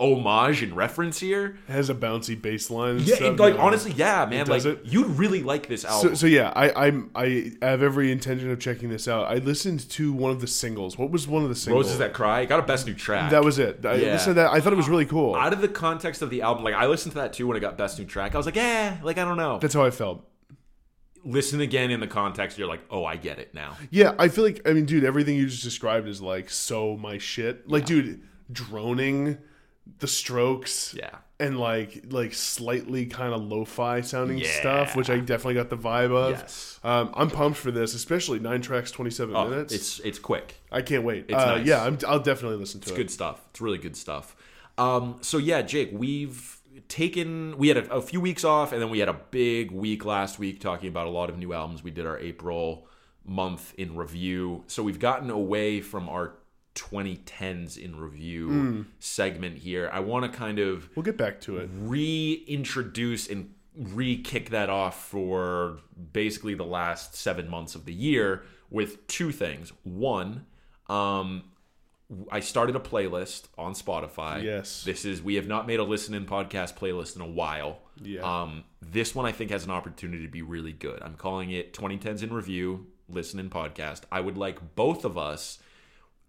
homage 0.00 0.62
and 0.62 0.74
reference 0.74 1.20
here 1.20 1.58
It 1.68 1.72
has 1.72 1.90
a 1.90 1.94
bouncy 1.94 2.40
bass 2.40 2.70
line. 2.70 2.96
and 2.96 3.00
yeah, 3.02 3.16
stuff, 3.16 3.38
like 3.38 3.54
yeah. 3.54 3.60
honestly, 3.60 3.92
yeah, 3.92 4.24
man. 4.26 4.46
Like 4.46 4.64
it? 4.64 4.80
you'd 4.84 5.06
really 5.18 5.42
like 5.42 5.68
this 5.68 5.84
album. 5.84 6.16
so 6.16 6.26
yeah, 6.26 6.52
I 6.56 6.86
I'm, 6.86 7.10
I 7.14 7.52
have 7.60 7.82
every 7.82 8.10
intention 8.10 8.50
of 8.50 8.58
checking 8.58 8.88
this 8.88 9.06
out. 9.06 9.26
I 9.30 9.36
listened 9.36 9.88
to 9.90 10.12
one 10.12 10.30
of 10.30 10.40
the 10.40 10.46
singles. 10.46 10.96
What 10.96 11.10
was 11.10 11.28
one 11.28 11.42
of 11.42 11.50
the 11.50 11.54
singles? 11.54 11.84
Roses 11.86 11.98
that 11.98 12.14
cry 12.14 12.46
got 12.46 12.58
a 12.60 12.62
best 12.62 12.86
new 12.86 12.94
track. 12.94 13.30
That 13.30 13.44
was 13.44 13.58
it. 13.58 13.84
I 13.84 13.94
Yeah. 13.96 14.12
listened 14.12 14.36
to 14.36 14.40
that. 14.42 14.50
I 14.50 14.60
thought 14.60 14.72
it 14.72 14.76
was 14.76 14.88
really 14.88 15.06
cool. 15.06 15.34
out 15.36 15.52
of 15.52 15.60
the 15.60 15.68
context 15.68 16.22
of 16.22 16.30
the 16.30 16.42
album. 16.42 16.64
Like 16.64 16.74
I 16.74 16.86
listened 16.86 17.12
to 17.12 17.18
that 17.18 17.32
too 17.34 17.46
when 17.46 17.56
it 17.56 17.60
got 17.60 17.76
best 17.76 17.98
new 17.98 18.06
track. 18.06 18.34
I 18.34 18.38
was 18.38 18.46
like, 18.46 18.56
yeah, 18.56 18.96
like 19.02 19.18
I 19.18 19.24
don't 19.24 19.36
know. 19.36 19.58
That's 19.58 19.74
how 19.74 19.84
I 19.84 19.90
felt. 19.90 20.26
Listen 21.22 21.60
again 21.60 21.90
in 21.90 22.00
the 22.00 22.06
context. 22.06 22.56
You're 22.56 22.66
like, 22.68 22.80
oh, 22.90 23.04
I 23.04 23.16
get 23.16 23.38
it 23.38 23.52
now. 23.52 23.76
Yeah, 23.90 24.14
I 24.18 24.28
feel 24.28 24.44
like 24.44 24.62
I 24.66 24.72
mean, 24.72 24.86
dude, 24.86 25.04
everything 25.04 25.36
you 25.36 25.46
just 25.46 25.62
described 25.62 26.08
is 26.08 26.22
like 26.22 26.48
so 26.48 26.96
my 26.96 27.18
shit. 27.18 27.68
Like, 27.68 27.84
dude, 27.84 28.22
droning, 28.50 29.36
the 29.98 30.06
strokes, 30.06 30.94
Yeah. 30.96 31.10
and 31.38 31.58
like 31.58 32.04
like 32.10 32.32
slightly 32.34 33.06
kind 33.06 33.34
of 33.34 33.42
lo-fi 33.42 34.00
sounding 34.00 34.38
Yeah. 34.38 34.60
stuff, 34.60 34.96
which 34.96 35.10
I 35.10 35.18
definitely 35.18 35.54
got 35.54 35.68
the 35.70 35.76
vibe 35.76 36.12
of. 36.12 36.30
Yes. 36.38 36.78
Um, 36.84 37.10
I'm 37.14 37.30
pumped 37.30 37.58
for 37.58 37.70
this, 37.70 37.94
especially 37.94 38.38
nine 38.38 38.62
tracks, 38.62 38.90
27 38.90 39.34
Oh, 39.34 39.48
minutes. 39.48 39.72
it's 39.74 39.98
it's 40.00 40.18
quick. 40.18 40.54
I 40.70 40.82
can't 40.82 41.04
wait. 41.04 41.26
it's 41.28 41.34
uh, 41.42 41.56
nice. 41.56 41.66
Yeah, 41.66 41.82
I'm, 41.84 41.98
I'll 42.06 42.20
definitely 42.20 42.58
listen 42.58 42.80
to 42.82 42.92
it. 42.92 42.96
good 42.96 43.10
stuff. 43.10 43.40
It's 43.50 43.60
really 43.60 43.78
good 43.78 43.96
stuff. 43.96 44.36
Um, 44.78 45.18
so 45.20 45.36
yeah, 45.38 45.62
Jake, 45.62 45.90
we've 45.92 46.56
taken 46.88 47.56
we 47.58 47.68
had 47.68 47.76
a, 47.76 47.94
a 47.94 48.02
few 48.02 48.20
weeks 48.20 48.44
off, 48.44 48.72
and 48.72 48.80
then 48.80 48.90
we 48.90 48.98
had 49.00 49.08
a 49.08 49.20
big 49.30 49.70
week 49.70 50.04
last 50.04 50.38
week 50.38 50.60
talking 50.60 50.88
about 50.88 51.06
a 51.06 51.10
lot 51.10 51.28
of 51.30 51.36
new 51.38 51.52
albums. 51.52 51.82
We 51.82 51.90
did 51.90 52.06
our 52.06 52.18
April 52.18 52.86
month 53.24 53.74
in 53.76 53.94
review. 53.96 54.64
So 54.66 54.82
we've 54.82 54.98
gotten 54.98 55.30
away 55.30 55.80
from 55.80 56.08
our 56.08 56.34
2010s 56.74 57.76
in 57.76 57.96
review 57.96 58.86
segment 58.98 59.58
here. 59.58 59.90
I 59.92 60.00
want 60.00 60.30
to 60.30 60.36
kind 60.38 60.58
of 60.58 60.88
We'll 60.94 61.02
get 61.02 61.16
back 61.16 61.40
to 61.42 61.58
it. 61.58 61.68
reintroduce 61.72 63.28
and 63.28 63.54
re-kick 63.76 64.50
that 64.50 64.68
off 64.70 65.04
for 65.08 65.78
basically 66.12 66.54
the 66.54 66.64
last 66.64 67.14
seven 67.14 67.48
months 67.48 67.74
of 67.74 67.84
the 67.84 67.92
year 67.92 68.42
with 68.68 69.06
two 69.06 69.32
things. 69.32 69.72
One, 69.84 70.46
um, 70.88 71.44
I 72.30 72.40
started 72.40 72.74
a 72.74 72.80
playlist 72.80 73.44
on 73.56 73.74
Spotify. 73.74 74.42
Yes. 74.42 74.82
This 74.82 75.04
is 75.04 75.22
we 75.22 75.36
have 75.36 75.46
not 75.46 75.66
made 75.68 75.78
a 75.78 75.84
listen 75.84 76.14
in 76.14 76.26
podcast 76.26 76.74
playlist 76.74 77.14
in 77.16 77.22
a 77.22 77.26
while. 77.26 77.78
Yeah. 78.02 78.20
Um, 78.22 78.64
this 78.82 79.14
one 79.14 79.26
I 79.26 79.32
think 79.32 79.50
has 79.52 79.64
an 79.64 79.70
opportunity 79.70 80.24
to 80.24 80.30
be 80.30 80.42
really 80.42 80.72
good. 80.72 81.00
I'm 81.02 81.14
calling 81.14 81.50
it 81.52 81.72
2010s 81.72 82.22
in 82.24 82.32
review, 82.32 82.86
listen 83.08 83.38
in 83.38 83.48
podcast. 83.50 84.02
I 84.10 84.20
would 84.20 84.36
like 84.36 84.74
both 84.74 85.04
of 85.04 85.16
us 85.16 85.60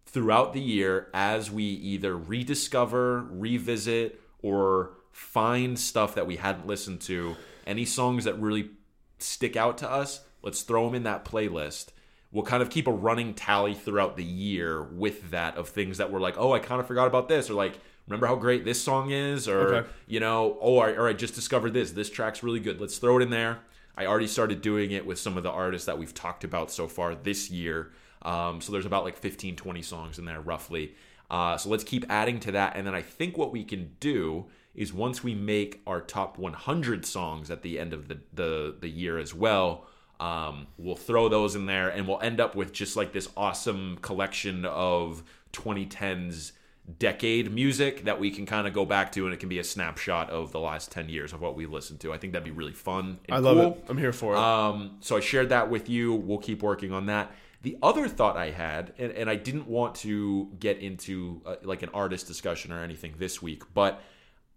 throughout 0.05 0.53
the 0.53 0.61
year 0.61 1.07
as 1.13 1.49
we 1.49 1.63
either 1.63 2.17
rediscover, 2.17 3.21
revisit, 3.29 4.19
or 4.41 4.91
find 5.11 5.77
stuff 5.79 6.15
that 6.15 6.27
we 6.27 6.37
hadn't 6.37 6.67
listened 6.67 7.01
to, 7.01 7.35
any 7.65 7.85
songs 7.85 8.23
that 8.25 8.39
really 8.39 8.71
stick 9.19 9.55
out 9.55 9.77
to 9.77 9.89
us, 9.89 10.21
let's 10.41 10.61
throw 10.63 10.85
them 10.85 10.95
in 10.95 11.03
that 11.03 11.23
playlist. 11.25 11.87
We'll 12.31 12.45
kind 12.45 12.63
of 12.63 12.69
keep 12.69 12.87
a 12.87 12.91
running 12.91 13.33
tally 13.33 13.73
throughout 13.73 14.15
the 14.15 14.23
year 14.23 14.81
with 14.83 15.31
that 15.31 15.57
of 15.57 15.69
things 15.69 15.97
that 15.97 16.11
we're 16.11 16.21
like, 16.21 16.35
oh, 16.37 16.53
I 16.53 16.59
kind 16.59 16.79
of 16.81 16.87
forgot 16.87 17.07
about 17.07 17.27
this, 17.27 17.49
or 17.49 17.53
like, 17.53 17.77
remember 18.07 18.25
how 18.25 18.35
great 18.35 18.65
this 18.65 18.81
song 18.81 19.11
is, 19.11 19.47
or 19.47 19.75
Okay. 19.75 19.89
you 20.07 20.19
know, 20.19 20.57
oh, 20.61 20.77
I, 20.79 20.91
or 20.91 21.07
I 21.07 21.13
just 21.13 21.35
discovered 21.35 21.73
this. 21.73 21.91
This 21.91 22.09
track's 22.09 22.41
really 22.41 22.59
good. 22.59 22.79
Let's 22.81 22.97
throw 22.97 23.19
it 23.19 23.21
in 23.23 23.29
there. 23.29 23.59
I 23.95 24.05
already 24.05 24.27
started 24.27 24.61
doing 24.61 24.91
it 24.91 25.05
with 25.05 25.19
some 25.19 25.37
of 25.37 25.43
the 25.43 25.51
artists 25.51 25.85
that 25.85 25.97
we've 25.99 26.13
talked 26.13 26.43
about 26.45 26.71
so 26.71 26.87
far 26.87 27.13
this 27.13 27.51
year. 27.51 27.91
Um, 28.21 28.61
so 28.61 28.71
there's 28.71 28.85
about 28.85 29.03
like 29.03 29.17
15, 29.17 29.55
20 29.55 29.81
songs 29.81 30.19
in 30.19 30.25
there 30.25 30.41
roughly. 30.41 30.95
Uh, 31.29 31.57
so 31.57 31.69
let's 31.69 31.83
keep 31.83 32.05
adding 32.09 32.39
to 32.41 32.51
that. 32.51 32.75
And 32.75 32.85
then 32.85 32.93
I 32.93 33.01
think 33.01 33.37
what 33.37 33.51
we 33.51 33.63
can 33.63 33.95
do 33.99 34.47
is 34.75 34.93
once 34.93 35.23
we 35.23 35.35
make 35.35 35.81
our 35.87 36.01
top 36.01 36.37
100 36.37 37.05
songs 37.05 37.49
at 37.49 37.61
the 37.61 37.79
end 37.79 37.93
of 37.93 38.07
the, 38.07 38.19
the, 38.33 38.75
the 38.79 38.89
year 38.89 39.17
as 39.17 39.33
well, 39.33 39.85
um, 40.19 40.67
we'll 40.77 40.95
throw 40.95 41.29
those 41.29 41.55
in 41.55 41.65
there 41.65 41.89
and 41.89 42.07
we'll 42.07 42.21
end 42.21 42.39
up 42.39 42.55
with 42.55 42.71
just 42.71 42.95
like 42.95 43.11
this 43.11 43.27
awesome 43.35 43.97
collection 44.01 44.65
of 44.65 45.23
2010s 45.53 46.51
decade 46.99 47.51
music 47.51 48.03
that 48.05 48.19
we 48.19 48.31
can 48.31 48.45
kind 48.45 48.67
of 48.67 48.73
go 48.73 48.85
back 48.85 49.11
to 49.13 49.25
and 49.25 49.33
it 49.33 49.39
can 49.39 49.49
be 49.49 49.59
a 49.59 49.63
snapshot 49.63 50.29
of 50.29 50.51
the 50.51 50.59
last 50.59 50.91
10 50.91 51.09
years 51.09 51.33
of 51.33 51.41
what 51.41 51.55
we 51.55 51.65
listened 51.65 51.99
to. 52.01 52.13
I 52.13 52.17
think 52.17 52.33
that'd 52.33 52.43
be 52.45 52.51
really 52.51 52.73
fun. 52.73 53.19
And 53.27 53.35
I 53.35 53.39
love 53.39 53.57
cool. 53.57 53.71
it. 53.71 53.85
I'm 53.89 53.97
here 53.97 54.13
for 54.13 54.33
it. 54.33 54.39
Um, 54.39 54.97
so 54.99 55.17
I 55.17 55.19
shared 55.19 55.49
that 55.49 55.69
with 55.69 55.89
you. 55.89 56.13
We'll 56.13 56.39
keep 56.39 56.61
working 56.61 56.91
on 56.91 57.07
that. 57.07 57.31
The 57.61 57.77
other 57.83 58.07
thought 58.07 58.37
I 58.37 58.51
had, 58.51 58.93
and, 58.97 59.11
and 59.11 59.29
I 59.29 59.35
didn't 59.35 59.67
want 59.67 59.95
to 59.95 60.49
get 60.59 60.79
into 60.79 61.41
uh, 61.45 61.55
like 61.63 61.83
an 61.83 61.89
artist 61.93 62.27
discussion 62.27 62.71
or 62.71 62.83
anything 62.83 63.13
this 63.17 63.41
week, 63.41 63.63
but 63.73 64.01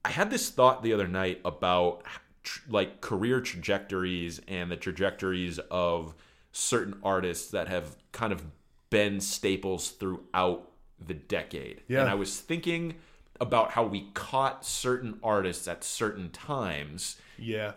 I 0.05 0.11
had 0.11 0.31
this 0.31 0.51
thought 0.51 0.83
the 0.83 0.93
other 0.95 1.09
night 1.09 1.41
about 1.45 2.03
tr- 2.43 2.61
like 2.69 3.01
career 3.01 3.41
trajectories 3.41 4.41
and 4.49 4.71
the 4.71 4.77
trajectories 4.77 5.59
of 5.71 6.15
certain 6.53 6.97
artists 7.03 7.51
that 7.51 7.69
have 7.69 7.97
kind 8.13 8.33
of 8.33 8.45
been 8.91 9.21
staples 9.21 9.91
throughout 9.91 10.71
the 11.05 11.15
decade. 11.15 11.83
Yeah. 11.89 12.01
And 12.01 12.09
I 12.09 12.15
was 12.15 12.41
thinking 12.41 12.95
about 13.41 13.73
how 13.73 13.85
we 13.85 14.11
caught 14.15 14.65
certain 14.65 15.19
artists 15.23 15.67
at 15.67 15.83
certain 15.83 16.31
times 16.31 17.17
yeah. 17.37 17.73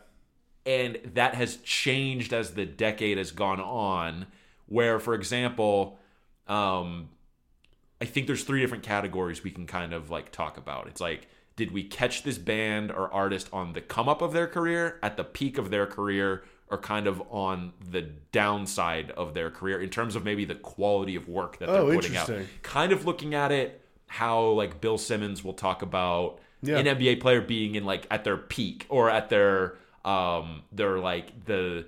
and 0.65 0.99
that 1.15 1.33
has 1.33 1.57
changed 1.57 2.33
as 2.33 2.51
the 2.51 2.65
decade 2.65 3.17
has 3.17 3.31
gone 3.31 3.59
on 3.59 4.27
where 4.67 4.99
for 4.99 5.13
example 5.13 5.97
um 6.47 7.09
i 8.01 8.05
think 8.05 8.27
there's 8.27 8.43
three 8.43 8.61
different 8.61 8.83
categories 8.83 9.43
we 9.43 9.51
can 9.51 9.65
kind 9.65 9.93
of 9.93 10.09
like 10.09 10.31
talk 10.31 10.57
about. 10.57 10.87
It's 10.87 11.01
like 11.01 11.27
did 11.55 11.71
we 11.71 11.83
catch 11.83 12.21
this 12.21 12.37
band 12.37 12.91
or 12.91 13.11
artist 13.11 13.49
on 13.51 13.73
the 13.73 13.81
come 13.81 14.07
up 14.07 14.21
of 14.21 14.31
their 14.33 14.45
career 14.47 14.99
at 15.01 15.17
the 15.17 15.23
peak 15.23 15.57
of 15.57 15.71
their 15.71 15.87
career 15.87 16.43
or 16.69 16.77
kind 16.77 17.07
of 17.07 17.21
on 17.31 17.73
the 17.89 18.01
downside 18.31 19.09
of 19.11 19.33
their 19.33 19.49
career 19.49 19.81
in 19.81 19.89
terms 19.89 20.15
of 20.15 20.23
maybe 20.23 20.45
the 20.45 20.53
quality 20.53 21.15
of 21.15 21.27
work 21.27 21.57
that 21.57 21.65
they're 21.67 21.81
Oh, 21.81 21.91
putting 21.93 22.15
out? 22.15 22.29
kind 22.61 22.91
of 22.91 23.05
looking 23.05 23.33
at 23.33 23.51
it 23.51 23.81
how 24.05 24.41
like 24.49 24.79
bill 24.79 24.97
simmons 24.99 25.43
will 25.43 25.53
talk 25.53 25.81
about 25.81 26.39
Yeah. 26.61 26.77
an 26.77 26.85
NBA 26.85 27.19
player 27.21 27.41
being 27.41 27.73
in 27.75 27.83
like 27.85 28.05
at 28.11 28.23
their 28.23 28.37
peak 28.37 28.85
or 28.89 29.09
at 29.09 29.29
their 29.29 29.77
um 30.05 30.61
their 30.71 30.99
like 30.99 31.45
the 31.45 31.87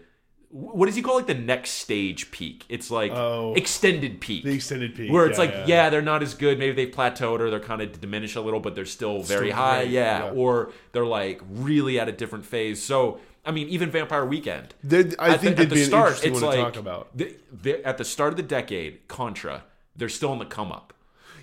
what 0.51 0.87
does 0.87 0.95
he 0.95 1.01
call 1.01 1.15
like 1.15 1.27
the 1.27 1.33
next 1.35 1.71
stage 1.71 2.31
peak? 2.31 2.65
It's 2.69 2.89
like 2.89 3.11
Oh. 3.11 3.53
extended 3.55 4.19
peak. 4.19 4.43
The 4.43 4.53
extended 4.53 4.95
peak. 4.95 5.11
where 5.11 5.27
it's 5.27 5.37
Yeah, 5.37 5.45
like, 5.45 5.51
yeah. 5.53 5.65
yeah, 5.67 5.89
they're 5.89 6.01
not 6.01 6.23
as 6.23 6.33
good. 6.33 6.57
Maybe 6.57 6.73
they've 6.73 6.93
plateaued 6.93 7.39
or 7.39 7.49
they're 7.51 7.59
kind 7.59 7.81
of 7.81 7.99
diminished 8.01 8.35
a 8.35 8.41
little, 8.41 8.59
but 8.59 8.73
they're 8.75 8.85
still 8.85 9.21
very 9.21 9.47
Still 9.49 9.57
high. 9.57 9.81
Yeah. 9.83 10.25
yeah. 10.25 10.31
Or 10.31 10.71
they're 10.91 11.05
like 11.05 11.41
really 11.49 11.99
at 11.99 12.09
a 12.09 12.11
different 12.11 12.45
phase. 12.45 12.81
So, 12.81 13.19
I 13.45 13.51
mean, 13.51 13.67
even 13.69 13.91
Vampire 13.91 14.25
Weekend. 14.25 14.73
I 14.91 15.33
At 15.33 15.41
think 15.41 15.57
the, 15.57 15.63
at 15.63 15.69
the 15.69 15.85
start, 15.85 16.25
it's 16.25 16.41
like 16.41 16.59
talk 16.59 16.77
about. 16.77 17.15
the- 17.15 17.35
the- 17.51 17.85
at 17.87 17.97
the 17.99 18.05
start 18.05 18.33
of 18.33 18.37
the 18.37 18.43
decade, 18.43 19.07
Contra, 19.07 19.63
they're 19.95 20.09
still 20.09 20.33
in 20.33 20.39
the 20.39 20.45
come 20.45 20.71
up. 20.71 20.93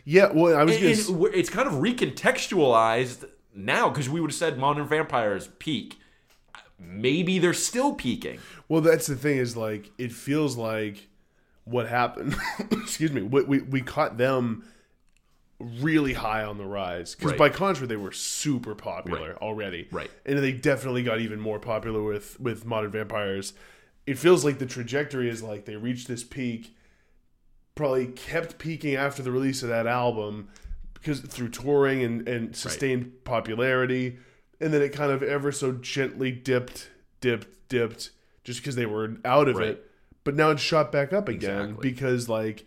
Yeah, 0.05 0.31
well, 0.33 0.57
I 0.57 0.63
was 0.65 0.77
going 0.79 1.33
it's 1.35 1.51
kind 1.51 1.67
of 1.69 1.75
recontextualized 1.75 3.25
now 3.55 3.89
because 3.89 4.09
we 4.09 4.21
would 4.21 4.31
have 4.31 4.37
said 4.37 4.59
Modern 4.59 4.87
Vampires 4.87 5.49
peak. 5.59 5.99
Maybe 6.79 7.39
they're 7.39 7.55
still 7.55 7.95
peaking. 7.95 8.39
Well, 8.69 8.81
that's 8.81 9.07
the 9.07 9.17
thing 9.17 9.39
is 9.39 9.57
like 9.57 9.91
it 9.99 10.13
feels 10.13 10.57
like 10.57 11.09
what 11.65 11.89
happened. 11.89 12.37
excuse 12.73 13.13
me. 13.13 13.23
We, 13.23 13.43
we 13.43 13.59
we 13.61 13.81
caught 13.81 14.17
them 14.19 14.65
really 15.59 16.13
high 16.13 16.45
on 16.45 16.59
the 16.59 16.67
rise 16.67 17.15
because 17.15 17.31
Right. 17.33 17.39
by 17.39 17.49
contrast 17.49 17.89
they 17.89 17.97
were 17.97 18.13
super 18.13 18.75
popular 18.75 19.29
Right. 19.31 19.37
already, 19.39 19.89
Right. 19.91 20.11
And 20.27 20.39
they 20.39 20.53
definitely 20.53 21.03
got 21.03 21.21
even 21.21 21.41
more 21.41 21.59
popular 21.59 22.03
with 22.03 22.39
with 22.41 22.65
Modern 22.67 22.91
Vampires. 22.91 23.53
It 24.07 24.19
feels 24.19 24.45
like 24.45 24.59
the 24.59 24.67
trajectory 24.67 25.29
is 25.29 25.43
like 25.43 25.65
they 25.65 25.77
reached 25.77 26.09
this 26.09 26.23
peak, 26.23 26.77
probably 27.75 28.07
kept 28.09 28.59
peaking 28.59 28.95
after 28.97 29.23
the 29.23 29.31
release 29.33 29.63
of 29.63 29.69
that 29.71 29.87
album 29.87 30.49
because 30.95 31.21
through 31.21 31.49
touring 31.49 32.03
and 32.03 32.29
and 32.29 32.55
sustained 32.55 33.25
popularity, 33.25 34.19
and 34.61 34.73
then 34.75 34.83
it 34.83 34.93
kind 34.93 35.11
of 35.11 35.23
ever 35.23 35.51
so 35.53 35.73
gently 35.73 36.31
dipped, 36.33 36.91
dipped, 37.21 37.69
dipped, 37.69 38.11
just 38.47 38.61
because 38.61 38.77
they 38.77 38.87
were 38.87 39.17
out 39.25 39.49
of 39.49 39.57
Right. 39.57 39.71
it. 39.71 39.91
But 40.23 40.37
now 40.37 40.51
it's 40.51 40.63
shot 40.63 40.93
back 40.93 41.13
up 41.13 41.29
again 41.29 41.61
Exactly. 41.61 41.91
because 41.91 42.29
like 42.29 42.65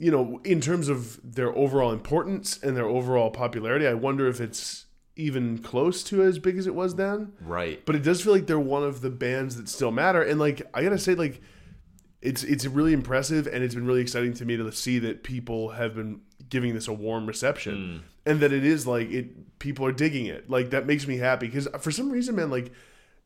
you 0.00 0.12
know, 0.12 0.40
in 0.44 0.60
terms 0.60 0.88
of 0.88 1.18
their 1.24 1.52
overall 1.56 1.90
importance 1.90 2.56
and 2.62 2.76
their 2.76 2.86
overall 2.86 3.32
popularity, 3.32 3.84
I 3.84 3.94
wonder 3.94 4.28
if 4.28 4.40
it's 4.40 4.86
even 5.16 5.58
close 5.58 6.04
to 6.04 6.22
as 6.22 6.38
big 6.38 6.56
as 6.56 6.68
it 6.68 6.74
was 6.76 6.94
then. 6.94 7.32
Right. 7.40 7.84
But 7.84 7.96
it 7.96 8.04
does 8.04 8.22
feel 8.22 8.32
like 8.32 8.46
they're 8.46 8.60
one 8.60 8.84
of 8.84 9.00
the 9.00 9.10
bands 9.10 9.56
that 9.56 9.68
still 9.68 9.90
matter. 9.90 10.22
And 10.22 10.38
like 10.38 10.62
I 10.72 10.84
gotta 10.84 10.98
say, 10.98 11.16
like 11.16 11.42
it's 12.22 12.44
it's 12.44 12.64
really 12.64 12.92
impressive 12.92 13.48
and 13.48 13.64
it's 13.64 13.74
been 13.74 13.86
really 13.86 14.00
exciting 14.00 14.34
to 14.34 14.44
me 14.44 14.56
to 14.56 14.70
see 14.70 15.00
that 15.00 15.24
people 15.24 15.70
have 15.70 15.96
been 15.96 16.20
giving 16.48 16.74
this 16.74 16.86
a 16.86 16.92
warm 16.92 17.26
reception 17.26 17.74
hmm. 18.24 18.30
and 18.30 18.40
that 18.40 18.52
it 18.52 18.64
is 18.64 18.86
like 18.86 19.10
it 19.10 19.58
people 19.58 19.84
are 19.84 19.92
digging 19.92 20.26
it. 20.26 20.48
Like 20.48 20.70
that 20.70 20.86
makes 20.86 21.08
me 21.08 21.16
happy 21.16 21.46
because 21.46 21.66
for 21.80 21.90
some 21.90 22.10
reason, 22.10 22.36
man, 22.36 22.50
like 22.50 22.70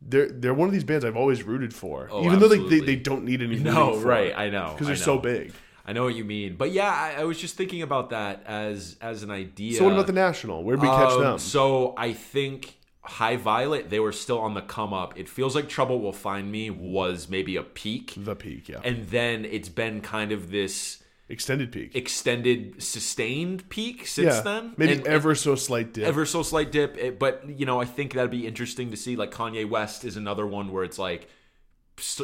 they're 0.09 0.29
they're 0.31 0.55
one 0.55 0.69
of 0.69 0.73
these 0.73 0.85
bands 0.85 1.05
I've 1.05 1.17
always 1.17 1.43
rooted 1.43 1.75
for, 1.75 2.09
Oh, 2.11 2.25
even 2.25 2.39
though 2.39 2.47
like 2.47 2.61
absolutely. 2.61 2.81
they, 2.81 2.87
they 2.87 2.97
don't 2.97 3.25
need 3.25 3.43
any 3.43 3.57
No, 3.59 3.99
right, 3.99 4.33
I 4.37 4.51
know, 4.51 4.71
because 4.73 4.87
they're 4.87 4.97
so 4.97 5.19
big. 5.19 5.53
I 5.85 5.93
know 5.93 6.05
what 6.05 6.15
you 6.15 6.25
mean, 6.25 6.55
but 6.57 6.71
yeah, 6.71 6.89
I, 6.91 7.23
I 7.23 7.25
was 7.25 7.39
just 7.39 7.57
thinking 7.57 7.83
about 7.83 8.11
that 8.11 8.45
as 8.47 8.97
as 9.01 9.23
an 9.23 9.31
idea. 9.31 9.77
So 9.79 9.85
what 9.85 9.93
about 9.95 10.07
the 10.07 10.13
national? 10.13 10.63
Where 10.63 10.77
would 10.77 10.83
we 10.83 10.89
catch 10.89 11.13
Um, 11.13 11.21
them? 11.21 11.39
So 11.39 11.95
I 11.97 12.13
think 12.13 12.79
High 13.03 13.35
Violet, 13.37 13.91
they 13.91 13.99
were 13.99 14.13
still 14.13 14.39
on 14.39 14.55
the 14.55 14.63
come 14.63 14.95
up. 14.95 15.19
It 15.19 15.29
feels 15.29 15.57
like 15.57 15.69
Trouble 15.69 16.01
Will 16.01 16.13
Find 16.13 16.53
Me 16.53 16.71
was 16.71 17.29
maybe 17.29 17.57
a 17.57 17.65
peak, 17.65 18.15
The 18.17 18.37
peak, 18.37 18.69
yeah, 18.69 18.81
and 18.85 19.09
then 19.09 19.45
it's 19.45 19.69
been 19.69 20.01
kind 20.03 20.31
of 20.31 20.53
this 20.53 21.02
extended 21.33 21.73
peak. 21.73 21.97
extended, 21.97 22.83
sustained 22.83 23.69
peak 23.69 24.07
since 24.07 24.35
yeah, 24.35 24.41
then. 24.43 24.75
maybe 24.77 24.93
And- 24.93 25.07
ever 25.07 25.35
so 25.35 25.55
slight 25.57 25.93
dip. 25.93 26.05
ever 26.05 26.25
so 26.27 26.43
slight 26.43 26.71
dip. 26.71 26.97
It- 26.99 27.19
but 27.19 27.43
you 27.59 27.67
know, 27.67 27.81
I 27.81 27.85
think 27.87 28.13
that'd 28.15 28.31
be 28.31 28.47
interesting 28.47 28.91
to 28.91 28.97
see. 28.97 29.17
Like 29.17 29.33
Kanye 29.33 29.69
West 29.69 30.05
is 30.05 30.17
another 30.17 30.47
one 30.47 30.71
where 30.71 30.85
it's 30.85 30.99
like 30.99 31.29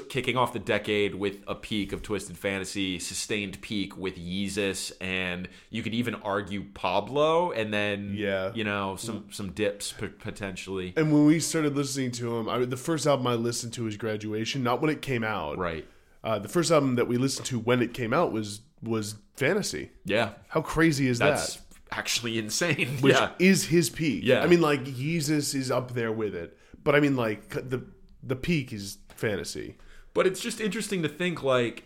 kicking 0.09 0.37
off 0.37 0.53
the 0.55 0.59
decade 0.59 1.15
with 1.15 1.37
a 1.47 1.55
peak 1.55 1.93
of 1.93 2.03
Twisted 2.03 2.37
Fantasy, 2.39 2.99
sustained 2.99 3.61
peak 3.61 3.97
with 3.99 4.17
Yeezus, 4.17 4.93
and 5.01 5.47
you 5.71 5.83
could 5.83 5.93
even 5.95 6.15
argue 6.17 6.65
Pablo, 6.75 7.53
and 7.53 7.73
then 7.73 8.15
Yeah. 8.17 8.51
you 8.55 8.65
know, 8.65 8.97
some 8.97 9.27
some 9.31 9.53
dips 9.53 9.93
p- 9.93 10.09
potentially. 10.09 10.95
and 10.97 11.13
when 11.13 11.27
we 11.27 11.39
started 11.39 11.77
listening 11.77 12.11
to 12.13 12.37
him, 12.39 12.49
I, 12.49 12.65
the 12.65 12.77
first 12.79 13.07
album 13.07 13.27
I 13.27 13.35
listened 13.35 13.73
to 13.75 13.85
was 13.85 13.97
Graduation, 13.97 14.63
not 14.63 14.81
when 14.81 14.91
it 14.91 15.03
came 15.03 15.23
out. 15.23 15.59
Right. 15.59 15.85
Uh, 16.25 16.39
the 16.39 16.49
first 16.49 16.71
album 16.73 16.97
that 16.97 17.07
we 17.07 17.17
listened 17.17 17.47
to 17.47 17.59
when 17.59 17.81
it 17.83 17.93
came 17.95 18.13
out 18.13 18.33
was 18.33 18.63
was 18.83 19.17
Fantasy. 19.37 19.91
Yeah. 20.05 20.31
How 20.49 20.61
crazy 20.61 21.09
is 21.09 21.19
that? 21.19 21.31
That's 21.31 21.57
that? 21.57 21.63
actually 21.91 22.39
insane. 22.39 22.99
Which 23.01 23.15
yeah. 23.15 23.31
is 23.39 23.67
his 23.67 23.91
peak. 23.91 24.23
Yeah. 24.25 24.43
I 24.43 24.47
mean, 24.47 24.61
like 24.61 24.85
Yeezus 24.85 25.55
is 25.55 25.71
up 25.71 25.95
there 25.95 26.13
with 26.13 26.35
it, 26.35 26.59
but 26.83 26.95
I 26.95 27.01
mean, 27.01 27.17
like 27.17 27.51
the 27.51 27.85
the 28.23 28.37
peak 28.37 28.73
is 28.73 28.99
Fantasy. 29.15 29.77
But 30.15 30.27
it's 30.27 30.41
just 30.41 30.61
interesting 30.61 31.03
to 31.03 31.09
think 31.09 31.43
like 31.43 31.85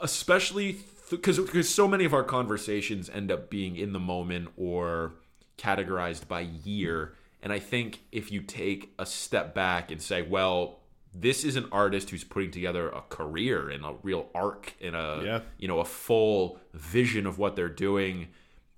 especially 0.00 0.78
because 1.10 1.38
because 1.38 1.68
so 1.68 1.86
many 1.86 2.04
of 2.04 2.12
our 2.12 2.24
conversations 2.24 3.08
end 3.10 3.30
up 3.30 3.50
being 3.50 3.76
in 3.76 3.92
the 3.92 4.00
moment 4.00 4.48
or 4.56 5.14
categorized 5.58 6.26
by 6.26 6.40
year 6.40 7.14
and 7.42 7.52
i 7.52 7.58
think 7.58 8.00
if 8.10 8.32
you 8.32 8.40
take 8.40 8.92
a 8.98 9.06
step 9.06 9.54
back 9.54 9.90
and 9.90 10.02
say 10.02 10.22
well 10.22 10.80
this 11.14 11.44
is 11.44 11.56
an 11.56 11.66
artist 11.70 12.10
who's 12.10 12.24
putting 12.24 12.50
together 12.50 12.88
a 12.88 13.02
career 13.02 13.68
and 13.68 13.84
a 13.84 13.94
real 14.02 14.28
arc 14.34 14.74
and 14.80 14.96
a 14.96 15.22
Yeah. 15.24 15.40
you 15.58 15.68
know 15.68 15.80
a 15.80 15.84
full 15.84 16.58
vision 16.72 17.26
of 17.26 17.38
what 17.38 17.56
they're 17.56 17.68
doing 17.68 18.28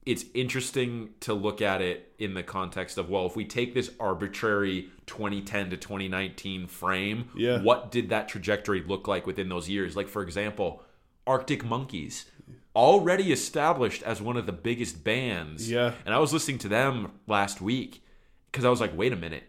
it's 0.06 0.26
interesting 0.34 1.10
to 1.20 1.32
look 1.32 1.62
at 1.62 1.80
it 1.80 2.12
in 2.18 2.34
the 2.34 2.42
context 2.42 2.98
of 2.98 3.08
well 3.08 3.24
if 3.26 3.36
we 3.36 3.44
take 3.44 3.72
this 3.72 3.90
arbitrary 4.00 4.88
2010 5.06 5.70
to 5.70 5.76
2019 5.76 6.66
frame 6.66 7.28
Yeah. 7.36 7.62
what 7.62 7.90
did 7.90 8.08
that 8.10 8.28
trajectory 8.28 8.82
look 8.82 9.06
like 9.08 9.26
within 9.26 9.48
those 9.48 9.68
years 9.68 9.96
like 9.96 10.08
for 10.08 10.22
example 10.22 10.82
arctic 11.26 11.64
monkeys 11.64 12.26
already 12.76 13.32
established 13.32 14.02
as 14.02 14.20
one 14.20 14.36
of 14.36 14.46
the 14.46 14.52
biggest 14.52 15.04
bands 15.04 15.70
Yeah. 15.70 15.92
and 16.04 16.14
i 16.14 16.18
was 16.18 16.32
listening 16.32 16.58
to 16.58 16.68
them 16.68 17.12
last 17.26 17.60
week 17.60 18.04
because 18.50 18.64
i 18.64 18.68
was 18.70 18.80
like 18.80 18.96
wait 18.96 19.12
a 19.12 19.16
minute 19.16 19.44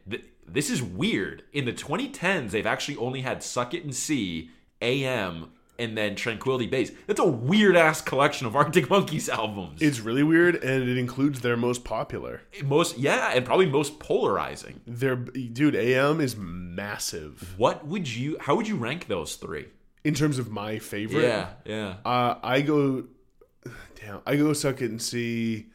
this 0.48 0.70
is 0.70 0.82
weird 0.82 1.43
in 1.54 1.66
the 1.66 1.74
2010s 1.74 2.52
they've 2.52 2.66
actually 2.68 2.98
only 2.98 3.22
had 3.22 3.41
suck 3.43 3.74
it 3.74 3.84
and 3.84 3.93
see 3.96 4.50
am 4.82 5.52
and 5.78 5.98
then 5.98 6.16
tranquility 6.16 6.68
base 6.68 6.91
that's 7.08 7.20
a 7.20 7.26
weird 7.28 7.76
ass 7.76 8.02
collection 8.02 8.48
of 8.48 8.56
arctic 8.62 8.89
monkeys 8.89 9.28
albums 9.28 9.82
It's 9.82 10.00
really 10.00 10.24
weird, 10.24 10.56
and 10.64 10.88
it 10.88 10.98
includes 10.98 11.41
their 11.41 11.58
most 11.58 11.84
popular. 11.84 12.41
most 12.64 12.98
yeah 12.98 13.32
and 13.34 13.43
probably 13.46 13.66
most 13.66 14.00
polarizing 14.00 14.80
Their 14.88 15.16
dude, 15.18 15.76
AM 15.76 16.22
is 16.22 16.36
massive 16.38 17.56
what 17.58 17.86
would 17.88 18.08
you 18.08 18.38
how 18.39 18.56
would 18.56 18.68
you 18.68 18.76
rank 18.78 19.08
those 19.08 19.36
three 19.36 19.66
in 20.06 20.14
terms 20.14 20.38
of 20.39 20.52
my 20.52 20.78
favorite. 20.80 21.24
yeah 21.24 21.50
yeah 21.66 21.96
Uh, 22.06 22.36
I 22.43 22.62
go, 22.62 23.06
damn, 24.00 24.20
I 24.26 24.36
go 24.36 24.54
suck 24.54 24.82
it 24.82 24.91
and 24.91 25.02
see. 25.02 25.68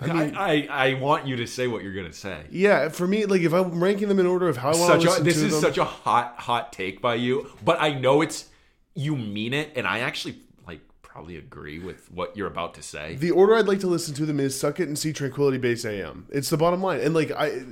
I, 0.00 0.32
I, 0.36 0.68
I 0.90 0.94
want 0.94 1.26
you 1.26 1.36
to 1.36 1.46
say 1.46 1.66
what 1.66 1.82
you're 1.82 1.92
gonna 1.94 2.12
say 2.12 2.44
Yeah, 2.50 2.88
for 2.88 3.06
me, 3.06 3.26
like 3.26 3.42
if 3.42 3.52
I'm 3.52 3.82
ranking 3.82 4.08
them 4.08 4.18
in 4.20 4.26
order 4.26 4.48
of 4.48 4.56
how 4.58 4.70
I 4.72 4.76
want 4.76 5.00
to 5.02 5.08
such 5.08 5.20
a, 5.20 5.22
this 5.24 5.40
to 5.40 5.46
is 5.46 5.52
them, 5.52 5.60
such 5.60 5.78
a 5.78 5.84
hot 5.84 6.34
hot 6.38 6.72
take 6.72 7.00
by 7.02 7.16
you 7.16 7.50
but 7.64 7.80
i 7.80 7.92
know 7.92 8.22
it's 8.22 8.46
you 8.94 9.16
mean 9.16 9.52
it 9.52 9.70
and 9.76 9.86
i 9.86 9.98
actually 10.00 10.38
like 10.66 10.80
probably 11.02 11.36
agree 11.36 11.78
with 11.78 12.10
what 12.12 12.36
you're 12.36 12.46
about 12.46 12.74
to 12.74 12.82
say 12.82 13.16
the 13.16 13.30
order 13.32 13.56
I'd 13.56 13.66
like 13.66 13.80
to 13.80 13.86
listen 13.88 14.14
to 14.14 14.26
them 14.26 14.38
is 14.38 14.58
suck 14.58 14.78
it 14.78 14.86
and 14.88 14.96
see 14.98 15.12
Tranquility 15.12 15.58
Base 15.58 15.84
AM. 15.84 16.26
It's 16.30 16.48
the 16.50 16.56
bottom 16.56 16.80
line, 16.82 17.00
and 17.00 17.12
like 17.14 17.30
I, 17.32 17.62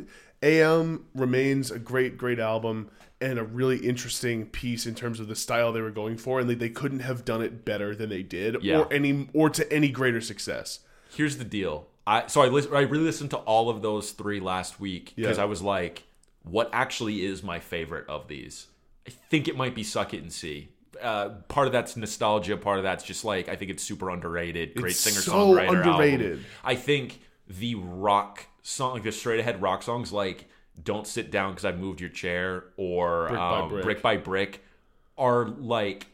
AM 0.43 1.05
remains 1.15 1.71
a 1.71 1.79
great, 1.79 2.19
great 2.19 2.39
album 2.39 2.91
and 3.21 3.39
a 3.39 3.45
really 3.45 3.79
interesting 3.79 4.47
piece 4.47 4.85
in 4.87 4.95
terms 4.95 5.21
of 5.21 5.29
the 5.29 5.35
style 5.37 5.73
they 5.73 5.81
were 5.81 5.91
going 5.91 6.17
for, 6.19 6.39
and 6.41 6.49
like 6.49 6.59
they 6.59 6.69
couldn't 6.69 7.01
have 7.01 7.25
done 7.25 7.41
it 7.43 7.65
better 7.65 7.95
than 7.95 8.09
they 8.11 8.23
did, 8.23 8.63
Yeah. 8.63 8.81
or 8.81 8.93
any 8.93 9.29
or 9.33 9.49
to 9.51 9.71
any 9.73 9.89
greater 9.91 10.21
success. 10.21 10.81
Here's 11.15 11.39
the 11.39 11.45
deal 11.45 11.87
i 12.07 12.27
so 12.27 12.41
i 12.43 12.47
listen, 12.49 12.75
i 12.75 12.81
really 12.81 13.05
listened 13.05 13.31
to 13.31 13.37
all 13.39 13.69
of 13.71 13.83
those 13.83 14.13
three 14.13 14.41
last 14.41 14.79
week 14.81 15.13
because 15.17 15.37
Yeah. 15.39 15.43
i 15.43 15.47
was 15.47 15.63
like 15.63 16.05
what 16.45 16.71
actually 16.73 17.25
is 17.25 17.43
my 17.43 17.59
favorite 17.61 18.09
of 18.09 18.29
these 18.29 18.67
i 19.07 19.11
think 19.31 19.49
it 19.49 19.57
might 19.57 19.75
be 19.75 19.83
suck 19.83 20.15
it 20.15 20.23
and 20.23 20.33
see 20.33 20.69
uh, 21.03 21.29
part 21.49 21.67
of 21.67 21.73
that's 21.73 21.95
nostalgia 21.97 22.57
part 22.57 22.79
of 22.79 22.83
that's 22.85 23.05
just 23.05 23.25
like 23.25 23.49
i 23.49 23.57
think 23.57 23.71
it's 23.71 23.83
super 23.83 24.09
underrated 24.11 24.75
great 24.77 24.93
It's 24.93 25.01
singer 25.01 25.21
songwriter. 25.21 25.83
so 25.85 25.91
underrated. 25.91 26.45
i 26.65 26.75
think 26.75 27.21
the 27.49 27.75
rock 27.75 28.47
song 28.63 28.95
like 28.95 29.03
the 29.03 29.13
straight 29.13 29.39
ahead 29.41 29.61
rock 29.61 29.83
songs 29.83 30.13
like 30.13 30.49
don't 30.83 31.07
sit 31.07 31.31
down 31.31 31.53
because 31.53 31.65
i 31.67 31.73
moved 31.73 32.01
your 32.01 32.09
chair 32.11 32.65
or 32.77 33.27
Brick 33.29 33.39
by 33.39 33.59
um, 33.61 33.69
Brick. 33.69 33.83
brick 33.85 34.03
by 34.03 34.17
brick 34.17 34.65
are 35.19 35.47
like 35.47 36.07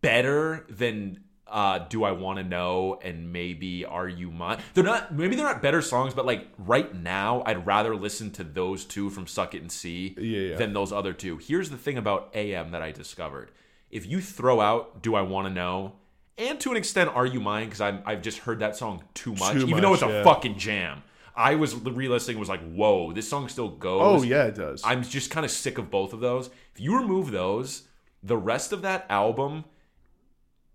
better 0.00 0.64
than 0.68 1.22
uh, 1.50 1.78
do 1.78 2.04
I 2.04 2.12
want 2.12 2.38
to 2.38 2.44
know 2.44 2.98
and 3.02 3.32
maybe 3.32 3.84
are 3.84 4.08
you 4.08 4.30
mine? 4.30 4.58
They're 4.74 4.84
not 4.84 5.14
maybe 5.14 5.36
they're 5.36 5.46
not 5.46 5.62
better 5.62 5.82
songs, 5.82 6.14
but 6.14 6.26
like 6.26 6.48
right 6.58 6.94
now, 6.94 7.42
I'd 7.46 7.66
rather 7.66 7.96
listen 7.96 8.30
to 8.32 8.44
those 8.44 8.84
two 8.84 9.10
from 9.10 9.26
Suck 9.26 9.54
It 9.54 9.62
and 9.62 9.72
See 9.72 10.14
Yeah, 10.18 10.40
yeah. 10.50 10.56
than 10.56 10.72
those 10.72 10.92
other 10.92 11.12
two. 11.12 11.38
Here's 11.38 11.70
the 11.70 11.76
thing 11.76 11.96
about 11.98 12.30
AM 12.34 12.70
that 12.72 12.82
I 12.82 12.92
discovered: 12.92 13.50
if 13.90 14.06
you 14.06 14.20
throw 14.20 14.60
out 14.60 15.02
"Do 15.02 15.14
I 15.14 15.22
Want 15.22 15.48
to 15.48 15.52
Know" 15.52 15.94
and 16.36 16.60
to 16.60 16.70
an 16.70 16.76
extent 16.76 17.10
"Are 17.14 17.26
You 17.26 17.40
Mine" 17.40 17.66
because 17.66 17.80
I've 17.80 18.22
just 18.22 18.38
heard 18.38 18.60
that 18.60 18.76
song 18.76 19.02
too 19.14 19.32
much, 19.34 19.54
Too 19.54 19.60
even 19.60 19.70
much, 19.70 19.82
though 19.82 19.94
it's 19.94 20.02
a 20.02 20.24
fucking 20.24 20.58
jam. 20.58 21.02
I 21.34 21.54
was 21.54 21.80
the 21.82 21.92
re-listening, 21.92 22.38
was 22.40 22.48
like, 22.48 22.62
"Whoa, 22.72 23.12
this 23.12 23.28
song 23.28 23.48
still 23.48 23.68
goes." 23.68 24.22
Oh 24.22 24.26
yeah, 24.26 24.44
it 24.44 24.56
does. 24.56 24.82
I'm 24.84 25.02
just 25.02 25.30
kind 25.30 25.46
of 25.46 25.52
sick 25.52 25.78
of 25.78 25.90
both 25.90 26.12
of 26.12 26.20
those. 26.20 26.50
If 26.74 26.80
you 26.80 26.96
remove 26.96 27.30
those, 27.30 27.84
the 28.22 28.36
rest 28.36 28.72
of 28.72 28.82
that 28.82 29.06
album 29.08 29.64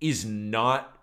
is 0.04 0.24
not 0.26 0.96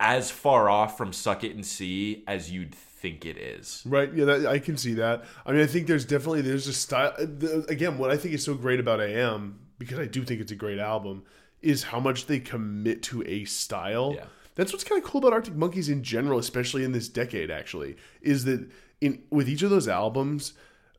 as 0.00 0.30
far 0.30 0.68
off 0.68 0.96
from 0.98 1.12
Suck 1.12 1.44
It 1.44 1.54
and 1.54 1.64
See 1.64 2.24
as 2.26 2.50
you'd 2.50 2.74
think 2.74 3.24
it 3.24 3.36
is. 3.36 3.82
Right. 3.86 4.12
Yeah, 4.12 4.24
that, 4.24 4.46
I 4.46 4.58
can 4.58 4.76
see 4.76 4.94
that. 4.94 5.24
I 5.46 5.52
mean, 5.52 5.60
I 5.62 5.66
think 5.66 5.86
there's 5.86 6.04
definitely 6.04 6.40
there's 6.42 6.66
a 6.66 6.72
style. 6.72 7.14
The, 7.18 7.64
again, 7.68 7.98
what 7.98 8.10
I 8.10 8.16
think 8.16 8.34
is 8.34 8.42
so 8.44 8.54
great 8.54 8.80
about 8.80 9.00
AM 9.00 9.60
because 9.78 9.98
I 9.98 10.06
do 10.06 10.24
think 10.24 10.40
it's 10.40 10.52
a 10.52 10.56
great 10.56 10.78
album 10.78 11.22
is 11.62 11.84
how 11.84 12.00
much 12.00 12.26
they 12.26 12.38
commit 12.40 13.02
to 13.04 13.22
a 13.26 13.44
style. 13.44 14.14
Yeah. 14.16 14.24
That's 14.54 14.72
what's 14.72 14.84
kind 14.84 15.02
of 15.02 15.08
cool 15.08 15.18
about 15.20 15.32
Arctic 15.34 15.54
Monkeys 15.54 15.88
in 15.90 16.02
general, 16.02 16.38
especially 16.38 16.82
in 16.84 16.92
this 16.92 17.08
decade. 17.08 17.50
Actually, 17.50 17.96
is 18.22 18.44
that 18.46 18.68
in 19.00 19.22
with 19.30 19.48
each 19.48 19.62
of 19.62 19.70
those 19.70 19.88
albums. 19.88 20.54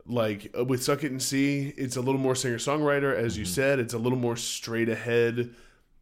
Like 0.10 0.56
uh, 0.58 0.64
with 0.64 0.82
Suck 0.82 1.04
It 1.04 1.12
and 1.12 1.22
See, 1.22 1.74
it's 1.76 1.98
a 1.98 2.02
little 2.02 2.22
more 2.22 2.34
singer 2.34 2.58
songwriter, 2.60 3.14
as 3.14 3.34
Mm-hmm. 3.34 3.40
you 3.42 3.46
said. 3.46 3.80
It's 3.80 3.94
a 3.94 3.98
little 3.98 4.18
more 4.18 4.38
straight 4.38 4.88
ahead. 4.88 5.54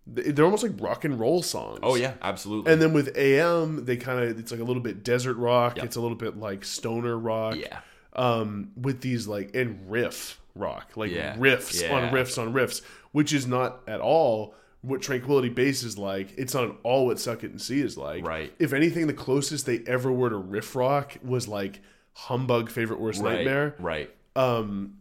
They're 0.07 0.45
almost 0.45 0.61
like 0.63 0.73
rock 0.79 1.03
and 1.03 1.19
roll 1.19 1.41
songs. 1.41 1.79
Oh 1.81 1.95
yeah, 1.95 2.13
absolutely. 2.21 2.71
And 2.71 2.81
then 2.81 2.93
with 2.93 3.17
AM, 3.17 3.85
they 3.85 3.97
kind 3.97 4.19
of 4.19 4.37
it's 4.39 4.51
like 4.51 4.61
a 4.61 4.63
little 4.63 4.81
bit 4.83 5.03
desert 5.03 5.35
rock. 5.37 5.77
It's 5.79 5.95
a 5.95 6.01
little 6.01 6.17
bit 6.17 6.37
like 6.37 6.63
stoner 6.63 7.17
rock. 7.17 7.55
yeah. 7.57 7.79
Um, 8.13 8.71
with 8.79 9.01
these 9.01 9.27
like 9.27 9.55
and 9.55 9.89
riff 9.91 10.39
rock, 10.55 10.91
like 10.95 11.11
Yeah. 11.11 11.35
riffs 11.35 11.81
Yeah. 11.81 11.93
on 11.95 12.13
riffs 12.13 12.37
on 12.41 12.53
riffs, 12.53 12.81
which 13.11 13.33
is 13.33 13.45
not 13.47 13.81
at 13.87 13.99
all 13.99 14.53
what 14.81 15.01
Tranquility 15.01 15.49
Base 15.49 15.81
is 15.83 15.97
like. 15.97 16.29
It's 16.37 16.53
not 16.53 16.65
at 16.65 16.75
all 16.83 17.07
what 17.07 17.19
Suck 17.19 17.43
It 17.43 17.49
and 17.51 17.59
See 17.61 17.81
is 17.81 17.97
like. 17.97 18.25
Right. 18.25 18.53
If 18.59 18.71
anything, 18.71 19.07
the 19.07 19.13
closest 19.13 19.65
they 19.65 19.79
ever 19.87 20.11
were 20.11 20.29
to 20.29 20.37
riff 20.37 20.75
rock 20.75 21.17
was 21.23 21.47
like 21.47 21.81
Humbug 22.13 22.69
Favorite 22.69 22.99
Worst 23.01 23.21
Right. 23.21 23.37
Nightmare. 23.37 23.75
Right. 23.79 24.09
Um, 24.35 24.93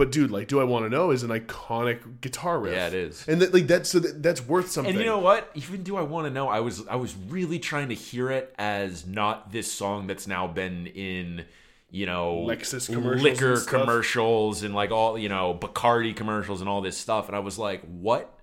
but 0.00 0.12
dude, 0.12 0.30
like, 0.30 0.48
do 0.48 0.58
I 0.58 0.64
want 0.64 0.86
to 0.86 0.88
know 0.88 1.10
is 1.10 1.24
an 1.24 1.28
iconic 1.28 2.22
guitar 2.22 2.58
riff. 2.58 2.72
Yeah, 2.72 2.86
it 2.86 2.94
is. 2.94 3.28
and 3.28 3.42
that, 3.42 3.52
like 3.52 3.66
that's 3.66 3.90
so 3.90 3.98
that, 3.98 4.22
that's 4.22 4.40
worth 4.40 4.70
something. 4.70 4.94
And 4.94 4.98
you 4.98 5.04
know 5.04 5.18
what? 5.18 5.50
Even 5.54 5.82
do 5.82 5.98
I 5.98 6.00
want 6.00 6.26
to 6.26 6.30
know? 6.30 6.48
I 6.48 6.60
was 6.60 6.88
I 6.88 6.96
was 6.96 7.14
really 7.28 7.58
trying 7.58 7.90
to 7.90 7.94
hear 7.94 8.30
it 8.30 8.54
as 8.58 9.06
not 9.06 9.52
this 9.52 9.70
song 9.70 10.06
that's 10.06 10.26
now 10.26 10.46
been 10.46 10.86
in 10.86 11.44
you 11.90 12.06
know 12.06 12.46
Lexus 12.48 12.90
commercials 12.90 13.22
liquor 13.22 13.52
and 13.52 13.66
commercials 13.66 14.62
and 14.62 14.74
like 14.74 14.90
all 14.90 15.18
you 15.18 15.28
know 15.28 15.52
Bacardi 15.52 16.16
commercials 16.16 16.62
and 16.62 16.70
all 16.70 16.80
this 16.80 16.96
stuff. 16.96 17.26
And 17.26 17.36
I 17.36 17.40
was 17.40 17.58
like, 17.58 17.82
what 17.82 18.38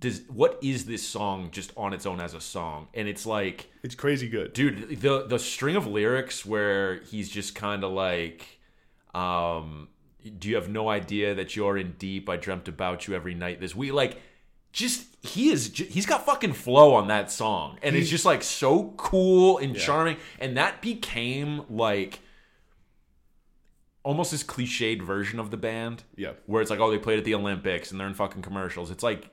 does 0.00 0.22
what 0.28 0.58
is 0.62 0.86
this 0.86 1.06
song 1.06 1.50
just 1.50 1.70
on 1.76 1.92
its 1.92 2.06
own 2.06 2.18
as 2.18 2.32
a 2.32 2.40
song? 2.40 2.88
And 2.94 3.08
it's 3.08 3.26
like 3.26 3.70
it's 3.82 3.94
crazy 3.94 4.30
good. 4.30 4.54
dude 4.54 5.02
the 5.02 5.26
the 5.26 5.38
string 5.38 5.76
of 5.76 5.86
lyrics 5.86 6.46
where 6.46 7.00
he's 7.00 7.28
just 7.28 7.54
kind 7.54 7.84
of 7.84 7.92
like 7.92 8.58
um 9.14 9.88
do 10.24 10.48
you 10.48 10.54
have 10.54 10.68
no 10.68 10.88
idea 10.88 11.34
that 11.34 11.54
you're 11.54 11.76
in 11.76 11.92
deep? 11.98 12.28
I 12.28 12.36
dreamt 12.36 12.68
about 12.68 13.06
you 13.06 13.14
every 13.14 13.34
night 13.34 13.60
this 13.60 13.74
week. 13.74 13.92
Like 13.92 14.20
just 14.72 15.06
he 15.22 15.50
is 15.50 15.68
he's 15.76 16.06
got 16.06 16.24
fucking 16.26 16.54
flow 16.54 16.94
on 16.94 17.08
that 17.08 17.30
song. 17.30 17.78
And 17.82 17.94
it's 17.94 18.08
just 18.08 18.24
like 18.24 18.42
so 18.42 18.94
cool 18.96 19.58
and 19.58 19.76
charming. 19.76 20.16
And 20.38 20.56
that 20.56 20.80
became 20.82 21.62
like 21.68 22.20
almost 24.02 24.32
this 24.32 24.42
cliched 24.42 25.02
version 25.02 25.38
of 25.38 25.50
the 25.50 25.56
band. 25.56 26.04
Yeah. 26.16 26.32
where 26.46 26.60
it's 26.62 26.70
like 26.70 26.80
oh 26.80 26.90
they 26.90 26.98
played 26.98 27.18
at 27.18 27.24
the 27.24 27.34
olympics 27.34 27.90
and 27.90 28.00
they're 28.00 28.08
in 28.08 28.14
fucking 28.14 28.42
commercials. 28.42 28.90
It's 28.90 29.02
like 29.02 29.30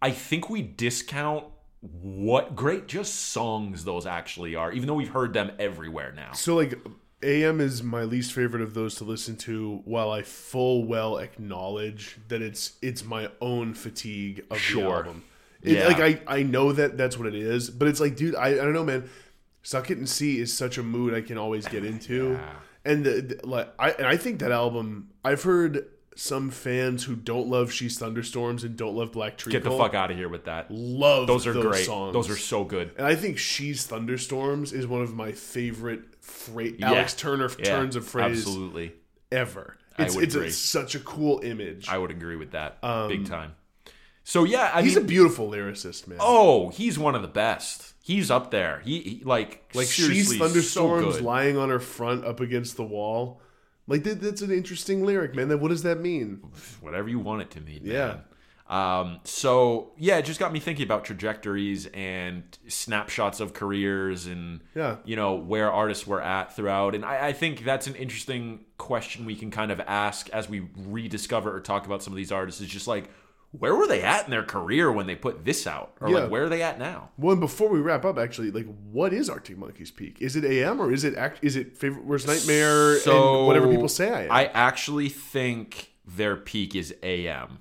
i 0.00 0.10
think 0.10 0.50
we 0.50 0.62
discount 0.62 1.44
what 1.80 2.56
great 2.56 2.88
just 2.88 3.14
songs 3.30 3.84
those 3.84 4.04
actually 4.04 4.56
are 4.56 4.72
even 4.72 4.88
though 4.88 4.94
we've 4.94 5.08
heard 5.10 5.32
them 5.32 5.52
everywhere 5.58 6.12
now. 6.12 6.32
So 6.32 6.56
like 6.56 6.74
AM 7.22 7.60
is 7.60 7.82
my 7.82 8.02
least 8.04 8.32
favorite 8.32 8.62
of 8.62 8.74
those 8.74 8.94
to 8.96 9.04
listen 9.04 9.36
to 9.38 9.80
while 9.84 10.10
I 10.10 10.22
full 10.22 10.84
well 10.84 11.18
acknowledge 11.18 12.18
that 12.28 12.42
it's 12.42 12.72
it's 12.82 13.04
my 13.04 13.30
own 13.40 13.74
fatigue 13.74 14.44
of 14.50 14.58
the 14.58 14.82
album. 14.82 15.24
It, 15.62 15.72
Yeah. 15.78 15.86
Like 15.88 16.00
I 16.00 16.38
I 16.38 16.42
know 16.42 16.72
that 16.72 16.96
that's 16.96 17.16
what 17.18 17.26
it 17.28 17.34
is, 17.34 17.70
but 17.70 17.88
it's 17.88 18.00
like 18.00 18.16
dude, 18.16 18.34
I, 18.36 18.48
I 18.48 18.54
don't 18.56 18.72
know 18.72 18.84
man. 18.84 19.08
Suck 19.64 19.90
it 19.92 19.98
and 19.98 20.08
see 20.08 20.40
is 20.40 20.52
such 20.52 20.76
a 20.76 20.82
mood 20.82 21.14
I 21.14 21.20
can 21.20 21.38
always 21.38 21.68
get 21.68 21.84
into. 21.84 22.32
Yeah. 22.32 22.50
And 22.84 23.04
the, 23.04 23.20
the- 23.20 23.46
like 23.46 23.68
I 23.78 23.90
and 23.92 24.06
I 24.06 24.16
think 24.16 24.40
that 24.40 24.50
album 24.50 25.10
I've 25.24 25.44
heard 25.44 25.86
some 26.16 26.50
fans 26.50 27.04
who 27.04 27.14
don't 27.16 27.48
love 27.48 27.72
She's 27.72 27.96
Thunderstorms 27.98 28.64
and 28.64 28.76
don't 28.76 28.94
love 28.96 29.12
Black 29.12 29.38
Treacle 29.38 29.60
get 29.60 29.64
the 29.70 29.74
fuck 29.78 29.94
out 29.94 30.10
of 30.10 30.16
here 30.18 30.28
with 30.28 30.44
that 30.44 30.66
love 30.70 31.26
those 31.26 31.46
are 31.46 31.52
great 31.54 31.86
songs. 31.86 32.12
those 32.12 32.28
are 32.28 32.36
so 32.36 32.64
good 32.64 32.90
And 32.98 33.06
I 33.06 33.14
think 33.14 33.38
"She's 33.38 33.86
Thunderstorms" 33.86 34.72
is 34.74 34.86
one 34.86 35.00
of 35.00 35.14
my 35.14 35.32
favorite 35.32 36.02
phrase, 36.32 36.74
Yeah. 36.78 36.88
Alex 36.92 37.14
Turner 37.14 37.50
Yeah, 37.58 37.64
turns 37.64 37.96
of 37.96 38.06
phrase 38.06 38.38
absolutely 38.38 38.94
ever. 39.30 39.76
It's 39.98 40.16
it's 40.16 40.56
such 40.56 40.94
a 40.94 41.00
cool 41.00 41.40
image. 41.44 41.88
i 41.88 41.98
would 41.98 42.10
agree 42.10 42.36
with 42.36 42.52
that 42.52 42.78
Um, 42.82 43.08
big 43.08 43.26
time 43.26 43.54
So 44.24 44.44
yeah, 44.44 44.70
I 44.74 44.82
He's 44.82 44.96
a 44.96 45.00
beautiful 45.02 45.50
lyricist, 45.50 46.06
man. 46.08 46.18
oh, 46.20 46.70
he's 46.70 46.98
one 46.98 47.14
of 47.14 47.22
the 47.22 47.28
best. 47.28 47.92
He's 48.02 48.30
up 48.30 48.50
there. 48.50 48.80
He, 48.84 49.00
he 49.00 49.22
like 49.24 49.70
like 49.74 49.86
she's 49.88 50.36
thunderstorms 50.36 51.18
so 51.18 51.22
lying 51.22 51.56
on 51.56 51.68
her 51.68 51.78
front 51.80 52.24
up 52.24 52.40
against 52.40 52.76
the 52.76 52.84
wall. 52.84 53.40
Like 53.86 54.04
that, 54.04 54.20
that's 54.20 54.42
an 54.42 54.50
interesting 54.52 55.04
lyric, 55.04 55.34
man. 55.34 55.48
Then 55.48 55.60
what 55.60 55.68
does 55.68 55.82
that 55.82 56.00
mean? 56.00 56.42
whatever 56.80 57.08
you 57.08 57.18
want 57.18 57.42
it 57.42 57.50
to 57.52 57.60
mean. 57.60 57.80
Yeah. 57.84 58.06
Man. 58.06 58.20
Um, 58.72 59.20
so 59.24 59.92
yeah, 59.98 60.16
it 60.16 60.24
just 60.24 60.40
got 60.40 60.50
me 60.50 60.58
thinking 60.58 60.84
about 60.84 61.04
trajectories 61.04 61.86
and 61.92 62.42
snapshots 62.68 63.38
of 63.40 63.52
careers 63.52 64.26
and 64.26 64.60
Yeah. 64.74 64.96
you 65.04 65.14
know 65.14 65.34
where 65.34 65.70
artists 65.70 66.06
were 66.06 66.22
at 66.22 66.56
throughout. 66.56 66.94
And 66.94 67.04
I, 67.04 67.28
I 67.28 67.32
think 67.34 67.64
that's 67.64 67.86
an 67.86 67.94
interesting 67.96 68.60
question 68.78 69.26
we 69.26 69.36
can 69.36 69.50
kind 69.50 69.70
of 69.70 69.80
ask 69.80 70.30
as 70.30 70.48
we 70.48 70.68
rediscover 70.86 71.54
or 71.54 71.60
talk 71.60 71.84
about 71.84 72.02
some 72.02 72.14
of 72.14 72.16
these 72.16 72.32
artists. 72.32 72.62
Is 72.62 72.68
just 72.68 72.88
like 72.88 73.10
where 73.50 73.74
were 73.76 73.86
they 73.86 74.00
at 74.00 74.24
in 74.24 74.30
their 74.30 74.42
career 74.42 74.90
when 74.90 75.06
they 75.06 75.16
put 75.16 75.44
this 75.44 75.66
out, 75.66 75.92
or 76.00 76.08
Yeah. 76.08 76.20
like 76.20 76.30
where 76.30 76.44
are 76.44 76.48
they 76.48 76.62
at 76.62 76.78
now? 76.78 77.10
Well, 77.18 77.32
and 77.32 77.40
before 77.42 77.68
we 77.68 77.80
wrap 77.80 78.06
up, 78.06 78.16
actually, 78.16 78.50
like, 78.50 78.66
what 78.90 79.12
is 79.12 79.28
Arctic 79.28 79.58
Monkeys 79.58 79.90
peak? 79.90 80.16
Is 80.22 80.36
it 80.36 80.44
AM 80.46 80.80
or 80.80 80.90
is 80.90 81.04
it 81.04 81.14
act? 81.16 81.40
Is 81.42 81.56
it 81.56 81.76
favorite 81.76 82.06
worst 82.06 82.26
nightmare 82.26 82.94
and 83.06 83.46
whatever 83.46 83.68
people 83.68 83.90
say 83.90 84.10
I 84.10 84.22
am? 84.22 84.30
I 84.32 84.44
actually 84.54 85.10
think 85.10 85.92
their 86.06 86.34
peak 86.36 86.74
is 86.74 86.94
AM. 87.02 87.58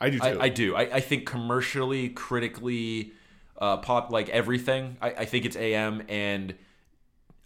I 0.00 0.10
do 0.10 0.18
too. 0.18 0.24
I, 0.24 0.44
I 0.44 0.48
do. 0.48 0.76
I, 0.76 0.82
I 0.96 1.00
think 1.00 1.26
commercially, 1.26 2.08
critically, 2.10 3.12
uh, 3.58 3.78
pop 3.78 4.10
like 4.10 4.28
everything. 4.28 4.96
I, 5.00 5.10
I 5.10 5.24
think 5.24 5.44
it's 5.44 5.56
AM, 5.56 6.02
and 6.08 6.54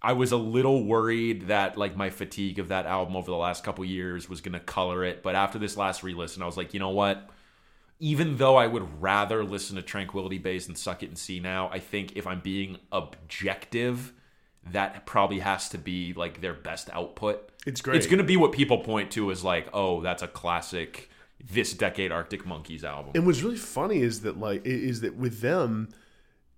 I 0.00 0.12
was 0.12 0.32
a 0.32 0.36
little 0.36 0.84
worried 0.84 1.48
that 1.48 1.76
like 1.76 1.96
my 1.96 2.10
fatigue 2.10 2.58
of 2.58 2.68
that 2.68 2.86
album 2.86 3.16
over 3.16 3.30
the 3.30 3.36
last 3.36 3.64
couple 3.64 3.84
years 3.84 4.28
was 4.28 4.40
gonna 4.40 4.60
color 4.60 5.04
it. 5.04 5.22
But 5.22 5.34
after 5.34 5.58
this 5.58 5.76
last 5.76 6.02
re-listen, 6.02 6.42
I 6.42 6.46
was 6.46 6.56
like, 6.56 6.72
you 6.72 6.80
know 6.80 6.90
what? 6.90 7.30
Even 8.00 8.36
though 8.36 8.56
I 8.56 8.68
would 8.68 9.02
rather 9.02 9.42
listen 9.44 9.74
to 9.76 9.82
Tranquility 9.82 10.38
Base 10.38 10.68
and 10.68 10.78
Suck 10.78 11.02
It 11.02 11.08
and 11.08 11.18
See 11.18 11.40
now, 11.40 11.68
I 11.72 11.80
think 11.80 12.16
if 12.16 12.28
I'm 12.28 12.40
being 12.40 12.78
objective, 12.92 14.12
that 14.70 15.04
probably 15.04 15.40
has 15.40 15.68
to 15.70 15.78
be 15.78 16.12
like 16.12 16.40
their 16.40 16.54
best 16.54 16.90
output. 16.92 17.50
It's 17.66 17.80
great. 17.80 17.96
It's 17.96 18.06
gonna 18.06 18.22
be 18.22 18.36
what 18.36 18.52
people 18.52 18.78
point 18.78 19.10
to 19.12 19.32
as 19.32 19.42
like, 19.42 19.68
oh, 19.72 20.00
that's 20.00 20.22
a 20.22 20.28
classic 20.28 21.10
this 21.40 21.72
decade 21.72 22.12
Arctic 22.12 22.46
Monkeys 22.46 22.84
album. 22.84 23.12
And 23.14 23.26
what's 23.26 23.42
really 23.42 23.56
funny 23.56 24.02
is 24.02 24.22
that 24.22 24.38
like 24.38 24.66
is 24.66 25.00
that 25.02 25.16
with 25.16 25.40
them, 25.40 25.88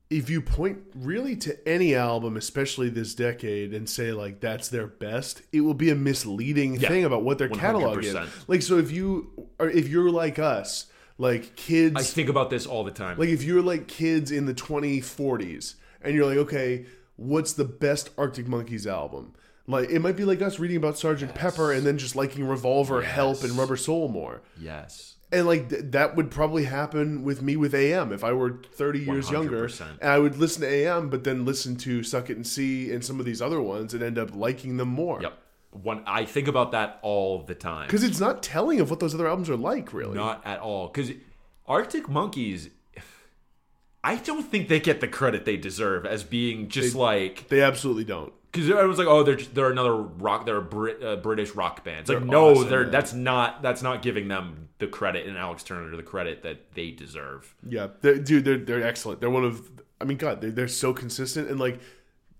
if 0.08 0.28
you 0.28 0.42
point 0.42 0.78
really 0.94 1.36
to 1.36 1.68
any 1.68 1.94
album, 1.94 2.36
especially 2.36 2.88
this 2.88 3.14
decade, 3.14 3.72
and 3.72 3.88
say 3.88 4.12
like 4.12 4.40
that's 4.40 4.68
their 4.68 4.86
best, 4.86 5.42
it 5.52 5.60
will 5.60 5.74
be 5.74 5.90
a 5.90 5.94
misleading 5.94 6.78
thing 6.78 7.04
about 7.04 7.22
what 7.22 7.38
their 7.38 7.48
catalog 7.48 8.04
is. 8.04 8.16
Like 8.48 8.62
so, 8.62 8.78
if 8.78 8.90
you 8.90 9.48
or 9.58 9.68
if 9.68 9.88
you're 9.88 10.10
like 10.10 10.38
us, 10.38 10.86
like 11.18 11.54
kids, 11.56 11.96
I 11.96 12.02
think 12.02 12.28
about 12.28 12.50
this 12.50 12.66
all 12.66 12.82
the 12.82 12.90
time. 12.90 13.18
like 13.18 13.28
if 13.28 13.42
you're 13.42 13.62
like 13.62 13.86
kids 13.86 14.32
in 14.32 14.46
the 14.46 14.54
2040s, 14.54 15.74
and 16.02 16.14
you're 16.14 16.26
like, 16.26 16.38
okay, 16.38 16.86
what's 17.16 17.52
the 17.52 17.64
best 17.64 18.10
Arctic 18.16 18.48
Monkeys 18.48 18.86
album? 18.86 19.34
Like 19.70 19.90
it 19.90 20.00
might 20.00 20.16
be 20.16 20.24
like 20.24 20.42
us 20.42 20.58
reading 20.58 20.76
about 20.76 20.98
Sergeant 20.98 21.34
Pepper 21.34 21.72
and 21.72 21.86
then 21.86 21.96
just 21.98 22.16
liking 22.16 22.46
Revolver, 22.46 23.02
Help, 23.02 23.42
and 23.44 23.52
Rubber 23.52 23.76
Soul 23.76 24.08
more. 24.08 24.42
yes. 24.58 25.06
And 25.32 25.46
like 25.46 25.68
th- 25.68 25.82
that 25.92 26.16
would 26.16 26.28
probably 26.32 26.64
happen 26.64 27.22
with 27.22 27.40
me 27.40 27.54
with 27.56 27.72
AM 27.72 28.10
if 28.12 28.24
I 28.24 28.32
were 28.32 28.60
30 28.72 28.98
years 28.98 29.30
younger. 29.30 29.68
100%. 29.68 30.00
And 30.00 30.10
I 30.10 30.18
would 30.18 30.36
listen 30.36 30.62
to 30.62 30.68
AM, 30.68 31.08
but 31.08 31.22
then 31.22 31.44
listen 31.44 31.76
to 31.76 32.02
Suck 32.02 32.30
It 32.30 32.36
and 32.36 32.44
See 32.44 32.90
and 32.90 33.04
some 33.04 33.20
of 33.20 33.26
these 33.26 33.40
other 33.40 33.62
ones 33.62 33.94
and 33.94 34.02
end 34.02 34.18
up 34.18 34.34
liking 34.34 34.76
them 34.76 34.88
more. 34.88 35.22
Yep. 35.22 35.38
One 35.70 36.02
I 36.04 36.24
think 36.24 36.48
about 36.48 36.72
that 36.72 36.98
all 37.02 37.44
the 37.44 37.54
time. 37.54 37.86
Because 37.86 38.02
it's 38.02 38.18
not 38.18 38.42
telling 38.42 38.80
of 38.80 38.90
what 38.90 38.98
those 38.98 39.14
other 39.14 39.28
albums 39.28 39.48
are 39.48 39.56
like, 39.56 39.92
really. 39.92 40.16
Not 40.16 40.44
at 40.44 40.58
all. 40.58 40.88
Because 40.88 41.12
Arctic 41.64 42.08
Monkeys, 42.08 42.70
I 44.02 44.16
don't 44.16 44.42
think 44.42 44.68
they 44.68 44.80
get 44.80 45.00
the 45.00 45.06
credit 45.06 45.44
they 45.44 45.56
deserve 45.56 46.06
as 46.06 46.24
being 46.24 46.68
just 46.68 46.96
like 46.96 47.46
they 47.46 47.62
absolutely 47.62 48.02
don't. 48.02 48.32
Because 48.50 48.70
I 48.70 48.84
was 48.84 48.98
like, 48.98 49.06
oh, 49.06 49.22
they're 49.22 49.36
they're 49.36 49.70
another 49.70 49.94
rock, 49.94 50.46
they're 50.46 50.56
a 50.56 50.62
Brit, 50.62 51.02
uh, 51.02 51.16
British 51.16 51.54
rock 51.54 51.84
band. 51.84 52.00
It's 52.00 52.08
like 52.08 52.18
They're 52.18 52.26
no, 52.26 52.50
awesome, 52.50 52.68
they're 52.68 52.82
man. 52.82 52.90
that's 52.90 53.12
not 53.12 53.62
that's 53.62 53.82
not 53.82 54.02
giving 54.02 54.28
them 54.28 54.68
the 54.78 54.86
credit 54.86 55.26
and 55.26 55.36
Alex 55.36 55.62
Turner 55.62 55.94
the 55.96 56.02
credit 56.02 56.42
that 56.42 56.72
they 56.74 56.90
deserve. 56.90 57.54
Yeah, 57.68 57.88
they're, 58.00 58.18
dude, 58.18 58.44
they're 58.44 58.58
they're 58.58 58.82
excellent. 58.82 59.20
They're 59.20 59.30
one 59.30 59.44
of, 59.44 59.70
I 60.00 60.04
mean, 60.04 60.16
God, 60.18 60.40
they're, 60.40 60.50
they're 60.50 60.68
so 60.68 60.92
consistent 60.92 61.48
and 61.48 61.60
like 61.60 61.80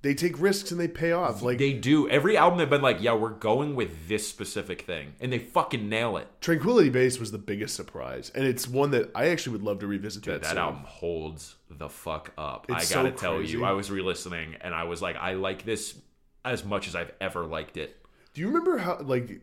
they 0.02 0.14
take 0.14 0.40
risks 0.40 0.70
and 0.70 0.80
they 0.80 0.88
pay 0.88 1.12
off. 1.12 1.42
Like 1.42 1.58
They 1.58 1.72
do 1.72 2.08
every 2.08 2.36
album. 2.36 2.58
They've 2.58 2.70
been 2.70 2.82
like, 2.82 3.00
yeah, 3.00 3.14
we're 3.14 3.30
going 3.30 3.74
with 3.74 4.08
this 4.08 4.26
specific 4.26 4.82
thing, 4.82 5.14
and 5.20 5.32
they 5.32 5.38
fucking 5.38 5.88
nail 5.88 6.16
it. 6.16 6.28
Tranquility 6.40 6.88
Base 6.88 7.18
was 7.18 7.32
the 7.32 7.38
biggest 7.38 7.74
surprise, 7.76 8.30
and 8.34 8.44
it's 8.44 8.66
one 8.66 8.90
that 8.92 9.10
I 9.14 9.28
actually 9.28 9.52
would 9.52 9.62
love 9.62 9.78
to 9.80 9.86
revisit. 9.86 10.24
that 10.24 10.42
that 10.42 10.50
soon. 10.50 10.58
album 10.58 10.84
holds 10.84 11.56
the 11.68 11.88
fuck 11.88 12.32
up. 12.38 12.66
It's 12.68 12.90
I 12.90 12.94
gotta 12.94 13.10
so 13.10 13.16
tell 13.16 13.42
you, 13.42 13.64
I 13.64 13.72
was 13.72 13.90
re-listening 13.90 14.56
and 14.60 14.74
I 14.74 14.84
was 14.84 15.00
like, 15.02 15.16
I 15.16 15.34
like 15.34 15.64
this 15.64 15.98
as 16.44 16.64
much 16.64 16.88
as 16.88 16.96
I've 16.96 17.12
ever 17.20 17.44
liked 17.44 17.76
it. 17.76 17.96
Do 18.34 18.40
you 18.40 18.48
remember 18.48 18.78
how 18.78 18.98
like 19.00 19.40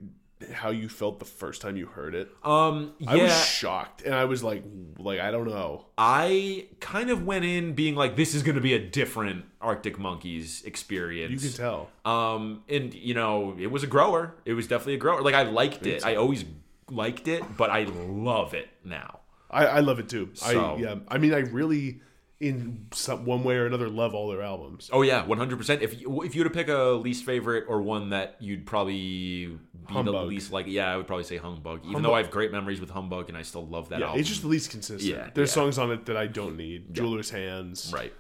how 0.54 0.70
you 0.70 0.88
felt 0.90 1.20
the 1.20 1.26
first 1.26 1.62
time 1.62 1.78
you 1.78 1.86
heard 1.88 2.14
it? 2.16 2.30
Um, 2.44 2.94
yeah, 3.00 3.12
I 3.12 3.16
was 3.18 3.46
shocked, 3.46 4.04
and 4.04 4.14
I 4.14 4.26
was 4.26 4.44
like, 4.44 4.64
like 5.00 5.20
I 5.20 5.32
don't 5.32 5.48
know. 5.48 5.86
I 5.98 6.68
kind 6.80 7.10
of 7.10 7.26
went 7.26 7.44
in 7.46 7.74
being 7.74 7.96
like, 7.96 8.16
this 8.16 8.36
is 8.36 8.44
gonna 8.44 8.62
be 8.62 8.74
a 8.74 8.80
different 8.80 9.46
Arctic 9.62 9.98
Monkeys 10.00 10.64
experience. 10.66 11.32
You 11.44 11.50
can 11.50 11.58
tell. 11.58 11.90
Um, 12.06 12.64
and 12.70 12.94
you 12.94 13.14
know, 13.14 13.56
it 13.60 13.68
was 13.68 13.84
a 13.84 13.88
grower. 13.88 14.36
It 14.46 14.54
was 14.54 14.68
definitely 14.68 14.96
a 14.96 14.98
grower. 14.98 15.22
Like 15.22 15.36
I 15.36 15.44
liked 15.44 15.86
it. 15.88 16.06
I 16.06 16.16
always 16.16 16.46
liked 16.90 17.28
it, 17.28 17.44
but 17.58 17.70
I 17.70 17.84
love 17.86 18.54
it 18.54 18.70
now. 18.84 19.20
I, 19.50 19.66
I 19.66 19.80
love 19.80 20.00
it 20.00 20.10
too. 20.10 20.30
So- 20.34 20.76
I 20.76 20.80
yeah. 20.82 20.96
I 21.08 21.18
mean, 21.18 21.34
I 21.34 21.40
really, 21.40 22.02
in 22.40 22.86
some 22.94 23.26
one 23.26 23.44
way 23.44 23.56
or 23.56 23.66
another, 23.66 23.90
love 23.90 24.14
all 24.14 24.28
their 24.30 24.42
albums. 24.44 24.90
Oh 24.94 25.02
yeah, 25.02 25.26
one 25.26 25.38
hundred 25.40 25.58
percent. 25.58 25.82
If 25.82 26.00
you, 26.00 26.22
if 26.24 26.36
you 26.36 26.42
were 26.44 26.50
to 26.50 26.54
pick 26.54 26.68
a 26.68 26.92
least 26.92 27.26
favorite 27.26 27.66
or 27.68 27.82
one 27.82 28.10
that 28.12 28.36
you'd 28.40 28.66
probably 28.66 28.94
be 28.94 29.58
the 29.88 29.94
Humbug. 29.94 30.28
least 30.28 30.52
like, 30.52 30.68
yeah, 30.68 30.92
I 30.94 30.98
would 30.98 31.08
probably 31.08 31.24
say 31.24 31.38
Humbug. 31.38 31.80
Even 31.80 31.94
Humbug. 31.94 32.04
though 32.04 32.14
I 32.16 32.22
have 32.22 32.30
great 32.32 32.52
memories 32.52 32.80
with 32.80 32.90
Humbug 32.92 33.30
and 33.30 33.38
I 33.38 33.42
still 33.42 33.66
love 33.66 33.90
that 33.90 34.00
Yeah, 34.00 34.06
album. 34.08 34.20
it's 34.20 34.30
just 34.30 34.42
the 34.44 34.48
least 34.50 34.70
consistent. 34.70 35.12
Yeah, 35.16 35.30
There's 35.34 35.50
yeah. 35.50 35.54
songs 35.64 35.78
on 35.80 35.92
it 35.92 36.06
that 36.06 36.18
I 36.18 36.28
don't 36.28 36.58
need. 36.58 36.94
Jeweler's 36.94 37.30
Hands. 37.32 37.92
right, 37.94 38.14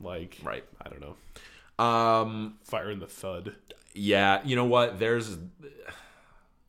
Like 0.00 0.38
right. 0.42 0.64
I 0.84 0.88
don't 0.88 1.00
know. 1.00 1.84
Um, 1.84 2.58
Fire 2.64 2.90
and 2.90 3.00
the 3.00 3.06
Thud. 3.06 3.54
yeah, 3.94 4.40
you 4.44 4.56
know 4.56 4.64
what? 4.66 4.98
There's 4.98 5.38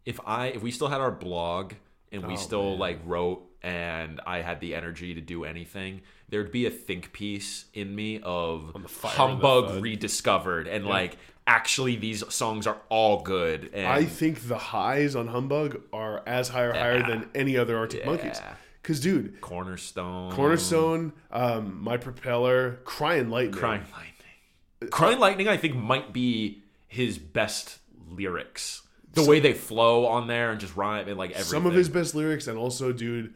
if 0.06 0.20
I 0.26 0.48
if 0.48 0.62
we 0.62 0.72
still 0.72 0.88
had 0.88 1.02
our 1.02 1.12
blog 1.12 1.74
and 2.12 2.26
we 2.26 2.34
Oh, 2.34 2.38
still 2.38 2.70
man. 2.72 2.80
like 2.80 3.00
wrote 3.06 3.44
and 3.64 4.20
I 4.26 4.42
had 4.42 4.60
the 4.60 4.74
energy 4.76 5.14
to 5.14 5.22
do 5.22 5.44
anything, 5.46 6.02
there'd 6.32 6.52
be 6.52 6.66
a 6.66 6.72
think 6.72 7.14
piece 7.14 7.66
in 7.74 7.96
me 7.96 8.20
of 8.24 8.74
the 8.74 8.88
Fire 8.90 9.12
in 9.12 9.18
the 9.18 9.48
Humbug 9.48 9.84
rediscovered 9.84 10.68
and 10.68 10.86
like 10.86 11.18
actually 11.46 11.96
these 11.98 12.24
songs 12.34 12.66
are 12.66 12.78
all 12.90 13.22
good. 13.22 13.70
And 13.74 13.86
I 13.86 14.06
think 14.06 14.48
the 14.48 14.58
highs 14.58 15.16
on 15.16 15.28
Humbug 15.28 15.82
are 15.94 16.24
as 16.26 16.50
high 16.50 16.64
or 16.64 16.74
higher 16.74 17.06
than 17.06 17.30
any 17.36 17.58
other 17.58 17.78
Arctic 17.78 18.06
Monkeys. 18.06 18.42
Because, 18.82 19.00
dude, 19.00 19.42
Cornerstone, 19.42 20.32
Cornerstone, 20.32 21.14
um, 21.30 21.84
My 21.84 21.98
Propeller, 21.98 22.80
Crying 22.84 23.30
Lightning. 23.30 23.60
Crying 23.60 23.84
Lightning. 23.92 24.90
Crying 24.90 25.20
Lightning, 25.20 25.48
I 25.48 25.58
think, 25.58 25.76
might 25.76 26.12
be 26.12 26.64
his 26.88 27.20
best 27.20 27.78
lyrics. 28.10 28.82
The 29.14 29.24
way 29.24 29.40
they 29.40 29.54
flow 29.54 30.08
on 30.08 30.28
there 30.28 30.52
and 30.52 30.60
just 30.60 30.76
rhyme 30.76 31.08
and 31.08 31.18
like 31.18 31.32
everything. 31.32 31.52
Some 31.52 31.66
of 31.68 31.74
his 31.74 31.90
best 31.90 32.16
lyrics, 32.16 32.48
and 32.48 32.58
also, 32.58 32.92
dude, 32.92 33.34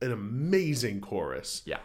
an 0.00 0.12
amazing 0.12 1.00
chorus. 1.00 1.62
yeah, 1.64 1.78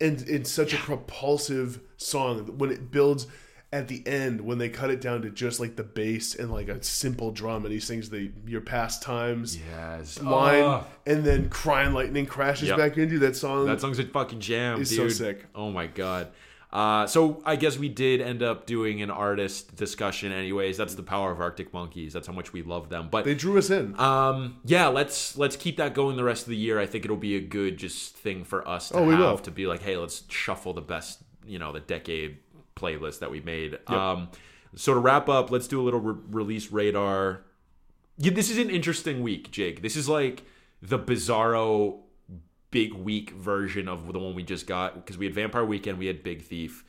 And 0.00 0.22
it's 0.28 0.50
such 0.50 0.72
a 0.74 0.76
propulsive 0.76 1.80
song 1.96 2.58
when 2.58 2.70
it 2.70 2.90
builds 2.90 3.26
at 3.70 3.88
the 3.88 4.02
end, 4.06 4.40
when 4.40 4.56
they 4.56 4.68
cut 4.70 4.90
it 4.90 5.00
down 5.00 5.20
to 5.22 5.28
just 5.30 5.60
like 5.60 5.76
the 5.76 5.82
bass 5.82 6.34
and 6.34 6.50
like 6.50 6.68
a 6.68 6.82
simple 6.82 7.30
drum, 7.32 7.64
and 7.64 7.72
he 7.74 7.80
sings 7.80 8.08
the 8.08 8.30
Your 8.46 8.62
Past 8.62 9.02
Times 9.02 9.58
yes. 9.70 10.22
line, 10.22 10.62
Oh, 10.62 10.84
and 11.04 11.22
then 11.24 11.50
Crying 11.50 11.92
Lightning 11.92 12.24
crashes 12.24 12.68
Yep. 12.68 12.78
back 12.78 12.96
into 12.96 13.18
that 13.18 13.36
song. 13.36 13.66
that 13.66 13.80
song's 13.82 13.98
a 13.98 14.04
fucking 14.04 14.40
jam, 14.40 14.80
It's 14.80 14.94
so 14.96 15.08
sick. 15.10 15.44
Oh 15.54 15.70
my 15.70 15.86
god. 15.86 16.28
Uh, 16.70 17.06
so 17.06 17.42
I 17.46 17.56
guess 17.56 17.78
we 17.78 17.88
did 17.88 18.20
end 18.20 18.42
up 18.42 18.66
doing 18.66 19.00
an 19.00 19.10
artist 19.10 19.74
discussion, 19.74 20.32
anyways. 20.32 20.76
That's 20.76 20.94
the 20.94 21.02
power 21.02 21.30
of 21.32 21.40
Arctic 21.40 21.72
Monkeys. 21.72 22.12
That's 22.12 22.26
how 22.26 22.34
much 22.34 22.52
we 22.52 22.62
love 22.62 22.90
them. 22.90 23.08
But 23.10 23.24
they 23.24 23.34
drew 23.34 23.56
us 23.56 23.70
in. 23.70 23.98
Um, 23.98 24.58
yeah, 24.66 24.88
let's 24.88 25.38
let's 25.38 25.56
keep 25.56 25.78
that 25.78 25.94
going 25.94 26.16
the 26.16 26.24
rest 26.24 26.42
of 26.42 26.50
the 26.50 26.56
year. 26.58 26.78
I 26.78 26.84
think 26.84 27.06
it'll 27.06 27.16
be 27.16 27.36
a 27.36 27.40
good 27.40 27.78
just 27.78 28.14
thing 28.16 28.44
for 28.44 28.68
us 28.68 28.90
to 28.90 28.96
Oh, 28.98 29.08
have 29.08 29.18
will. 29.18 29.38
to 29.38 29.50
be 29.50 29.66
like, 29.66 29.80
hey, 29.82 29.96
let's 29.96 30.24
shuffle 30.28 30.74
the 30.74 30.82
best, 30.82 31.20
you 31.46 31.58
know, 31.58 31.72
the 31.72 31.80
decade 31.80 32.36
playlist 32.76 33.20
that 33.20 33.30
we 33.30 33.40
made. 33.40 33.78
Um, 33.88 34.28
so 34.74 34.92
to 34.92 35.00
wrap 35.00 35.30
up, 35.30 35.50
let's 35.50 35.68
do 35.68 35.80
a 35.80 35.84
little 35.84 36.00
re- 36.00 36.20
release 36.30 36.70
radar. 36.70 37.44
Yeah, 38.18 38.32
this 38.32 38.50
is 38.50 38.58
an 38.58 38.68
interesting 38.68 39.22
week, 39.22 39.50
Jake. 39.50 39.80
This 39.80 39.96
is 39.96 40.06
like 40.08 40.42
the 40.82 40.98
bizarro 40.98 42.00
big 42.70 42.92
week 42.92 43.30
version 43.30 43.88
of 43.88 44.12
the 44.12 44.18
one 44.18 44.34
we 44.34 44.42
just 44.42 44.66
got 44.66 44.94
because 44.94 45.16
we 45.18 45.26
had 45.26 45.34
Vampire 45.34 45.64
Weekend, 45.64 45.98
we 45.98 46.06
had 46.06 46.22
Big 46.22 46.42
Thief. 46.42 46.84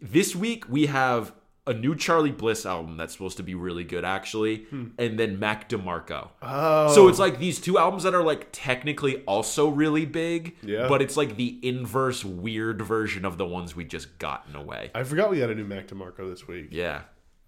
This 0.00 0.34
week 0.34 0.68
we 0.68 0.86
have 0.86 1.32
a 1.66 1.74
new 1.74 1.94
Charly 1.94 2.34
Bliss 2.34 2.64
album 2.64 2.96
that's 2.96 3.12
supposed 3.12 3.36
to 3.36 3.42
be 3.42 3.54
really 3.54 3.84
good, 3.84 4.02
actually, 4.02 4.64
hmm. 4.70 4.86
and 4.96 5.18
then 5.18 5.38
Mac 5.38 5.68
DeMarco. 5.68 6.30
Oh, 6.40 6.94
So 6.94 7.08
it's 7.08 7.18
like 7.18 7.38
these 7.38 7.60
two 7.60 7.76
albums 7.78 8.04
that 8.04 8.14
are 8.14 8.22
like 8.22 8.48
technically 8.52 9.18
also 9.24 9.68
really 9.68 10.06
big, 10.06 10.56
Yeah. 10.62 10.88
but 10.88 11.02
it's 11.02 11.16
like 11.16 11.36
the 11.36 11.58
inverse 11.62 12.24
weird 12.24 12.80
version 12.80 13.26
of 13.26 13.36
the 13.36 13.44
ones 13.44 13.76
we 13.76 13.84
just 13.84 14.18
got 14.18 14.46
in 14.48 14.56
a 14.56 14.62
way. 14.62 14.90
I 14.94 15.04
forgot 15.04 15.30
we 15.30 15.40
had 15.40 15.50
a 15.50 15.54
new 15.54 15.64
Mac 15.64 15.88
DeMarco 15.88 16.30
this 16.30 16.48
week. 16.48 16.68
Yeah. 16.70 17.02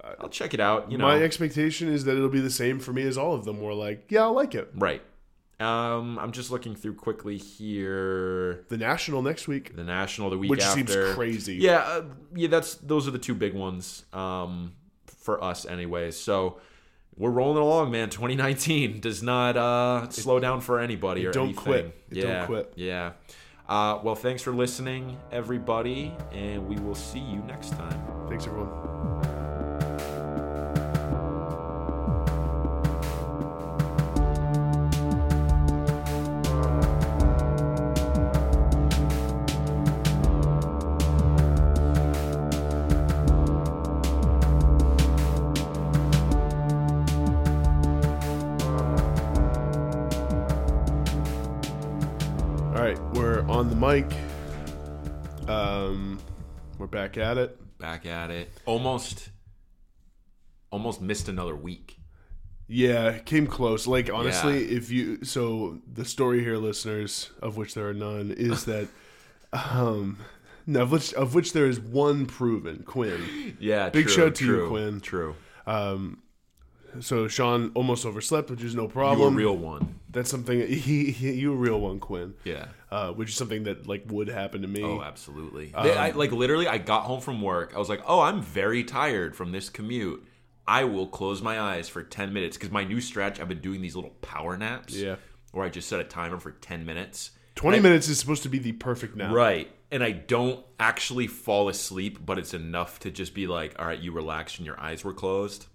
Uh, 0.04 0.14
I'll 0.20 0.28
check 0.28 0.52
it 0.52 0.60
out, 0.60 0.92
you 0.92 0.98
know. 0.98 1.04
My 1.04 1.22
expectation 1.22 1.88
is 1.88 2.04
that 2.04 2.16
it'll 2.16 2.28
be 2.28 2.40
the 2.40 2.50
same 2.50 2.78
for 2.78 2.92
me 2.92 3.02
as 3.04 3.16
all 3.16 3.34
of 3.34 3.44
them. 3.46 3.60
We're 3.60 3.74
like, 3.74 4.04
yeah, 4.10 4.24
I 4.24 4.28
like 4.28 4.54
it. 4.54 4.70
right. 4.76 5.02
Um, 5.60 6.18
I'm 6.18 6.32
just 6.32 6.50
looking 6.50 6.74
through 6.74 6.94
quickly 6.94 7.36
here. 7.36 8.64
The 8.68 8.78
National 8.78 9.20
next 9.22 9.46
week, 9.46 9.76
The 9.76 9.84
National 9.84 10.30
the 10.30 10.38
week 10.38 10.50
which 10.50 10.62
after. 10.62 10.86
seems 10.86 11.14
crazy. 11.14 11.56
Yeah, 11.56 11.78
uh, 11.78 12.04
yeah, 12.34 12.48
that's 12.48 12.76
those 12.76 13.06
are 13.06 13.10
the 13.10 13.18
two 13.18 13.34
big 13.34 13.54
ones 13.54 14.04
um, 14.12 14.72
for 15.06 15.42
us, 15.44 15.66
anyway. 15.66 16.10
So 16.12 16.60
we're 17.16 17.30
rolling 17.30 17.58
along, 17.62 17.90
man. 17.90 18.08
2019 18.08 19.00
does 19.00 19.22
not 19.22 19.56
uh, 19.56 20.08
slow 20.08 20.40
down 20.40 20.62
for 20.62 20.80
anybody 20.80 21.26
or 21.26 21.32
don't 21.32 21.48
anything. 21.48 21.62
quit. 21.62 21.84
It 22.10 22.14
don't 22.22 22.30
yeah, 22.30 22.46
quit. 22.46 22.72
Yeah. 22.76 23.12
Uh, 23.68 24.00
well, 24.02 24.16
thanks 24.16 24.42
for 24.42 24.52
listening, 24.52 25.16
everybody, 25.30 26.12
and 26.32 26.66
we 26.66 26.76
will 26.76 26.94
see 26.94 27.20
you 27.20 27.38
next 27.40 27.70
time. 27.70 28.02
Thanks, 28.28 28.46
everyone. 28.46 29.39
We're 56.80 56.86
back 56.86 57.18
at 57.18 57.38
it. 57.38 57.78
Back 57.78 58.06
at 58.06 58.30
it. 58.30 58.50
Almost, 58.64 59.28
almost 60.70 61.00
missed 61.00 61.28
another 61.28 61.54
week. 61.54 61.98
Yeah, 62.66 63.18
came 63.18 63.46
close. 63.46 63.86
Like 63.86 64.10
honestly, 64.12 64.64
if 64.64 64.90
you 64.90 65.24
so 65.24 65.80
the 65.92 66.04
story 66.04 66.42
here, 66.42 66.56
listeners, 66.56 67.30
of 67.42 67.56
which 67.56 67.74
there 67.74 67.88
are 67.88 67.94
none, 67.94 68.30
is 68.30 68.64
that 68.64 68.88
um 69.52 70.18
no, 70.66 70.82
of 70.82 70.92
which 70.92 71.12
of 71.14 71.34
which 71.34 71.52
there 71.52 71.66
is 71.66 71.78
one 71.80 72.26
proven, 72.26 72.82
Quinn. 72.84 73.56
Yeah, 73.58 73.90
Big 73.90 74.06
true, 74.06 74.14
shout 74.14 74.34
to 74.36 74.46
you, 74.46 74.68
Quinn. 74.68 75.00
True. 75.00 75.34
So 77.00 77.28
Sean 77.28 77.70
almost 77.74 78.04
overslept, 78.04 78.50
which 78.50 78.62
is 78.64 78.74
no 78.74 78.82
You 78.82 78.88
a 78.88 78.92
problem. 78.92 79.34
real 79.36 79.56
one. 79.56 80.00
That's 80.10 80.28
something 80.30 80.60
he, 80.66 81.12
he 81.12 81.32
you 81.34 81.52
a 81.52 81.56
real 81.56 81.80
one, 81.80 82.00
Quinn. 82.00 82.34
Yeah. 82.44 82.66
Uh, 82.90 83.12
which 83.12 83.28
is 83.30 83.36
something 83.36 83.62
that 83.64 83.86
like 83.86 84.04
would 84.08 84.28
happen 84.28 84.62
to 84.62 84.68
me. 84.68 84.82
Oh, 84.82 85.00
absolutely. 85.02 85.72
Um, 85.74 85.86
They- 85.86 85.96
I, 85.96 86.10
like 86.10 86.32
literally, 86.32 86.66
I 86.66 86.78
got 86.78 87.02
home 87.04 87.20
from 87.20 87.40
work. 87.40 87.72
I 87.74 87.78
was 87.78 87.88
like, 87.88 88.02
"Oh, 88.06 88.20
I'm 88.20 88.42
very 88.42 88.82
tired 88.82 89.36
from 89.36 89.52
this 89.52 89.68
commute. 89.70 90.24
I 90.66 90.84
will 90.84 91.06
close 91.06 91.40
my 91.42 91.60
eyes 91.60 91.88
for 91.88 92.02
ten 92.02 92.32
minutes 92.32 92.56
because 92.56 92.70
my 92.72 92.84
new 92.84 93.00
stretch. 93.00 93.38
I've 93.40 93.48
been 93.48 93.60
doing 93.60 93.80
these 93.82 93.94
little 93.94 94.10
power 94.22 94.56
naps. 94.56 94.94
Yeah. 94.94 95.16
where 95.52 95.64
I 95.66 95.68
just 95.68 95.88
set 95.88 95.98
a 95.98 96.04
timer 96.04 96.38
for 96.38 96.52
10 96.52 96.84
minutes. 96.86 97.32
Twenty 97.56 97.78
I- 97.78 97.80
minutes 97.80 98.08
is 98.08 98.18
supposed 98.20 98.44
to 98.44 98.48
be 98.48 98.58
the 98.60 98.70
perfect 98.72 99.16
nap. 99.16 99.32
Right. 99.32 99.68
And 99.92 100.04
I 100.04 100.12
don't 100.12 100.64
actually 100.78 101.26
fall 101.26 101.68
asleep, 101.68 102.18
but 102.24 102.38
it's 102.38 102.54
enough 102.54 103.00
to 103.00 103.10
just 103.10 103.34
be 103.34 103.48
like, 103.48 103.74
all 103.76 103.84
right, 103.86 103.98
you 103.98 104.12
relaxed 104.12 104.58
and 104.58 104.66
your 104.66 104.78
eyes 104.80 105.02
were 105.04 105.12
closed. 105.12 105.66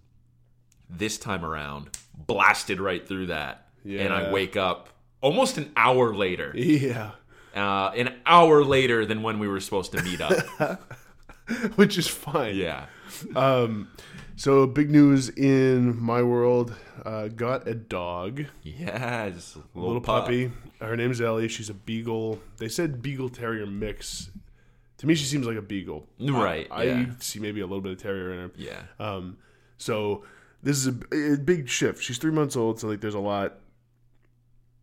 This 0.90 1.18
time 1.18 1.44
around, 1.44 1.90
blasted 2.16 2.80
right 2.80 3.06
through 3.08 3.28
that. 3.28 3.68
And 3.84 4.14
I 4.14 4.32
wake 4.32 4.56
up 4.58 4.90
almost 5.22 5.58
an 5.58 5.72
hour 5.76 6.14
later. 6.16 6.52
Yeah. 6.56 7.12
Uh, 7.56 7.92
an 7.96 8.14
hour 8.26 8.64
later 8.64 9.06
than 9.06 9.22
when 9.24 9.40
we 9.40 9.48
were 9.48 9.60
supposed 9.60 9.92
to 9.94 10.02
meet 10.04 10.20
up. 10.22 10.82
Which 11.76 11.98
is 11.98 12.08
fine. 12.08 12.56
yeah. 12.56 12.86
Um, 13.36 13.90
so 14.36 14.66
big 14.68 14.90
news 14.90 15.30
in 15.30 16.02
my 16.02 16.22
world. 16.24 16.76
Uh, 17.06 17.28
got 17.28 17.68
a 17.68 17.76
dog, 17.76 18.46
Yes. 18.64 19.56
a 19.56 19.60
little, 19.78 19.88
little 19.90 20.02
pup. 20.02 20.24
puppy. 20.24 20.52
Her 20.82 20.96
name's 20.98 21.22
Ellie. 21.22 21.48
She's 21.48 21.70
a 21.70 21.74
beagle. 21.76 22.42
They 22.58 22.68
said 22.68 23.02
beagle 23.02 23.30
terrier 23.30 23.66
mix. 23.68 24.32
To 24.98 25.08
me, 25.08 25.14
she 25.14 25.26
seems 25.26 25.46
like 25.46 25.58
a 25.58 25.62
beagle. 25.62 26.08
Right, 26.20 26.68
I, 26.72 26.84
yeah. 26.84 27.06
I 27.08 27.08
see 27.20 27.40
maybe 27.40 27.60
a 27.62 27.66
little 27.68 27.82
bit 27.82 27.92
of 27.92 27.98
terrier 28.02 28.34
in 28.34 28.40
her. 28.40 28.52
Yeah. 28.56 28.82
Um, 29.00 29.38
so 29.78 30.24
this 30.66 30.78
is 30.78 30.88
a, 30.88 31.34
a 31.34 31.38
big 31.38 31.70
shift. 31.70 32.04
She's 32.04 32.18
three 32.18 32.32
months 32.32 32.56
old, 32.58 32.80
so 32.80 32.88
like 32.90 33.00
there's 33.00 33.14
a 33.16 33.20
lot. 33.20 33.54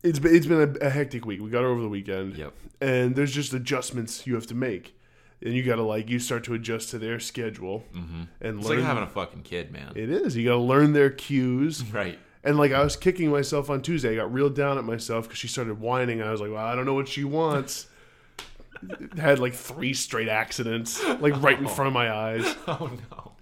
It's 0.02 0.18
been, 0.18 0.34
it's 0.34 0.46
been 0.46 0.76
a, 0.80 0.86
a 0.86 0.90
hectic 0.90 1.26
week. 1.26 1.40
We 1.42 1.50
got 1.50 1.60
her 1.62 1.68
over 1.68 1.80
the 1.82 1.88
weekend, 1.88 2.36
Yep. 2.36 2.52
and 2.80 3.14
there's 3.14 3.32
just 3.32 3.52
adjustments 3.54 4.26
you 4.26 4.34
have 4.34 4.46
to 4.48 4.54
make, 4.54 4.98
and 5.42 5.54
you 5.54 5.62
got 5.62 5.76
to 5.76 5.82
like 5.82 6.08
you 6.10 6.18
start 6.18 6.42
to 6.44 6.54
adjust 6.54 6.90
to 6.90 6.98
their 6.98 7.20
schedule 7.20 7.84
mm-hmm. 7.94 8.22
and 8.40 8.58
It's 8.60 8.68
learn. 8.68 8.78
like 8.78 8.86
having 8.86 9.02
a 9.04 9.06
fucking 9.08 9.42
kid, 9.42 9.70
man. 9.70 9.92
it 9.94 10.08
is. 10.10 10.36
You 10.36 10.44
got 10.48 10.54
to 10.54 10.60
learn 10.62 10.92
their 10.92 11.10
cues. 11.10 11.84
right. 11.92 12.18
And 12.44 12.56
like 12.58 12.72
I 12.72 12.82
was 12.82 12.96
kicking 12.96 13.30
myself 13.30 13.70
on 13.70 13.82
Tuesday, 13.82 14.12
I 14.12 14.16
got 14.16 14.32
real 14.32 14.50
down 14.50 14.76
at 14.78 14.82
myself 14.84 15.26
because 15.26 15.38
she 15.38 15.46
started 15.46 15.78
whining. 15.80 16.20
And 16.20 16.28
I 16.28 16.32
was 16.32 16.40
like, 16.40 16.50
"Well, 16.50 16.64
I 16.64 16.74
don't 16.74 16.86
know 16.86 16.94
what 16.94 17.06
she 17.08 17.22
wants." 17.24 17.86
Had 19.16 19.38
like 19.38 19.54
three 19.54 19.94
straight 19.94 20.28
accidents, 20.28 21.00
like 21.20 21.40
right 21.40 21.56
in 21.58 21.68
front 21.68 21.86
of 21.88 21.92
my 21.92 22.12
eyes 22.12 22.56
Oh, 22.66 22.90
no. 23.12 23.32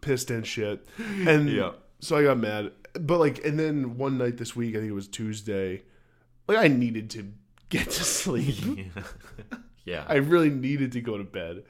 pissed 0.00 0.30
and 0.30 0.46
shit. 0.46 0.86
And 0.98 1.48
Yeah. 1.50 1.72
So 2.00 2.16
I 2.16 2.22
got 2.22 2.38
mad. 2.38 2.72
But 2.98 3.18
like 3.18 3.44
and 3.44 3.58
then 3.58 3.96
one 3.98 4.18
night 4.18 4.36
this 4.36 4.54
week, 4.54 4.74
I 4.76 4.78
think 4.78 4.90
it 4.90 4.94
was 4.94 5.08
Tuesday, 5.08 5.82
like 6.46 6.58
I 6.58 6.68
needed 6.68 7.10
to 7.10 7.32
get 7.68 7.90
to 7.90 8.04
sleep. 8.04 8.92
Yeah. 9.84 10.04
I 10.08 10.14
really 10.14 10.48
needed 10.48 10.92
to 10.92 11.02
go 11.02 11.18
to 11.18 11.24
bed. 11.24 11.64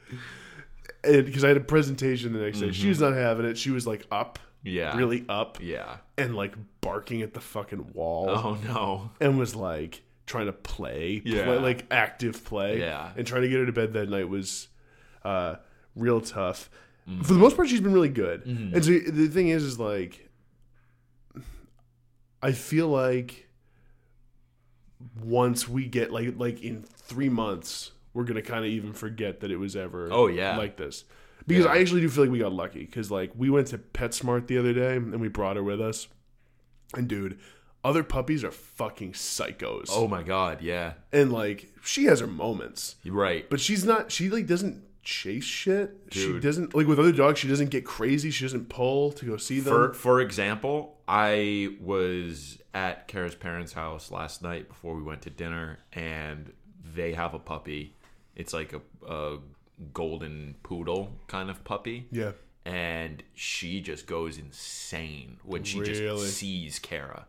And 1.03 1.27
because 1.27 1.43
I 1.45 1.49
had 1.49 1.57
a 1.57 1.61
presentation 1.61 2.33
the 2.33 2.39
next 2.39 2.61
day. 2.61 2.70
She 2.70 2.89
was 2.89 3.01
not 3.01 3.12
having 3.12 3.45
it. 3.45 3.59
She 3.59 3.70
was 3.70 3.87
like 3.89 4.07
up. 4.11 4.39
Yeah. 4.62 4.97
Really 4.97 5.25
up 5.29 5.59
yeah. 5.61 5.97
and 6.16 6.35
like 6.37 6.55
barking 6.81 7.22
at 7.22 7.35
the 7.35 7.41
fucking 7.41 7.93
wall 7.93 8.31
Oh, 8.31 8.59
no. 8.64 9.11
and 9.20 9.37
was 9.37 9.55
like 9.55 10.03
trying 10.27 10.47
to 10.47 10.53
play, 10.53 11.20
Yeah. 11.25 11.45
play 11.45 11.59
like 11.59 11.87
active 11.91 12.45
play. 12.45 12.79
Yeah. 12.79 13.11
And 13.16 13.27
trying 13.27 13.43
to 13.43 13.49
get 13.49 13.59
her 13.59 13.66
to 13.66 13.72
bed 13.72 13.93
that 13.95 14.09
night 14.09 14.29
was 14.29 14.68
uh, 15.25 15.57
real 15.97 16.20
tough. 16.20 16.70
Mm-hmm. 17.09 17.22
For 17.22 17.32
the 17.34 17.38
most 17.38 17.57
part, 17.57 17.68
she's 17.68 17.80
been 17.80 17.92
really 17.92 18.09
good. 18.09 18.46
And 18.46 18.82
so 18.84 18.90
the 18.92 19.28
thing 19.28 19.48
is, 19.48 19.62
is 19.62 19.78
like, 19.78 20.30
I 22.42 22.52
feel 22.52 22.88
like 22.88 23.48
once 25.22 25.68
we 25.68 25.86
get 25.86 26.11
like 26.12 26.34
like 26.38 26.62
in 26.62 26.82
three 26.82 27.28
months, 27.28 27.92
we're 28.12 28.24
gonna 28.24 28.42
kind 28.42 28.64
of 28.64 28.70
even 28.70 28.92
forget 28.92 29.40
that 29.40 29.50
it 29.50 29.57
was 29.57 29.76
ever 29.76 30.09
Oh, 30.12 30.26
yeah. 30.26 30.57
like 30.57 30.76
this. 30.76 31.05
Because 31.46 31.64
Yeah. 31.66 31.72
I 31.72 31.78
actually 31.78 32.00
do 32.00 32.09
feel 32.09 32.24
like 32.24 32.30
we 32.32 32.38
got 32.38 32.52
lucky 32.52 32.84
because 32.84 33.11
like 33.11 33.32
we 33.36 33.50
went 33.50 33.66
to 33.68 33.78
PetSmart 33.78 34.46
the 34.46 34.59
other 34.59 34.72
day 34.72 34.96
and 34.96 35.20
we 35.20 35.28
brought 35.28 35.57
her 35.57 35.62
with 35.62 35.80
us, 35.80 36.09
and 36.94 37.09
dude, 37.09 37.38
other 37.82 38.02
puppies 38.02 38.42
are 38.44 38.50
fucking 38.50 39.12
psychos. 39.12 39.88
Oh, 39.90 40.09
my 40.09 40.22
God. 40.22 40.62
Yeah. 40.62 40.94
and 41.12 41.32
like 41.32 41.70
she 41.82 42.05
has 42.05 42.20
her 42.20 42.26
moments, 42.26 42.96
right. 43.05 43.48
but 43.50 43.61
she's 43.61 43.84
not. 43.84 44.11
She 44.11 44.30
like 44.30 44.46
doesn't 44.46 44.82
chase 45.05 45.44
shit. 45.44 45.96
She 46.11 46.38
doesn't 46.40 46.74
like 46.74 46.86
with 46.86 46.98
other 46.98 47.12
dogs. 47.12 47.38
She 47.38 47.48
doesn't 47.48 47.70
get 47.70 47.84
crazy. 47.84 48.30
She 48.30 48.44
doesn't 48.44 48.68
pull 48.68 49.12
to 49.12 49.24
go 49.24 49.36
see 49.36 49.61
them. 49.61 49.72
For 49.74 49.94
for 49.94 50.20
example, 50.20 50.98
I 51.07 51.76
was 51.80 52.59
at 52.72 53.07
Kara's 53.09 53.34
parents' 53.34 53.72
house 53.74 54.11
last 54.11 54.42
night 54.42 54.68
before 54.68 54.94
we 54.94 55.02
went 55.02 55.22
to 55.22 55.30
dinner, 55.30 55.78
and 55.92 56.52
they 56.94 57.12
have 57.12 57.34
a 57.34 57.38
puppy. 57.38 57.94
It's 58.34 58.52
like 58.52 58.72
a, 58.72 58.80
a 59.07 59.38
golden 59.92 60.55
poodle 60.62 61.12
kind 61.26 61.50
of 61.50 61.62
puppy. 61.64 62.07
yeah, 62.11 62.32
And 62.64 63.22
she 63.34 63.80
just 63.80 64.07
goes 64.07 64.38
insane 64.38 65.38
when 65.44 65.64
she 65.64 65.80
Really? 65.80 65.94
just 66.24 66.34
sees 66.36 66.78
Kara. 66.78 67.26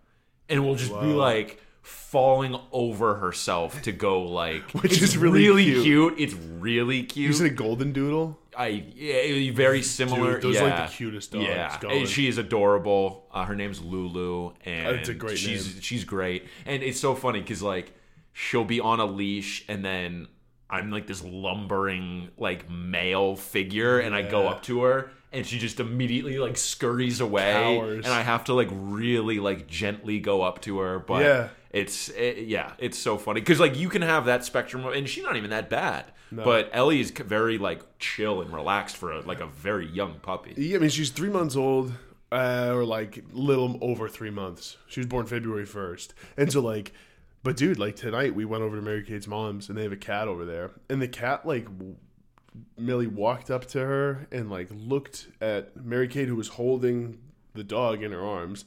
And 0.50 0.64
will 0.66 0.76
just 0.76 0.92
be 1.00 1.08
like 1.08 1.60
falling 1.86 2.60
over 2.72 3.16
herself 3.16 3.82
to 3.84 3.92
go 3.92 4.24
like 4.24 4.72
Which 4.82 5.02
is 5.02 5.18
really 5.18 5.64
cute. 5.64 5.84
cute. 5.84 6.14
It's 6.18 6.34
really 6.34 7.04
cute. 7.04 7.28
you 7.28 7.34
said 7.34 7.48
a 7.48 7.54
golden 7.54 7.94
doodle. 7.94 8.40
I 8.58 8.86
yeah, 8.96 9.52
very 9.52 9.82
similar. 9.82 10.40
Dude, 10.40 10.44
those 10.56 10.62
are, 10.62 10.70
like, 10.70 10.90
the 10.90 10.96
cutest 10.96 11.32
dogs 11.32 11.46
Yeah, 11.46 11.78
going. 11.80 12.06
she 12.06 12.28
is 12.28 12.38
adorable. 12.38 13.28
Uh, 13.32 13.44
her 13.46 13.56
name's 13.56 13.82
Lulu, 13.82 14.54
and 14.66 14.98
That's 14.98 15.10
a 15.10 15.14
great 15.14 15.38
she's 15.38 15.74
name. 15.74 15.82
she's 15.82 16.06
great. 16.06 16.46
And 16.66 16.82
it's 16.82 17.00
so 17.00 17.14
funny 17.16 17.42
because 17.42 17.62
like 17.62 17.94
she'll 18.34 18.64
be 18.66 18.80
on 18.80 19.00
a 19.00 19.06
leash, 19.06 19.66
and 19.68 19.84
then 19.86 20.28
I'm 20.70 20.90
like 20.90 21.06
this 21.06 21.24
lumbering 21.24 22.30
like 22.38 22.70
male 22.70 23.36
figure, 23.36 24.00
and 24.00 24.16
I 24.16 24.22
go 24.24 24.48
up 24.48 24.64
to 24.64 24.82
her, 24.84 25.12
and 25.36 25.46
she 25.46 25.60
just 25.60 25.80
immediately 25.80 26.38
like 26.40 26.58
scurries 26.58 27.20
away, 27.22 27.78
and 27.78 28.08
I 28.08 28.22
have 28.22 28.46
to 28.46 28.54
like 28.54 28.70
really 28.72 29.40
like 29.40 29.68
gently 29.68 30.20
go 30.20 30.42
up 30.42 30.62
to 30.62 30.80
her, 30.80 31.00
but 31.00 31.24
Yeah. 31.24 31.50
it's 31.72 32.10
it, 32.10 32.48
yeah, 32.48 32.74
it's 32.80 32.98
so 32.98 33.18
funny 33.18 33.42
because 33.42 33.60
like 33.60 33.78
you 33.78 33.90
can 33.90 34.02
have 34.02 34.26
that 34.26 34.44
spectrum, 34.46 34.86
of, 34.86 34.94
and 34.94 35.08
she's 35.08 35.24
not 35.24 35.36
even 35.36 35.50
that 35.52 35.70
bad. 35.70 36.06
But 36.32 36.70
Ellie 36.74 37.00
is 37.00 37.12
very 37.12 37.58
like 37.58 37.82
chill 38.00 38.42
and 38.42 38.52
relaxed 38.54 38.98
for 38.98 39.12
a, 39.12 39.22
like 39.22 39.40
a 39.40 39.46
very 39.48 39.88
young 39.88 40.16
puppy. 40.22 40.54
Yeah, 40.58 40.78
I 40.78 40.80
mean, 40.80 40.90
she's 40.90 41.10
three 41.10 41.30
months 41.30 41.56
old, 41.56 41.94
uh, 42.32 42.72
or 42.74 42.84
like 42.84 43.24
little 43.32 43.78
over 43.82 44.10
three 44.10 44.32
months. 44.32 44.76
She 44.88 45.00
was 45.00 45.08
born 45.08 45.28
February 45.28 45.66
first, 45.66 46.14
and 46.36 46.52
so 46.52 46.60
like, 46.62 46.92
but 47.44 47.56
dude, 47.56 47.80
like 47.80 47.96
tonight 47.96 48.36
we 48.36 48.44
went 48.44 48.64
over 48.64 48.76
to 48.76 48.82
Mary 48.82 49.04
Kate's 49.04 49.28
mom's, 49.28 49.70
and 49.70 49.78
they 49.78 49.84
have 49.84 49.94
a 49.94 49.98
cat 49.98 50.28
over 50.28 50.44
there, 50.46 50.72
and 50.90 51.02
the 51.02 51.08
cat 51.08 51.46
like. 51.46 51.68
Millie 52.78 53.08
walked 53.08 53.50
up 53.52 53.66
to 53.68 53.80
her 53.80 54.28
and 54.32 54.50
like 54.50 54.68
looked 54.72 55.28
at 55.42 55.76
Mary 55.78 56.08
Kate, 56.08 56.28
who 56.28 56.36
was 56.36 56.50
holding 56.50 57.20
the 57.54 57.64
dog 57.64 58.04
in 58.04 58.12
her 58.12 58.24
arms, 58.24 58.66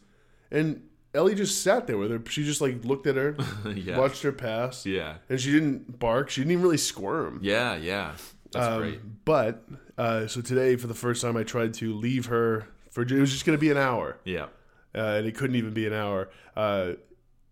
and 0.50 0.82
Ellie 1.14 1.34
just 1.34 1.62
sat 1.62 1.86
there 1.86 1.96
with 1.98 2.10
her. 2.10 2.20
She 2.28 2.44
just 2.44 2.60
like 2.60 2.84
looked 2.84 3.06
at 3.06 3.16
her, 3.16 3.36
Yeah. 3.74 3.98
watched 3.98 4.22
her 4.22 4.32
pass, 4.32 4.84
Yeah. 4.86 5.16
and 5.28 5.40
she 5.40 5.50
didn't 5.52 5.98
bark. 5.98 6.30
She 6.30 6.40
didn't 6.42 6.52
even 6.52 6.64
really 6.64 6.76
squirm. 6.78 7.40
Yeah, 7.42 7.76
yeah. 7.76 8.12
That's 8.52 8.66
Um, 8.66 8.78
great. 8.80 9.24
But 9.24 9.64
uh, 9.98 10.26
so 10.26 10.40
today, 10.40 10.76
for 10.76 10.86
the 10.86 10.94
first 10.94 11.20
time, 11.22 11.36
I 11.36 11.42
tried 11.42 11.74
to 11.74 11.92
leave 11.94 12.26
her 12.26 12.66
for. 12.90 13.02
It 13.02 13.12
was 13.12 13.30
just 13.32 13.44
going 13.44 13.56
to 13.56 13.60
be 13.60 13.70
an 13.70 13.76
hour, 13.76 14.18
Yeah. 14.24 14.46
uh, 14.94 15.16
and 15.18 15.26
it 15.26 15.36
couldn't 15.36 15.56
even 15.56 15.74
be 15.74 15.86
an 15.86 15.92
hour. 15.92 16.30
Uh, 16.56 16.92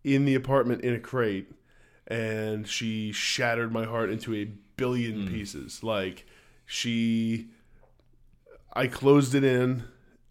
in 0.05 0.25
the 0.25 0.35
apartment 0.37 0.83
in 0.83 0.95
a 0.95 1.01
crate, 1.01 1.51
and 2.07 2.67
she 2.69 3.11
shattered 3.13 3.73
my 3.73 3.85
heart 3.85 4.09
into 4.11 4.35
a 4.35 4.49
billion 4.77 5.27
hmm. 5.27 5.33
pieces. 5.33 5.83
Like 5.83 6.27
she, 6.65 7.49
I 8.73 8.87
closed 8.87 9.35
it 9.35 9.45
in, 9.45 9.85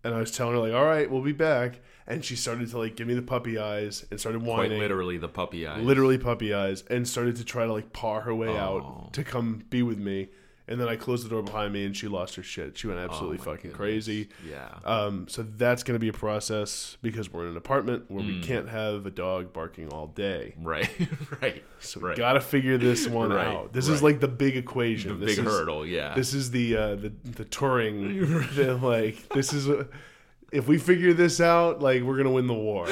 and 0.04 0.14
I 0.14 0.20
was 0.20 0.32
telling 0.32 0.54
her 0.54 0.60
like, 0.60 0.74
"All 0.74 0.86
right, 0.86 1.10
we'll 1.10 1.22
be 1.22 1.32
back," 1.32 1.80
and 2.08 2.24
she 2.24 2.36
started 2.36 2.70
to 2.70 2.78
like 2.78 2.96
give 2.96 3.08
me 3.08 3.14
the 3.14 3.22
puppy 3.22 3.58
eyes 3.58 4.06
and 4.12 4.20
started 4.20 4.42
whining. 4.42 4.72
Quite 4.72 4.80
literally 4.80 5.18
the 5.18 5.30
puppy 5.30 5.66
eyes. 5.68 5.84
literally 5.84 6.18
puppy 6.18 6.54
eyes 6.54 6.84
and 6.90 7.08
started 7.08 7.36
to 7.38 7.46
try 7.46 7.66
to 7.66 7.74
like 7.74 7.94
paw 7.94 8.22
her 8.22 8.34
way 8.34 8.50
Oh. 8.50 8.58
out 8.58 9.14
to 9.14 9.24
come 9.24 9.64
be 9.70 9.82
with 9.82 9.98
me 9.98 10.30
and 10.68 10.80
then 10.82 10.88
i 10.88 10.96
closed 10.96 11.24
the 11.26 11.30
door 11.30 11.42
behind 11.44 11.72
me 11.74 11.86
and 11.86 11.96
she 11.96 12.08
lost 12.08 12.36
her 12.36 12.44
shit 12.44 12.78
she 12.78 12.88
went 12.88 13.00
absolutely 13.00 13.38
Oh 13.40 13.42
fucking 13.44 13.72
goodness. 13.72 13.76
crazy 13.78 14.30
Yeah. 14.50 14.68
um, 14.84 15.28
so 15.28 15.44
that's 15.44 15.84
going 15.84 15.96
to 15.96 16.00
be 16.00 16.08
a 16.10 16.14
process 16.14 16.98
because 17.02 17.32
we're 17.32 17.44
in 17.46 17.52
an 17.52 17.58
apartment 17.58 18.10
where 18.10 18.24
Mm. 18.24 18.28
we 18.28 18.42
can't 18.42 18.70
have 18.70 19.06
a 19.06 19.12
dog 19.12 19.54
barking 19.54 19.90
all 19.90 20.08
day 20.08 20.56
Right. 20.62 20.90
right. 21.42 21.64
so 21.80 22.00
right. 22.00 22.12
we 22.12 22.16
gotta 22.18 22.42
figure 22.42 22.78
this 22.78 23.08
one 23.22 23.32
Right, 23.32 23.48
out 23.48 23.74
this 23.74 23.88
is 23.88 24.02
like 24.02 24.20
the 24.20 24.28
big 24.28 24.58
equation 24.58 25.20
the 25.20 25.26
this 25.26 25.36
big 25.38 25.46
is, 25.46 25.52
hurdle, 25.52 25.86
yeah. 25.86 26.14
this 26.16 26.34
is 26.34 26.52
the 26.52 26.76
uh, 26.78 26.96
the 26.96 27.14
the 27.24 27.46
touring 27.46 28.20
the, 28.56 28.78
like 28.82 29.30
this 29.30 29.54
is 29.54 29.68
a, 29.70 29.88
if 30.52 30.68
we 30.68 30.78
figure 30.78 31.14
this 31.14 31.42
out 31.42 31.82
like 31.82 32.02
we're 32.04 32.18
gonna 32.18 32.32
win 32.32 32.48
the 32.48 32.54
war 32.54 32.88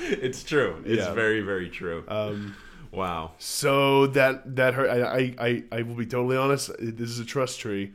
it's 0.00 0.42
true. 0.42 0.82
It's 0.84 1.02
Yeah. 1.06 1.12
very, 1.14 1.40
very 1.40 1.68
true. 1.70 2.04
um, 2.08 2.56
wow. 2.94 3.32
So 3.38 4.06
that 4.08 4.56
that 4.56 4.74
hurt. 4.74 4.88
I, 4.90 5.34
I 5.38 5.64
I 5.72 5.82
will 5.82 5.94
be 5.94 6.06
totally 6.06 6.36
honest. 6.36 6.70
This 6.78 7.10
is 7.10 7.18
a 7.18 7.24
trust 7.24 7.60
tree. 7.60 7.92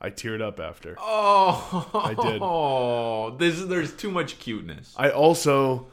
I 0.00 0.10
teared 0.10 0.42
up 0.42 0.60
after. 0.60 0.94
Oh, 0.98 1.90
I 1.94 2.14
did. 2.14 2.40
Oh, 2.42 3.30
this 3.38 3.62
there's 3.64 3.92
too 3.94 4.10
much 4.10 4.38
cuteness. 4.38 4.94
I 4.96 5.10
also 5.10 5.88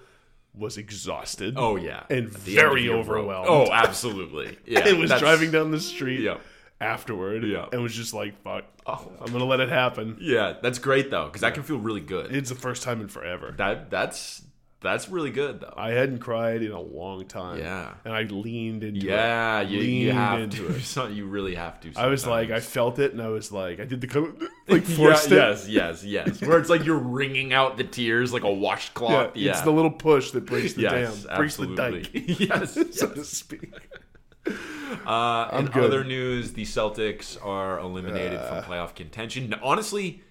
was 0.54 0.78
exhausted. 0.78 1.56
Oh 1.58 1.78
yeah, 1.78 2.04
And 2.10 2.28
At 2.28 2.34
the 2.44 2.58
end 2.60 2.68
of 2.68 2.72
very 2.76 2.90
overwhelmed. 2.90 3.48
Oh, 3.50 3.72
absolutely. 3.72 4.58
Yeah, 4.66 4.88
it 4.88 4.98
was 4.98 5.10
that's- 5.10 5.22
driving 5.22 5.52
down 5.52 5.72
the 5.72 5.80
street 5.80 6.20
Yeah, 6.20 6.38
afterward. 6.80 7.44
Yeah. 7.44 7.66
and 7.72 7.82
was 7.82 7.96
just 7.96 8.14
like, 8.14 8.40
"Fuck, 8.44 8.66
Oh. 8.86 9.12
I'm 9.22 9.32
gonna 9.32 9.46
let 9.46 9.62
it 9.62 9.70
happen." 9.70 10.18
yeah. 10.20 10.58
That's 10.62 10.80
great 10.80 11.10
though, 11.10 11.26
because 11.26 11.42
that 11.42 11.54
can 11.54 11.64
feel 11.64 11.78
really 11.80 12.02
good. 12.02 12.36
It's 12.36 12.50
the 12.50 12.56
first 12.56 12.84
time 12.84 13.02
in 13.02 13.08
forever. 13.08 13.54
That 13.58 13.90
that's 13.90 14.44
that's 14.84 15.10
really 15.10 15.32
good 15.32 15.62
though. 15.62 15.74
I 15.76 15.92
hadn't 15.92 16.20
cried 16.20 16.62
in 16.62 16.72
a 16.72 16.80
long 16.82 17.26
time. 17.26 17.60
Yeah. 17.60 17.94
and 18.06 18.14
I 18.14 18.24
leaned 18.24 18.84
into 18.84 19.00
it. 19.00 19.04
yeah, 19.10 19.62
you, 19.62 19.80
you 19.80 20.12
have 20.12 20.40
into 20.42 20.68
to. 20.68 20.76
it. 20.76 20.82
So 20.84 21.08
you 21.08 21.26
really 21.26 21.56
have 21.56 21.80
to. 21.82 21.92
I 21.96 22.08
was 22.08 22.28
like, 22.28 22.52
I 22.52 22.60
felt 22.60 23.00
it, 23.00 23.14
and 23.14 23.22
I 23.22 23.30
was 23.30 23.52
like, 23.52 23.80
I 23.80 23.86
did 23.86 24.02
the 24.02 24.08
like 24.68 24.88
Yeah, 24.88 24.96
forced 24.96 25.32
it. 25.32 25.36
yes, 25.36 25.68
yes, 25.68 26.04
yes. 26.04 26.42
Where 26.42 26.60
it's 26.60 26.70
like 26.70 26.86
you're 26.86 26.98
wringing 27.00 27.54
out 27.54 27.78
the 27.78 27.84
tears 27.84 28.32
like 28.34 28.44
a 28.44 28.54
washcloth. 28.54 29.36
Yeah, 29.36 29.52
it's 29.52 29.62
the 29.62 29.72
little 29.72 29.92
push 29.92 30.32
that 30.32 30.46
breaks 30.46 30.74
the 30.74 30.84
yes, 30.84 31.24
dam, 31.24 31.38
breaks 31.38 31.56
the 31.58 31.76
dike, 31.76 32.10
yes, 32.14 32.74
so 32.74 32.82
yes. 32.82 33.00
to 33.00 33.24
speak. 33.24 33.74
Uh, 35.06 35.50
in 35.60 35.66
good. 35.68 35.86
other 35.86 36.04
news, 36.04 36.54
the 36.54 36.64
Celtics 36.64 37.38
are 37.44 37.80
eliminated 37.80 38.40
Uh. 38.40 38.62
from 38.62 38.72
playoff 38.72 38.94
contention. 38.96 39.56
Honestly, 39.64 40.22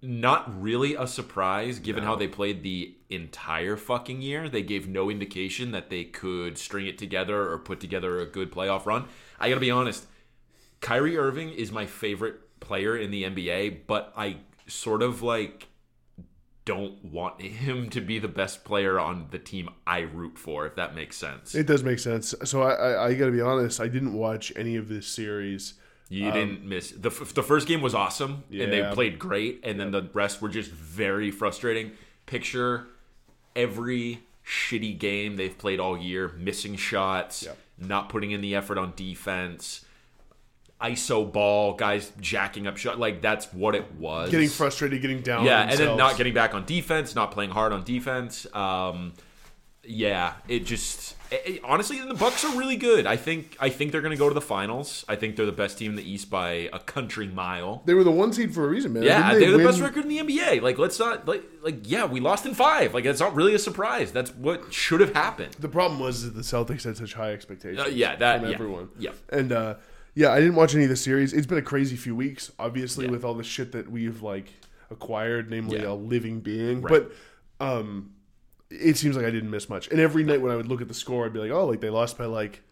not 0.00 0.62
really 0.62 0.94
a 0.94 1.06
surprise 1.06 1.78
given 1.80 2.04
how 2.04 2.14
they 2.14 2.28
played 2.28 2.62
the 2.62 2.94
entire 3.10 3.76
fucking 3.76 4.22
year. 4.22 4.48
They 4.48 4.62
gave 4.62 4.88
no 4.88 5.10
indication 5.10 5.72
that 5.72 5.90
they 5.90 6.04
could 6.04 6.56
string 6.56 6.86
it 6.86 6.98
together 6.98 7.50
or 7.50 7.58
put 7.58 7.80
together 7.80 8.20
a 8.20 8.26
good 8.26 8.52
playoff 8.52 8.86
run. 8.86 9.06
I 9.40 9.48
gotta 9.48 9.60
be 9.60 9.70
honest, 9.70 10.06
Kyrie 10.80 11.18
Irving 11.18 11.50
is 11.50 11.72
my 11.72 11.86
favorite 11.86 12.60
player 12.60 12.96
in 12.96 13.10
the 13.10 13.24
NBA, 13.24 13.86
but 13.86 14.12
I 14.16 14.36
sort 14.66 15.02
of 15.02 15.22
like 15.22 15.68
don't 16.64 17.02
want 17.02 17.40
him 17.40 17.88
to 17.88 18.00
be 18.00 18.18
the 18.18 18.28
best 18.28 18.62
player 18.62 19.00
on 19.00 19.26
the 19.30 19.38
team 19.38 19.70
I 19.86 20.00
root 20.00 20.38
for, 20.38 20.66
if 20.66 20.76
that 20.76 20.94
makes 20.94 21.16
sense. 21.16 21.54
It 21.54 21.66
does 21.66 21.82
make 21.82 21.98
sense. 21.98 22.34
So 22.44 22.62
I, 22.62 22.72
I, 22.74 23.06
I 23.06 23.14
got 23.14 23.24
to 23.26 23.32
be 23.32 23.40
honest. 23.40 23.80
I 23.80 23.88
didn't 23.88 24.12
watch 24.12 24.52
any 24.54 24.76
of 24.76 24.88
this 24.88 25.06
series. 25.06 25.74
You 26.10 26.30
didn't 26.32 26.64
miss 26.64 26.90
the 26.92 27.10
f- 27.10 27.34
the 27.34 27.42
first 27.42 27.68
game 27.68 27.80
was 27.82 27.94
awesome 27.94 28.44
and 28.50 28.72
they 28.72 28.88
played 28.94 29.18
great, 29.18 29.60
and 29.62 29.78
then 29.78 29.90
the 29.90 30.08
rest 30.14 30.40
were 30.40 30.48
just 30.48 30.70
very 30.70 31.30
frustrating. 31.30 31.92
Picture 32.26 32.86
every 33.54 34.20
shitty 34.46 34.98
game 34.98 35.36
they've 35.36 35.56
played 35.58 35.80
all 35.80 35.98
year, 35.98 36.28
missing 36.38 36.76
shots, 36.76 37.42
Yep. 37.42 37.58
not 37.78 38.08
putting 38.08 38.30
in 38.30 38.40
the 38.40 38.54
effort 38.54 38.78
on 38.78 38.92
defense, 38.96 39.84
ISO 40.80 41.30
ball, 41.30 41.74
guys 41.74 42.12
jacking 42.20 42.66
up 42.66 42.76
shot. 42.76 42.98
Like 42.98 43.20
that's 43.20 43.52
what 43.52 43.74
it 43.74 43.92
was. 43.96 44.30
Getting 44.30 44.48
frustrated, 44.48 45.02
getting 45.02 45.20
down. 45.22 45.44
yeah, 45.44 45.62
and 45.68 45.78
then 45.78 45.96
not 45.96 46.16
getting 46.16 46.32
back 46.34 46.54
on 46.54 46.64
defense, 46.64 47.14
not 47.14 47.32
playing 47.32 47.50
hard 47.50 47.72
on 47.72 47.82
defense. 47.84 48.46
Um, 48.54 49.12
yeah, 49.88 50.34
it 50.48 50.66
just 50.66 51.16
it- 51.30 51.42
it- 51.46 51.60
honestly, 51.64 52.00
the 52.00 52.14
Bucks 52.14 52.44
are 52.44 52.56
really 52.58 52.76
good. 52.76 53.06
I 53.06 53.16
think 53.16 53.56
I 53.60 53.68
think 53.68 53.92
they're 53.92 54.00
going 54.00 54.12
to 54.12 54.18
go 54.18 54.28
to 54.28 54.34
the 54.34 54.40
finals. 54.40 55.04
I 55.08 55.16
think 55.16 55.36
they're 55.36 55.46
the 55.46 55.52
best 55.52 55.78
team 55.78 55.90
in 55.92 55.96
the 55.96 56.10
East 56.10 56.30
by 56.30 56.68
a 56.72 56.78
country 56.78 57.26
mile. 57.28 57.82
They 57.84 57.94
were 57.94 58.04
the 58.04 58.10
one 58.10 58.32
seed 58.32 58.54
for 58.54 58.64
a 58.64 58.68
reason, 58.68 58.92
man. 58.92 59.02
Yeah, 59.02 59.28
Didn't 59.32 59.40
they 59.40 59.46
they're 59.48 59.58
the 59.58 59.64
best 59.64 59.80
record 59.80 60.04
in 60.04 60.08
the 60.08 60.18
NBA. 60.18 60.62
Like, 60.62 60.78
let's 60.78 60.98
not 60.98 61.26
like 61.28 61.44
like 61.62 61.80
yeah, 61.90 62.04
we 62.06 62.20
lost 62.20 62.46
in 62.46 62.54
five. 62.54 62.94
Like, 62.94 63.04
that's 63.04 63.20
not 63.20 63.34
really 63.34 63.54
a 63.54 63.58
surprise. 63.58 64.12
That's 64.12 64.30
what 64.34 64.72
should 64.72 65.00
have 65.00 65.14
happened. 65.14 65.52
The 65.58 65.68
problem 65.68 66.00
was 66.00 66.24
that 66.24 66.34
the 66.34 66.42
Celtics 66.42 66.84
had 66.84 66.96
such 66.96 67.14
high 67.14 67.32
expectations. 67.32 67.80
Uh, 67.86 67.90
yeah, 67.90 68.16
that 68.16 68.40
from 68.40 68.48
yeah, 68.48 68.54
everyone. 68.54 68.88
Yeah, 68.98 69.10
And 69.30 69.52
uh, 69.52 69.74
yeah, 70.14 70.32
I 70.32 70.40
didn't 70.40 70.54
watch 70.56 70.74
any 70.74 70.84
of 70.84 70.90
the 70.90 70.96
series. 70.96 71.32
It's 71.32 71.46
been 71.46 71.58
a 71.58 71.62
crazy 71.62 71.96
few 71.96 72.16
weeks, 72.16 72.50
obviously, 72.58 73.04
Yeah. 73.04 73.10
with 73.12 73.24
all 73.24 73.34
the 73.34 73.44
shit 73.44 73.72
that 73.72 73.90
we've 73.90 74.22
like 74.22 74.52
acquired, 74.90 75.50
namely 75.50 75.80
Yeah. 75.80 75.90
a 75.90 75.94
living 75.94 76.40
being. 76.40 76.80
Right. 76.82 77.04
But 77.58 77.64
um, 77.64 78.12
it 78.70 78.96
seems 78.96 79.16
like 79.16 79.24
I 79.24 79.30
didn't 79.30 79.50
miss 79.50 79.68
much. 79.68 79.88
And 79.88 79.98
every 80.00 80.24
night 80.24 80.40
when 80.40 80.52
I 80.52 80.56
would 80.56 80.66
look 80.68 80.80
at 80.80 80.88
the 80.88 80.94
score, 80.94 81.24
I'd 81.26 81.32
be 81.32 81.38
like, 81.38 81.50
oh, 81.50 81.66
like 81.66 81.80
they 81.80 81.90
lost 81.90 82.18
by 82.18 82.26
like 82.26 82.62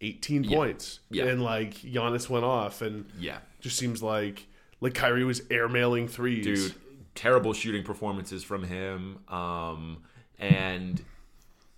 18 0.00 0.48
points, 0.48 1.00
Yeah. 1.10 1.24
and 1.26 1.42
like 1.42 1.74
Giannis 1.74 2.28
went 2.28 2.44
off, 2.44 2.80
and 2.82 3.06
yeah, 3.18 3.38
just 3.60 3.76
seems 3.76 4.02
like 4.02 4.46
like 4.80 4.94
Kyrie 4.94 5.24
was 5.24 5.40
airmailing 5.42 6.08
threes. 6.08 6.44
dude. 6.44 6.74
Terrible 7.14 7.52
shooting 7.52 7.84
performances 7.84 8.42
from 8.42 8.64
him. 8.64 9.18
Um, 9.28 9.98
and 10.38 11.00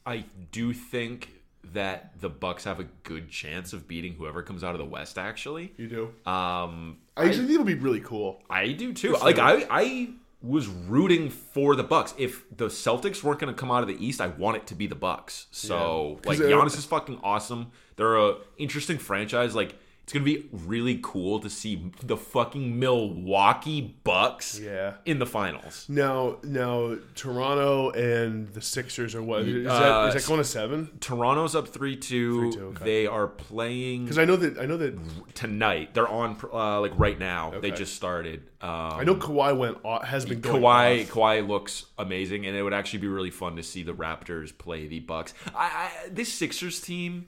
I 0.07 0.25
do 0.51 0.73
think 0.73 1.31
that 1.73 2.13
the 2.21 2.29
Bucks 2.31 2.65
have 2.65 2.81
a 2.81 2.85
good 3.03 3.29
chance 3.31 3.73
of 3.75 3.87
beating 3.87 4.15
whoever 4.15 4.43
comes 4.43 4.65
out 4.65 4.73
of 4.75 4.79
the 4.79 4.85
West. 4.87 5.19
Actually, 5.19 5.73
you 5.77 5.89
do. 5.89 6.05
um, 6.31 6.97
I 7.17 7.25
actually 7.25 7.39
think 7.47 7.51
it'll 7.53 7.65
be 7.65 7.75
really 7.75 8.01
cool. 8.01 8.43
I 8.49 8.73
do 8.73 8.93
too. 8.95 9.13
Like 9.15 9.39
I, 9.39 9.67
I 9.71 10.09
was 10.47 10.69
rooting 10.69 11.29
for 11.31 11.75
the 11.75 11.83
Bucks. 11.83 12.15
If 12.19 12.45
the 12.57 12.67
Celtics 12.67 13.23
weren't 13.23 13.41
going 13.41 13.53
to 13.53 13.59
come 13.59 13.71
out 13.71 13.83
of 13.83 13.89
the 13.89 14.05
East, 14.05 14.21
I 14.21 14.29
want 14.29 14.57
it 14.57 14.67
to 14.69 14.75
be 14.75 14.87
the 14.87 14.95
Bucks. 14.95 15.47
So 15.51 16.21
Yeah. 16.25 16.29
like 16.31 16.39
Giannis 16.39 16.79
is 16.79 16.85
fucking 16.85 17.21
awesome. 17.23 17.73
They're 17.97 18.17
a 18.17 18.37
interesting 18.59 18.99
franchise. 18.99 19.55
Like 19.55 19.75
it's 20.07 20.13
going 20.13 20.25
to 20.25 20.33
be 20.33 20.47
really 20.53 21.01
cool 21.03 21.41
to 21.41 21.51
see 21.51 21.91
the 22.01 22.17
fucking 22.17 22.79
Milwaukee 22.79 23.97
Bucks 24.05 24.57
Yeah. 24.57 24.93
in 25.05 25.19
the 25.19 25.27
finals. 25.27 25.85
Now, 25.89 26.37
now 26.45 26.97
Toronto 27.17 27.91
and 27.91 28.47
the 28.55 28.61
Sixers 28.61 29.17
are 29.17 29.23
what? 29.23 29.43
Is, 29.43 29.65
that, 29.65 29.73
Uh, 29.73 30.07
is 30.07 30.15
that 30.15 30.25
going 30.29 30.39
to 30.39 30.45
seven? 30.45 30.91
Toronto's 31.01 31.57
up 31.57 31.67
three 31.67 31.97
two. 31.97 32.53
3-2, 32.53 32.59
okay. 32.61 32.85
They 32.85 33.07
are 33.09 33.27
playing 33.27 34.05
Because 34.05 34.19
I 34.19 34.27
know 34.27 34.37
that 34.37 34.59
I 34.61 34.67
know 34.67 34.77
that 34.77 34.97
tonight. 35.35 35.93
They're 35.93 36.07
on 36.07 36.37
uh, 36.53 36.81
like 36.81 36.97
right 36.97 37.19
now. 37.19 37.59
They 37.59 37.73
just 37.73 37.97
started. 37.97 38.43
Um, 38.61 38.71
I 38.71 39.03
know 39.03 39.17
Kawhi 39.17 39.57
went 39.59 39.79
off, 39.85 40.05
has 40.05 40.25
been 40.25 40.41
going 40.41 40.63
Kawhi 40.63 41.03
off. 41.03 41.11
Kawhi 41.11 41.49
looks 41.49 41.87
amazing, 41.99 42.47
and 42.47 42.57
it 42.57 42.63
would 42.63 42.73
actually 42.73 43.01
be 43.01 43.09
really 43.09 43.31
fun 43.33 43.57
to 43.57 43.63
see 43.65 43.83
the 43.83 43.93
Raptors 43.93 44.57
play 44.57 44.87
the 44.87 45.01
Bucks. 45.01 45.35
I, 45.53 45.91
I 46.07 46.09
this 46.11 46.33
Sixers 46.33 46.81
team, 46.81 47.27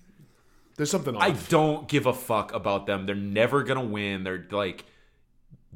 There's 0.78 0.90
something 0.90 1.14
off. 1.14 1.22
I 1.22 1.32
don't 1.50 1.86
give 1.88 2.06
a 2.06 2.14
fuck 2.14 2.54
about 2.54 2.86
them. 2.86 3.04
They're 3.04 3.14
never 3.14 3.62
gonna 3.62 3.84
win. 3.84 4.24
They're 4.24 4.46
like 4.50 4.86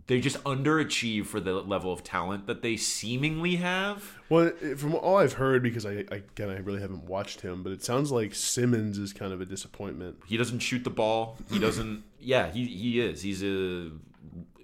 they 0.07 0.21
just 0.21 0.43
underachieve 0.45 1.27
for 1.27 1.39
the 1.39 1.53
level 1.55 1.93
of 1.93 2.03
talent 2.03 2.47
that 2.47 2.63
they 2.63 2.77
seemingly 2.77 3.57
have. 3.57 4.17
Well, 4.29 4.51
from 4.77 4.95
all 4.97 5.19
I've 5.19 5.35
heard, 5.35 5.63
because 5.63 5.85
I, 5.85 6.05
I 6.11 6.23
again 6.33 6.49
I 6.51 6.59
really 6.59 6.81
haven't 6.81 7.05
watched 7.05 7.41
him, 7.43 7.63
but 7.63 7.73
it 7.73 7.83
sounds 7.85 8.11
like 8.11 8.35
Simmons 8.35 8.97
is 8.97 9.13
kind 9.13 9.33
of 9.33 9.41
a 9.41 9.45
disappointment. 9.45 10.17
He 10.27 10.37
doesn't 10.37 10.61
shoot 10.61 10.83
the 10.85 10.91
ball. 10.91 11.37
He 11.51 11.59
doesn't. 11.59 12.05
yeah, 12.19 12.51
he 12.51 12.65
he 12.67 13.01
is. 13.01 13.21
He's 13.23 13.43
a 13.45 13.91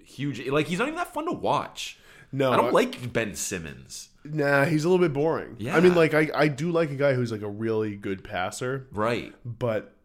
huge. 0.03 0.45
Like 0.47 0.67
he's 0.67 0.79
not 0.79 0.87
even 0.87 0.97
that 0.97 1.13
fun 1.13 1.25
to 1.25 1.31
watch. 1.33 1.99
No, 2.31 2.51
I 2.51 2.57
don't 2.57 2.73
like 2.73 3.11
Ben 3.11 3.35
Simmons. 3.35 4.09
Nah, 4.23 4.65
he's 4.65 4.83
a 4.85 4.89
little 4.89 5.03
bit 5.03 5.13
boring. 5.13 5.55
Yeah. 5.59 5.75
I 5.75 5.79
mean, 5.79 5.95
like 5.95 6.13
I, 6.13 6.29
I 6.35 6.47
do 6.47 6.71
like 6.71 6.91
a 6.91 6.95
guy 6.95 7.13
who's 7.13 7.31
like 7.31 7.41
a 7.41 7.49
really 7.49 7.95
good 7.95 8.23
passer, 8.23 8.87
Right. 8.91 9.33
but 9.45 9.95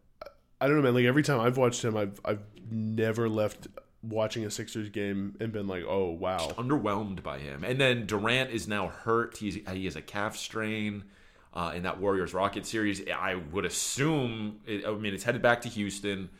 I 0.65 0.67
don't 0.67 0.77
know, 0.77 0.83
man. 0.83 0.95
Like 0.95 1.05
every 1.05 1.23
time 1.23 1.41
I've 1.41 1.59
watched 1.59 1.85
him, 1.85 1.95
I've 1.95 2.19
I've 2.25 2.41
never 2.71 3.29
left 3.29 3.69
watching 4.03 4.47
a 4.47 4.51
Sixers 4.51 4.89
game 4.89 5.37
and 5.39 5.53
been 5.53 5.67
like, 5.67 5.85
oh 5.87 6.11
wow. 6.11 6.53
underwhelmed 6.57 7.23
by 7.23 7.39
him. 7.39 7.65
And 7.65 7.79
then 7.79 8.07
Durant 8.07 8.51
is 8.51 8.67
now 8.67 8.89
hurt. 8.89 9.37
He's 9.37 9.57
he 9.57 9.85
has 9.85 9.95
a 9.95 10.01
calf 10.01 10.39
strain 10.39 11.05
uh, 11.53 11.73
in 11.75 11.83
that 11.83 12.01
Warriors 12.01 12.33
Rocket 12.33 12.65
series. 12.65 13.03
I 13.15 13.35
would 13.35 13.67
assume. 13.67 14.61
I 14.67 14.91
mean, 14.93 15.13
it's 15.13 15.25
headed 15.25 15.43
back 15.43 15.61
to 15.63 15.69
Houston. 15.69 16.31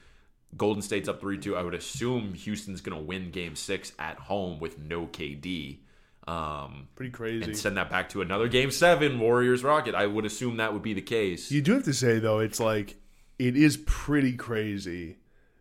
Golden 0.57 0.81
State's 0.81 1.07
up 1.07 1.21
three 1.21 1.37
two. 1.37 1.55
I 1.55 1.63
would 1.63 1.75
assume 1.75 2.33
Houston's 2.33 2.81
going 2.81 2.99
to 2.99 3.05
win 3.05 3.31
Game 3.31 3.57
Six 3.57 3.93
at 3.99 4.17
home 4.17 4.59
with 4.59 4.79
no 4.79 5.07
KD. 5.07 5.81
Um, 6.27 6.89
Pretty 6.97 7.13
crazy. 7.13 7.45
and 7.45 7.55
send 7.55 7.77
that 7.77 7.91
back 7.91 8.09
to 8.11 8.23
another 8.23 8.49
Game 8.49 8.71
Seven 8.71 9.21
Warriors 9.21 9.63
Rocket. 9.63 9.95
I 9.95 10.07
would 10.07 10.25
assume 10.25 10.57
that 10.57 10.73
would 10.73 10.81
be 10.81 10.95
the 10.95 11.03
case. 11.03 11.51
You 11.51 11.61
do 11.61 11.75
have 11.75 11.85
to 11.85 11.93
say 11.93 12.19
though, 12.21 12.39
it's 12.39 12.59
like 12.59 12.97
it 13.39 13.57
is 13.57 13.77
pretty 13.87 14.33
crazy 14.35 15.17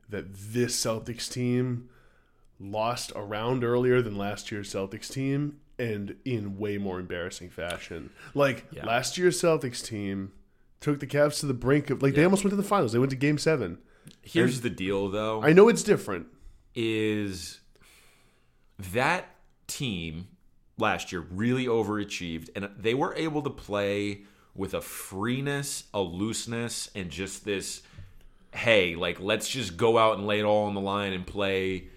that 0.10 0.34
this 0.34 0.80
Celtics 0.80 1.32
team 1.32 1.90
lost 2.60 3.12
a 3.16 3.22
round 3.22 3.64
earlier 3.64 4.02
than 4.02 4.16
last 4.18 4.52
year's 4.52 4.72
Celtics 4.72 5.12
team 5.12 5.58
and 5.80 6.16
in 6.24 6.58
way 6.60 6.78
more 6.78 7.00
embarrassing 7.00 7.50
fashion. 7.50 8.12
Like 8.36 8.66
Yeah. 8.72 8.86
last 8.86 9.18
year's 9.18 9.42
Celtics 9.42 9.84
team 9.84 10.32
took 10.80 11.00
the 11.00 11.08
Cavs 11.08 11.40
to 11.40 11.46
the 11.48 11.54
brink 11.54 11.90
of 11.90 12.04
like 12.04 12.14
they 12.14 12.24
almost 12.24 12.44
went 12.44 12.52
to 12.52 12.56
the 12.58 12.64
finals. 12.64 12.92
They 12.94 13.00
went 13.00 13.10
to 13.10 13.16
game 13.18 13.38
7. 13.38 13.80
Here's 14.22 14.62
the 14.62 14.70
deal, 14.70 15.10
though. 15.10 15.42
I 15.42 15.54
know 15.54 15.68
it's 15.70 15.84
different. 15.84 16.28
is 16.76 17.60
that 18.92 19.30
team 19.68 20.28
last 20.78 21.12
year 21.12 21.22
really 21.32 21.66
overachieved 21.66 22.50
and 22.56 22.70
they 22.78 22.94
were 22.94 23.14
able 23.16 23.42
to 23.44 23.50
play 23.50 24.24
with 24.56 24.74
a 24.74 24.82
freeness, 24.82 25.86
a 25.94 26.02
looseness, 26.02 26.90
and 26.96 27.10
just 27.10 27.46
this 27.46 27.82
hey, 28.54 28.96
like 28.96 29.20
let's 29.20 29.50
just 29.50 29.78
go 29.78 29.98
out 29.98 30.18
and 30.18 30.28
lay 30.28 30.40
it 30.40 30.44
all 30.44 30.66
on 30.66 30.76
the 30.76 30.82
line 30.82 31.14
and 31.14 31.26
play 31.26 31.88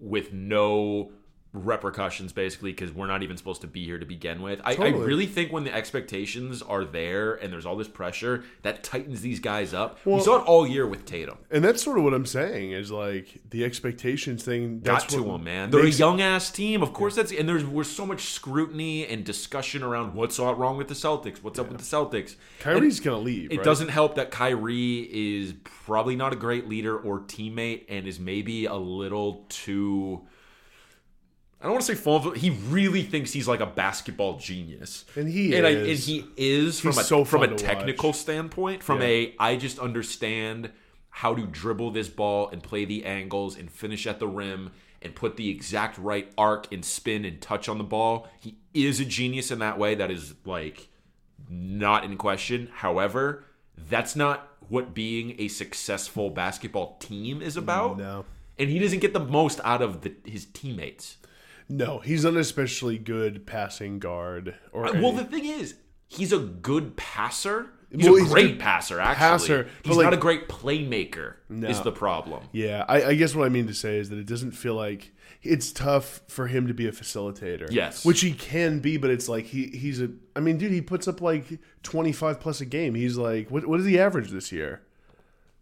with 0.00 0.32
no 0.32 1.10
repercussions 1.52 2.32
basically 2.32 2.72
because 2.72 2.92
we're 2.92 3.06
not 3.06 3.22
even 3.22 3.36
supposed 3.36 3.60
to 3.60 3.66
be 3.66 3.84
here 3.84 3.98
to 3.98 4.06
begin 4.06 4.40
with. 4.40 4.60
I, 4.64 4.74
I 4.74 4.88
really 4.88 5.26
think 5.26 5.52
when 5.52 5.64
the 5.64 5.74
expectations 5.74 6.62
are 6.62 6.84
there 6.84 7.34
and 7.34 7.52
there's 7.52 7.66
all 7.66 7.76
this 7.76 7.88
pressure, 7.88 8.44
that 8.62 8.82
tightens 8.82 9.20
these 9.20 9.38
guys 9.38 9.74
up. 9.74 9.98
we 10.04 10.12
Well- 10.12 10.22
saw 10.22 10.36
it 10.40 10.46
all 10.46 10.66
year 10.66 10.86
with 10.86 11.04
Tatum. 11.04 11.38
And 11.50 11.62
that's 11.62 11.82
sort 11.82 11.98
of 11.98 12.04
what 12.04 12.14
I'm 12.14 12.24
saying 12.24 12.72
is 12.72 12.90
like 12.90 13.40
the 13.50 13.64
expectations 13.64 14.42
thing 14.42 14.80
that's 14.80 15.04
got 15.04 15.10
to 15.10 15.24
them, 15.24 15.44
man. 15.44 15.70
They're 15.70 15.82
makes- 15.82 15.96
a 15.96 15.98
young 15.98 16.20
ass 16.22 16.50
team. 16.50 16.82
Of 16.82 16.92
course, 16.92 17.16
that's 17.16 17.32
and 17.32 17.48
there's 17.48 17.64
was 17.64 17.90
so 17.90 18.06
much 18.06 18.22
scrutiny 18.22 19.06
and 19.06 19.24
discussion 19.24 19.82
around 19.82 20.14
what's 20.14 20.38
wrong 20.38 20.78
with 20.78 20.88
the 20.88 20.94
Celtics. 20.94 21.42
What's 21.42 21.58
up 21.58 21.68
with 21.68 21.78
the 21.78 21.84
Celtics? 21.84 22.36
Kyrie's 22.60 23.00
going 23.00 23.18
to 23.18 23.22
leave. 23.22 23.52
It 23.52 23.58
right? 23.58 23.64
doesn't 23.64 23.88
help 23.88 24.14
that 24.14 24.30
Kyrie 24.30 25.08
is 25.12 25.54
probably 25.64 26.16
not 26.16 26.32
a 26.32 26.36
great 26.36 26.68
leader 26.68 26.96
or 26.96 27.20
teammate 27.20 27.84
and 27.88 28.06
is 28.06 28.18
maybe 28.18 28.64
a 28.66 28.74
little 28.74 29.44
too. 29.48 30.22
I 31.62 31.66
don't 31.66 31.74
want 31.74 31.84
to 31.86 31.94
say 31.96 32.00
full. 32.02 32.32
He 32.32 32.50
really 32.50 33.02
thinks 33.04 33.32
he's 33.32 33.46
like 33.46 33.60
a 33.60 33.66
basketball 33.66 34.36
genius, 34.38 35.04
And 35.14 35.28
he 35.28 35.54
and, 35.54 35.64
I, 35.64 35.70
is. 35.70 35.88
and 35.88 35.98
he 36.16 36.24
is 36.36 36.80
from 36.80 36.90
He's 36.90 36.98
a 36.98 37.04
so 37.04 37.24
from 37.24 37.44
a 37.44 37.54
technical 37.54 38.08
watch. 38.10 38.16
standpoint. 38.16 38.82
From 38.82 39.00
Yeah. 39.00 39.06
a 39.06 39.34
I 39.38 39.56
just 39.56 39.78
understand 39.78 40.70
how 41.10 41.34
to 41.34 41.46
dribble 41.46 41.92
this 41.92 42.08
ball 42.08 42.48
and 42.48 42.62
play 42.62 42.84
the 42.84 43.04
angles 43.04 43.56
and 43.56 43.70
finish 43.70 44.06
at 44.08 44.18
the 44.18 44.26
rim 44.26 44.72
and 45.02 45.14
put 45.14 45.36
the 45.36 45.50
exact 45.50 45.98
right 45.98 46.32
arc 46.36 46.72
and 46.72 46.84
spin 46.84 47.24
and 47.24 47.40
touch 47.40 47.68
on 47.68 47.78
the 47.78 47.84
ball. 47.84 48.28
He 48.40 48.56
is 48.74 48.98
a 48.98 49.04
genius 49.04 49.50
in 49.52 49.60
that 49.60 49.78
way. 49.78 49.94
That 49.94 50.10
is 50.10 50.34
like 50.44 50.88
not 51.48 52.04
in 52.04 52.16
question. 52.16 52.70
However, 52.72 53.44
that's 53.76 54.16
not 54.16 54.48
what 54.68 54.94
being 54.94 55.36
a 55.38 55.48
successful 55.48 56.30
basketball 56.30 56.96
team 56.98 57.40
is 57.42 57.56
about. 57.56 57.98
No. 57.98 58.24
And 58.58 58.68
he 58.70 58.78
doesn't 58.78 59.00
get 59.00 59.12
the 59.12 59.20
most 59.20 59.60
out 59.64 59.82
of 59.82 60.00
the, 60.02 60.14
his 60.24 60.46
teammates. 60.46 61.18
No, 61.68 61.98
he's 62.00 62.24
an 62.24 62.36
especially 62.36 62.98
good 62.98 63.46
passing 63.46 63.98
guard 63.98 64.56
or 64.72 64.82
Well, 64.82 64.94
any- 65.08 65.16
the 65.18 65.24
thing 65.24 65.44
is, 65.44 65.74
he's 66.08 66.32
a 66.32 66.38
good 66.38 66.96
passer. 66.96 67.70
He's 67.90 68.04
Well, 68.06 68.16
a 68.16 68.20
he's 68.20 68.30
a 68.30 68.32
great 68.32 68.46
good 68.52 68.58
passer, 68.60 69.00
actually. 69.00 69.20
passer, 69.20 69.68
he's 69.84 69.96
like- 69.96 70.04
not 70.04 70.14
a 70.14 70.18
great 70.18 70.48
playmaker. 70.48 71.34
Is 71.50 71.80
the 71.82 71.92
problem? 71.92 72.44
Yeah, 72.52 72.84
I, 72.88 73.04
I 73.04 73.14
guess 73.14 73.34
what 73.34 73.44
I 73.44 73.48
mean 73.50 73.66
to 73.66 73.74
say 73.74 73.98
is 73.98 74.08
that 74.10 74.18
it 74.18 74.26
doesn't 74.26 74.52
feel 74.52 74.74
like 74.74 75.12
it's 75.42 75.72
tough 75.72 76.20
for 76.28 76.46
him 76.46 76.66
to 76.68 76.74
be 76.74 76.86
a 76.86 76.92
facilitator. 76.92 77.68
Yes. 77.70 78.04
which 78.04 78.20
he 78.22 78.32
can 78.32 78.78
be, 78.80 78.96
but 78.96 79.10
it's 79.10 79.28
like 79.28 79.44
he 79.46 79.66
he's 79.68 80.00
a. 80.00 80.08
I 80.36 80.40
mean, 80.40 80.56
dude, 80.56 80.72
he 80.72 80.80
puts 80.80 81.06
up 81.06 81.20
like 81.20 81.58
twenty 81.82 82.12
five 82.12 82.40
plus 82.40 82.60
a 82.62 82.64
game. 82.64 82.94
He's 82.94 83.16
like, 83.18 83.50
what 83.50 83.66
what 83.66 83.78
is 83.80 83.84
he 83.86 83.98
average 83.98 84.30
this 84.30 84.52
year? 84.52 84.80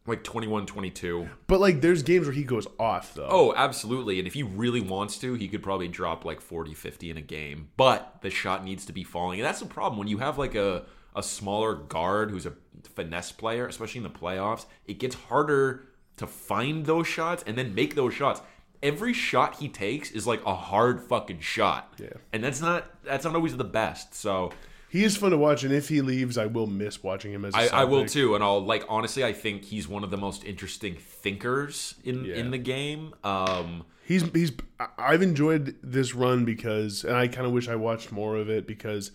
Like 0.06 0.24
21, 0.24 0.66
22. 0.66 1.28
But 1.46 1.60
like, 1.60 1.82
there's 1.82 2.02
games 2.02 2.26
where 2.26 2.34
he 2.34 2.42
goes 2.42 2.66
off 2.78 3.14
though. 3.14 3.28
Oh, 3.30 3.54
absolutely. 3.54 4.18
And 4.18 4.26
if 4.26 4.34
he 4.34 4.42
really 4.42 4.80
wants 4.80 5.18
to, 5.18 5.34
he 5.34 5.46
could 5.46 5.62
probably 5.62 5.88
drop 5.88 6.24
like 6.24 6.40
40, 6.40 6.74
50 6.74 7.10
in 7.10 7.16
a 7.16 7.22
game. 7.22 7.68
But 7.76 8.16
the 8.22 8.30
shot 8.30 8.64
needs 8.64 8.84
to 8.86 8.92
be 8.92 9.04
falling. 9.04 9.40
And 9.40 9.46
that's 9.46 9.60
the 9.60 9.66
problem. 9.66 9.98
When 9.98 10.08
you 10.08 10.18
have 10.18 10.38
like 10.38 10.54
a, 10.54 10.84
a 11.14 11.22
smaller 11.22 11.74
guard 11.74 12.30
who's 12.30 12.46
a 12.46 12.54
finesse 12.94 13.32
player, 13.32 13.66
especially 13.66 13.98
in 13.98 14.04
the 14.04 14.10
playoffs, 14.10 14.66
it 14.86 14.98
gets 14.98 15.14
harder 15.14 15.86
to 16.16 16.26
find 16.26 16.86
those 16.86 17.06
shots 17.06 17.42
and 17.46 17.56
then 17.56 17.74
make 17.74 17.94
those 17.94 18.14
shots. 18.14 18.40
Every 18.82 19.12
shot 19.12 19.56
he 19.56 19.68
takes 19.68 20.10
is 20.10 20.26
like 20.26 20.44
a 20.44 20.54
hard 20.54 21.02
fucking 21.02 21.40
shot. 21.40 21.94
Yeah. 21.98 22.08
And 22.32 22.42
that's 22.42 22.60
not 22.60 22.90
that's 23.04 23.24
not 23.24 23.34
always 23.34 23.56
the 23.56 23.64
best. 23.64 24.14
So 24.14 24.52
he 24.90 25.04
is 25.04 25.16
fun 25.16 25.30
to 25.30 25.38
watch, 25.38 25.62
and 25.64 25.72
if 25.72 25.88
he 25.88 26.00
leaves, 26.02 26.36
I 26.36 26.46
will 26.46 26.66
miss 26.66 27.02
watching 27.02 27.32
him 27.32 27.44
as. 27.44 27.54
a 27.54 27.58
I, 27.58 27.66
I 27.82 27.84
will 27.84 28.04
too, 28.06 28.34
and 28.34 28.44
I'll 28.44 28.64
like 28.64 28.84
honestly. 28.88 29.24
I 29.24 29.32
think 29.32 29.64
he's 29.64 29.86
one 29.88 30.04
of 30.04 30.10
the 30.10 30.16
most 30.18 30.44
interesting 30.44 30.96
thinkers 30.96 31.94
in 32.04 32.24
Yeah. 32.24 32.34
in 32.36 32.50
the 32.50 32.58
game. 32.58 33.14
Um, 33.24 33.84
He's 34.04 34.24
he's. 34.32 34.50
I've 34.98 35.22
enjoyed 35.22 35.76
this 35.84 36.14
run 36.16 36.44
because, 36.44 37.04
and 37.04 37.14
I 37.14 37.28
kind 37.28 37.46
of 37.46 37.52
wish 37.52 37.68
I 37.68 37.76
watched 37.76 38.12
more 38.12 38.36
of 38.36 38.50
it 38.50 38.66
because. 38.66 39.12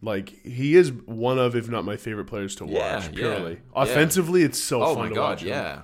Like 0.00 0.28
he 0.46 0.76
is 0.76 0.92
one 0.92 1.40
of, 1.40 1.56
if 1.56 1.68
not 1.68 1.84
my 1.84 1.96
favorite 1.96 2.26
players 2.26 2.54
to 2.56 2.64
watch. 2.64 2.72
Yeah, 2.76 3.08
purely 3.08 3.52
yeah. 3.54 3.58
offensively, 3.82 4.44
it's 4.44 4.56
so 4.56 4.80
oh 4.80 4.94
fun 4.94 5.02
my 5.02 5.08
to 5.08 5.14
god, 5.16 5.20
watch. 5.30 5.42
him. 5.42 5.48
yeah. 5.48 5.80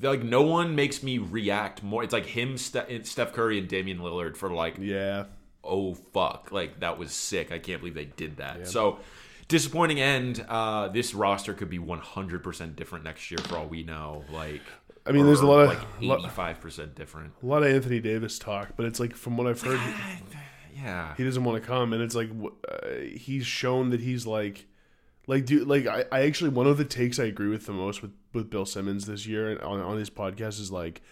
Like 0.00 0.24
no 0.24 0.42
one 0.42 0.74
makes 0.74 1.00
me 1.04 1.18
react 1.18 1.80
more. 1.80 2.02
It's 2.02 2.12
like 2.12 2.26
him, 2.26 2.58
Ste- 2.58 3.04
Steph 3.04 3.32
Curry, 3.32 3.60
and 3.60 3.68
Damian 3.68 3.98
Lillard 4.00 4.36
for 4.36 4.50
like 4.50 4.78
yeah. 4.80 5.26
Oh 5.64 5.94
fuck. 5.94 6.50
Like 6.52 6.80
that 6.80 6.98
was 6.98 7.12
sick. 7.12 7.52
I 7.52 7.58
can't 7.58 7.80
believe 7.80 7.94
they 7.94 8.04
did 8.04 8.36
that. 8.38 8.68
So 8.68 8.98
disappointing 9.48 10.00
end. 10.00 10.44
Uh 10.48 10.88
this 10.88 11.14
roster 11.14 11.54
could 11.54 11.70
be 11.70 11.78
100% 11.78 12.76
different 12.76 13.04
next 13.04 13.30
year 13.30 13.38
for 13.38 13.56
all 13.56 13.66
we 13.66 13.82
know. 13.82 14.24
Like 14.30 14.62
I 15.04 15.12
mean, 15.12 15.26
there's 15.26 15.40
a 15.40 15.46
lot 15.46 15.60
of 15.60 15.68
like 15.68 16.00
lot- 16.00 16.20
85% 16.20 16.94
different. 16.94 17.32
A 17.42 17.46
lot 17.46 17.62
of 17.62 17.74
Anthony 17.74 18.00
Davis 18.00 18.38
talk, 18.38 18.76
but 18.76 18.86
it's 18.86 19.00
like 19.00 19.16
from 19.16 19.36
what 19.36 19.46
I've 19.46 19.60
heard, 19.60 19.80
yeah. 20.74 21.14
he 21.16 21.24
doesn't 21.24 21.42
want 21.42 21.60
to 21.60 21.66
come, 21.66 21.92
and 21.92 22.02
it's 22.02 22.14
like 22.14 22.30
uh, 22.70 22.98
he's 23.16 23.44
shown 23.44 23.90
that 23.90 24.00
he's 24.00 24.26
like, 24.26 24.66
like 25.26 25.44
dude, 25.44 25.66
like 25.66 25.86
I, 25.86 26.04
I 26.12 26.22
actually 26.22 26.50
one 26.50 26.66
of 26.66 26.78
the 26.78 26.84
takes 26.84 27.18
I 27.18 27.24
agree 27.24 27.48
with 27.48 27.66
the 27.66 27.72
most 27.72 28.02
with 28.02 28.12
with 28.32 28.48
Bill 28.48 28.64
Simmons 28.64 29.06
this 29.06 29.26
year 29.26 29.60
on 29.62 29.80
on 29.80 29.98
his 29.98 30.08
podcast 30.08 30.60
is 30.60 30.70
like, 30.70 31.02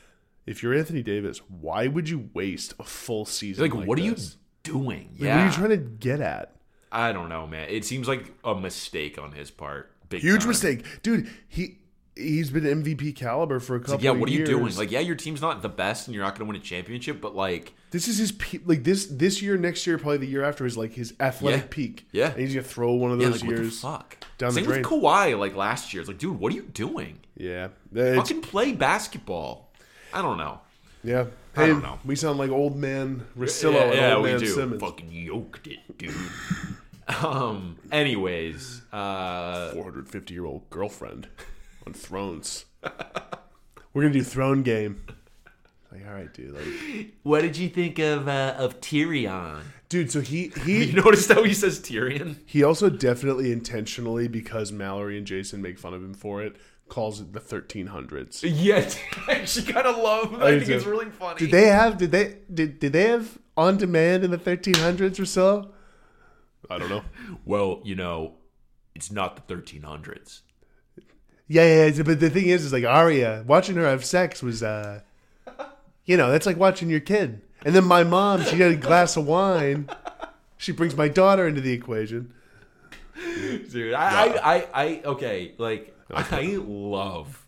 if 0.47 0.63
you're 0.63 0.75
Anthony 0.75 1.03
Davis, 1.03 1.39
why 1.49 1.89
would 1.89 2.09
you 2.09 2.31
waste 2.33 2.75
a 2.79 2.85
full 2.85 3.25
season? 3.25 3.63
like, 3.65 3.75
Like, 3.75 3.89
what 3.89 3.99
are 3.99 4.03
you 4.03 4.17
doing 4.63 5.09
Like, 5.13 5.21
yeah 5.23 5.37
What 5.37 5.43
are 5.43 5.47
you 5.47 5.53
trying 5.53 5.71
to 5.71 5.77
get 5.77 6.21
at? 6.21 6.53
i 6.93 7.13
don't 7.13 7.29
know 7.29 7.47
man 7.47 7.69
it 7.71 7.85
seems 7.85 8.09
like 8.09 8.33
a 8.45 8.55
mistake 8.55 9.19
on 9.19 9.33
his 9.33 9.51
part 9.51 9.93
Big 10.09 10.23
Huge 10.23 10.41
time. 10.41 10.49
mistake, 10.49 10.85
dude. 11.05 11.31
He 11.47 11.77
he's 12.17 12.51
been 12.51 12.65
MVP 12.65 13.15
caliber 13.15 13.61
for 13.61 13.77
a 13.77 13.79
couple. 13.81 13.95
Like, 13.95 14.03
yeah 14.03 14.11
of 14.11 14.19
what 14.19 14.29
are 14.29 14.33
you 14.33 14.39
years. 14.39 14.49
doing 14.49 14.75
like 14.77 14.91
yeah 14.91 14.99
your 14.99 15.15
team's 15.15 15.41
not 15.41 15.63
the 15.63 15.69
best 15.69 16.09
and 16.09 16.15
you're 16.17 16.25
not 16.25 16.31
going 16.37 16.47
to 16.47 16.53
win 16.53 16.57
a 16.61 16.65
championship 16.65 17.21
but 17.21 17.37
like 17.37 17.73
This 17.93 18.09
is 18.09 18.19
his 18.19 18.33
peak. 18.33 18.63
Like 18.67 18.83
this 18.83 19.07
this 19.07 19.41
year, 19.41 19.57
next 19.57 19.87
year, 19.87 19.99
probably 19.99 20.17
the 20.19 20.27
year 20.27 20.43
after 20.43 20.67
is 20.67 20.77
like 20.77 20.93
his 20.95 21.15
athletic 21.21 21.61
Yeah. 21.63 21.67
peak. 21.71 22.09
Yeah. 22.11 22.31
and 22.33 22.41
he's 22.41 22.53
gonna 22.55 22.65
throw 22.65 22.93
one 22.95 23.13
of 23.13 23.21
yeah, 23.21 23.29
those 23.29 23.43
like, 23.43 23.51
what 23.51 23.57
the 23.59 23.63
years. 23.63 23.81
fuck 23.81 24.17
down 24.39 24.49
the 24.49 24.55
same 24.57 24.65
drain. 24.65 24.83
with 24.83 24.91
Kawhi 24.91 25.39
like 25.39 25.55
last 25.55 25.95
year 25.95 26.01
it's 26.01 26.09
like 26.09 26.19
dude 26.19 26.41
what 26.41 26.53
are 26.53 26.57
you 26.57 26.63
doing 26.63 27.21
Yeah, 27.37 27.69
it's, 27.95 28.17
fucking 28.29 28.43
play 28.43 28.73
basketball 28.73 29.71
i 30.13 30.21
don't 30.21 30.39
know 30.39 30.61
yeah. 31.05 31.27
I 31.57 31.67
don't 31.67 31.83
know. 31.83 31.99
we 32.05 32.17
sound 32.17 32.39
like 32.39 32.51
old 32.51 32.77
man 32.77 33.27
Rosillo 33.37 33.73
yeah, 33.75 33.83
and 33.85 33.95
yeah, 33.95 34.15
old 34.15 34.25
we 34.25 34.31
man 34.31 34.41
do. 34.41 34.47
Simmons. 34.47 34.81
Fucking 34.81 35.11
yoked 35.11 35.67
it, 35.67 35.99
dude. 35.99 36.15
um. 37.25 37.77
Anyways, 37.91 38.83
uh, 38.93 39.71
Four 39.73 39.85
hundred 39.85 40.09
fifty 40.09 40.35
year 40.35 40.45
old 40.45 40.69
girlfriend 40.71 41.29
on 41.87 41.93
Thrones. 41.93 42.67
We're 43.93 44.03
gonna 44.03 44.15
do 44.15 44.23
Throne 44.23 44.63
Game. 44.63 45.03
Like, 45.91 46.07
all 46.07 46.15
right, 46.15 46.33
dude. 46.33 46.55
Like, 46.55 47.15
What 47.25 47.41
did 47.43 47.57
you 47.57 47.69
think 47.69 47.99
of 47.99 48.29
uh, 48.29 48.55
of 48.57 48.81
Tyrion? 48.81 49.63
dude. 49.89 50.13
So 50.13 50.21
he 50.21 50.53
You 50.65 50.85
he 50.85 50.93
noticed 50.93 51.33
how 51.33 51.43
he 51.43 51.53
says 51.53 51.81
Tyrion? 51.81 52.37
he 52.47 52.63
also 52.63 52.89
definitely 52.89 53.51
intentionally 53.51 54.29
because 54.29 54.71
Mallory 54.71 55.19
and 55.19 55.27
Jason 55.27 55.61
make 55.61 55.79
fun 55.81 55.93
of 55.95 56.03
him 56.03 56.15
for 56.15 56.43
it 56.43 56.57
calls 56.91 57.20
it 57.20 57.32
the 57.32 57.41
1300s. 57.41 58.41
Yeah, 58.45 59.45
she 59.47 59.62
kind 59.62 59.86
of 59.86 59.97
love. 59.97 60.34
I 60.34 60.49
I 60.49 60.51
think 60.57 60.66
do. 60.66 60.76
it's 60.76 60.84
really 60.84 61.11
funny. 61.11 61.38
Did 61.38 61.51
they 61.51 61.68
have? 61.68 61.97
Did 61.97 62.11
they? 62.11 62.36
Did 62.53 62.78
did 62.78 62.93
they 62.93 63.05
have 63.05 63.38
on 63.57 63.78
demand 63.78 64.24
in 64.24 64.30
the 64.30 64.38
1300s 64.38 65.18
or 65.18 65.24
so? 65.24 65.70
I 66.68 66.78
don't 66.78 66.91
know. 66.91 67.03
Well, 67.45 67.80
you 67.84 67.95
know, 67.95 68.34
it's 68.95 69.11
not 69.11 69.36
the 69.49 69.55
1300s. 69.55 70.43
Yeah, 71.49 71.64
yeah, 71.64 71.86
yeah. 71.86 72.03
But 72.03 72.20
the 72.20 72.30
thing 72.30 72.47
is, 72.47 72.64
is 72.64 72.72
like 72.72 72.84
Arya 72.84 73.45
watching 73.47 73.76
her 73.76 73.86
have 73.86 74.05
sex 74.05 74.43
was, 74.43 74.62
uh, 74.62 75.01
you 76.05 76.16
know, 76.16 76.30
that's 76.30 76.47
like 76.47 76.57
watching 76.59 76.91
your 76.91 77.01
kid. 77.01 77.41
And 77.64 77.74
then 77.74 77.84
my 77.84 78.05
mom, 78.05 78.45
she 78.45 78.57
had 78.57 78.72
a 78.72 78.76
glass 78.76 79.16
of 79.16 79.26
wine. 79.26 79.88
She 80.59 80.72
brings 80.72 80.95
my 80.97 81.09
daughter 81.09 81.49
into 81.49 81.61
the 81.61 81.72
equation. 81.72 82.32
Dude, 83.70 83.95
I, 83.95 84.26
I, 84.26 84.55
I, 84.57 84.66
I, 84.74 85.03
okay, 85.05 85.53
like, 85.59 85.97
I 86.13 86.57
love 86.65 87.47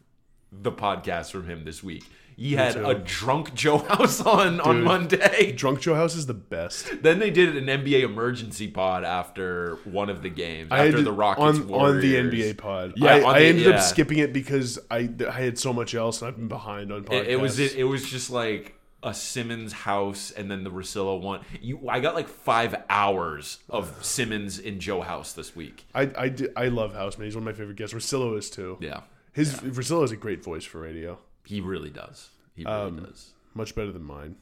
the 0.50 0.72
podcast 0.72 1.30
from 1.32 1.48
him 1.48 1.64
this 1.64 1.82
week. 1.82 2.04
He 2.36 2.54
had 2.54 2.72
too. 2.74 2.86
a 2.86 2.94
drunk 2.94 3.54
Joe 3.54 3.78
House 3.78 4.20
on 4.20 4.58
on 4.60 4.82
Monday. 4.82 5.52
Drunk 5.52 5.80
Joe 5.80 5.94
House 5.94 6.14
is 6.16 6.26
the 6.26 6.34
best. 6.34 7.02
Then 7.02 7.18
they 7.18 7.30
did 7.30 7.56
an 7.56 7.66
NBA 7.66 8.02
emergency 8.02 8.68
pod 8.68 9.04
after 9.04 9.76
one 9.84 10.08
of 10.08 10.22
the 10.22 10.30
games, 10.30 10.68
I 10.72 10.86
after 10.86 10.98
to- 10.98 11.02
the 11.04 11.12
Rockets 11.12 11.60
on, 11.60 11.70
on 11.72 12.00
the 12.00 12.14
NBA 12.16 12.56
pod. 12.56 12.94
Yeah, 12.96 13.16
I, 13.16 13.32
I 13.34 13.38
the- 13.40 13.46
ended 13.46 13.66
yeah. 13.66 13.72
up 13.72 13.80
skipping 13.82 14.18
it 14.18 14.32
because 14.32 14.78
I 14.90 15.10
I 15.28 15.32
had 15.40 15.58
so 15.58 15.72
much 15.72 15.94
else 15.94 16.22
and 16.22 16.28
I've 16.28 16.36
been 16.36 16.48
behind 16.48 16.90
on 16.90 17.04
podcasts. 17.04 17.20
It, 17.20 17.28
it 17.28 17.40
was 17.40 17.58
it, 17.58 17.74
it 17.76 17.84
was 17.84 18.08
just 18.10 18.30
like 18.30 18.74
a 19.02 19.12
Simmons 19.12 19.72
house 19.72 20.30
and 20.30 20.50
then 20.50 20.62
the 20.64 20.70
Russillo 20.70 21.20
one. 21.20 21.40
You, 21.60 21.88
I 21.88 22.00
got 22.00 22.14
like 22.14 22.28
five 22.28 22.74
hours 22.88 23.58
of 23.68 24.04
Simmons 24.04 24.58
in 24.58 24.78
Joe 24.80 25.00
House 25.00 25.32
this 25.32 25.56
week. 25.56 25.84
I 25.94 26.10
I, 26.16 26.28
do- 26.28 26.52
I 26.56 26.68
love 26.68 26.94
Houseman. 26.94 27.26
He's 27.26 27.34
one 27.34 27.42
of 27.42 27.52
my 27.54 27.58
favorite 27.58 27.76
guests. 27.76 27.94
Russillo 27.94 28.38
is 28.38 28.48
too. 28.50 28.78
Yeah, 28.80 29.00
His 29.32 29.54
Russillo 29.54 30.04
is 30.04 30.12
a 30.12 30.16
great 30.16 30.42
voice 30.44 30.64
for 30.64 30.80
radio. 30.80 31.18
he 31.44 31.60
really 31.60 31.90
does. 31.90 32.28
He 32.54 32.64
really 32.64 32.76
Um, 32.76 32.96
does. 33.04 33.30
Much 33.54 33.74
better 33.74 33.90
than 33.92 34.04
mine. 34.04 34.36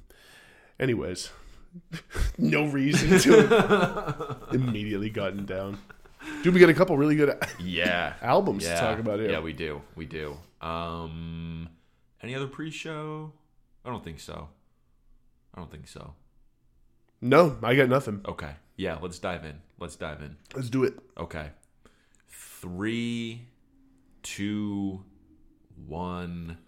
Anyways, 0.79 1.31
no 2.39 2.67
reason 2.67 3.19
to 3.21 4.37
immediately 4.53 5.11
gotten 5.11 5.47
down. 5.47 5.79
Dude, 6.43 6.53
we 6.55 6.61
got 6.61 6.69
a 6.69 6.75
couple 6.75 6.97
really 6.99 7.17
good 7.17 7.37
Yeah. 7.59 8.13
albums 8.21 8.65
yeah. 8.65 8.75
to 8.75 8.81
talk 8.81 8.99
about 8.99 9.21
here. 9.21 9.31
Yeah, 9.31 9.41
we 9.41 9.53
do. 9.53 9.81
We 9.97 10.05
do. 10.07 10.37
Um 10.61 11.69
any 12.23 12.35
other 12.35 12.47
pre-show? 12.47 13.33
I 13.85 13.91
don't 13.91 14.05
think 14.05 14.21
so. 14.21 14.49
I 15.55 15.59
don't 15.61 15.71
think 15.71 15.89
so. 15.89 16.15
no, 17.21 17.59
I 17.63 17.75
got 17.75 17.89
nothing. 17.89 18.21
Okay. 18.27 18.53
Yeah, 18.77 18.99
let's 19.01 19.19
dive 19.19 19.45
in. 19.45 19.61
Let's 19.79 19.97
dive 19.97 20.23
in. 20.23 20.37
Let's 20.55 20.71
do 20.71 20.85
it. 20.85 20.95
Okay. 21.19 21.51
Three, 22.29 23.47
two, 24.23 25.05
one. 25.87 26.59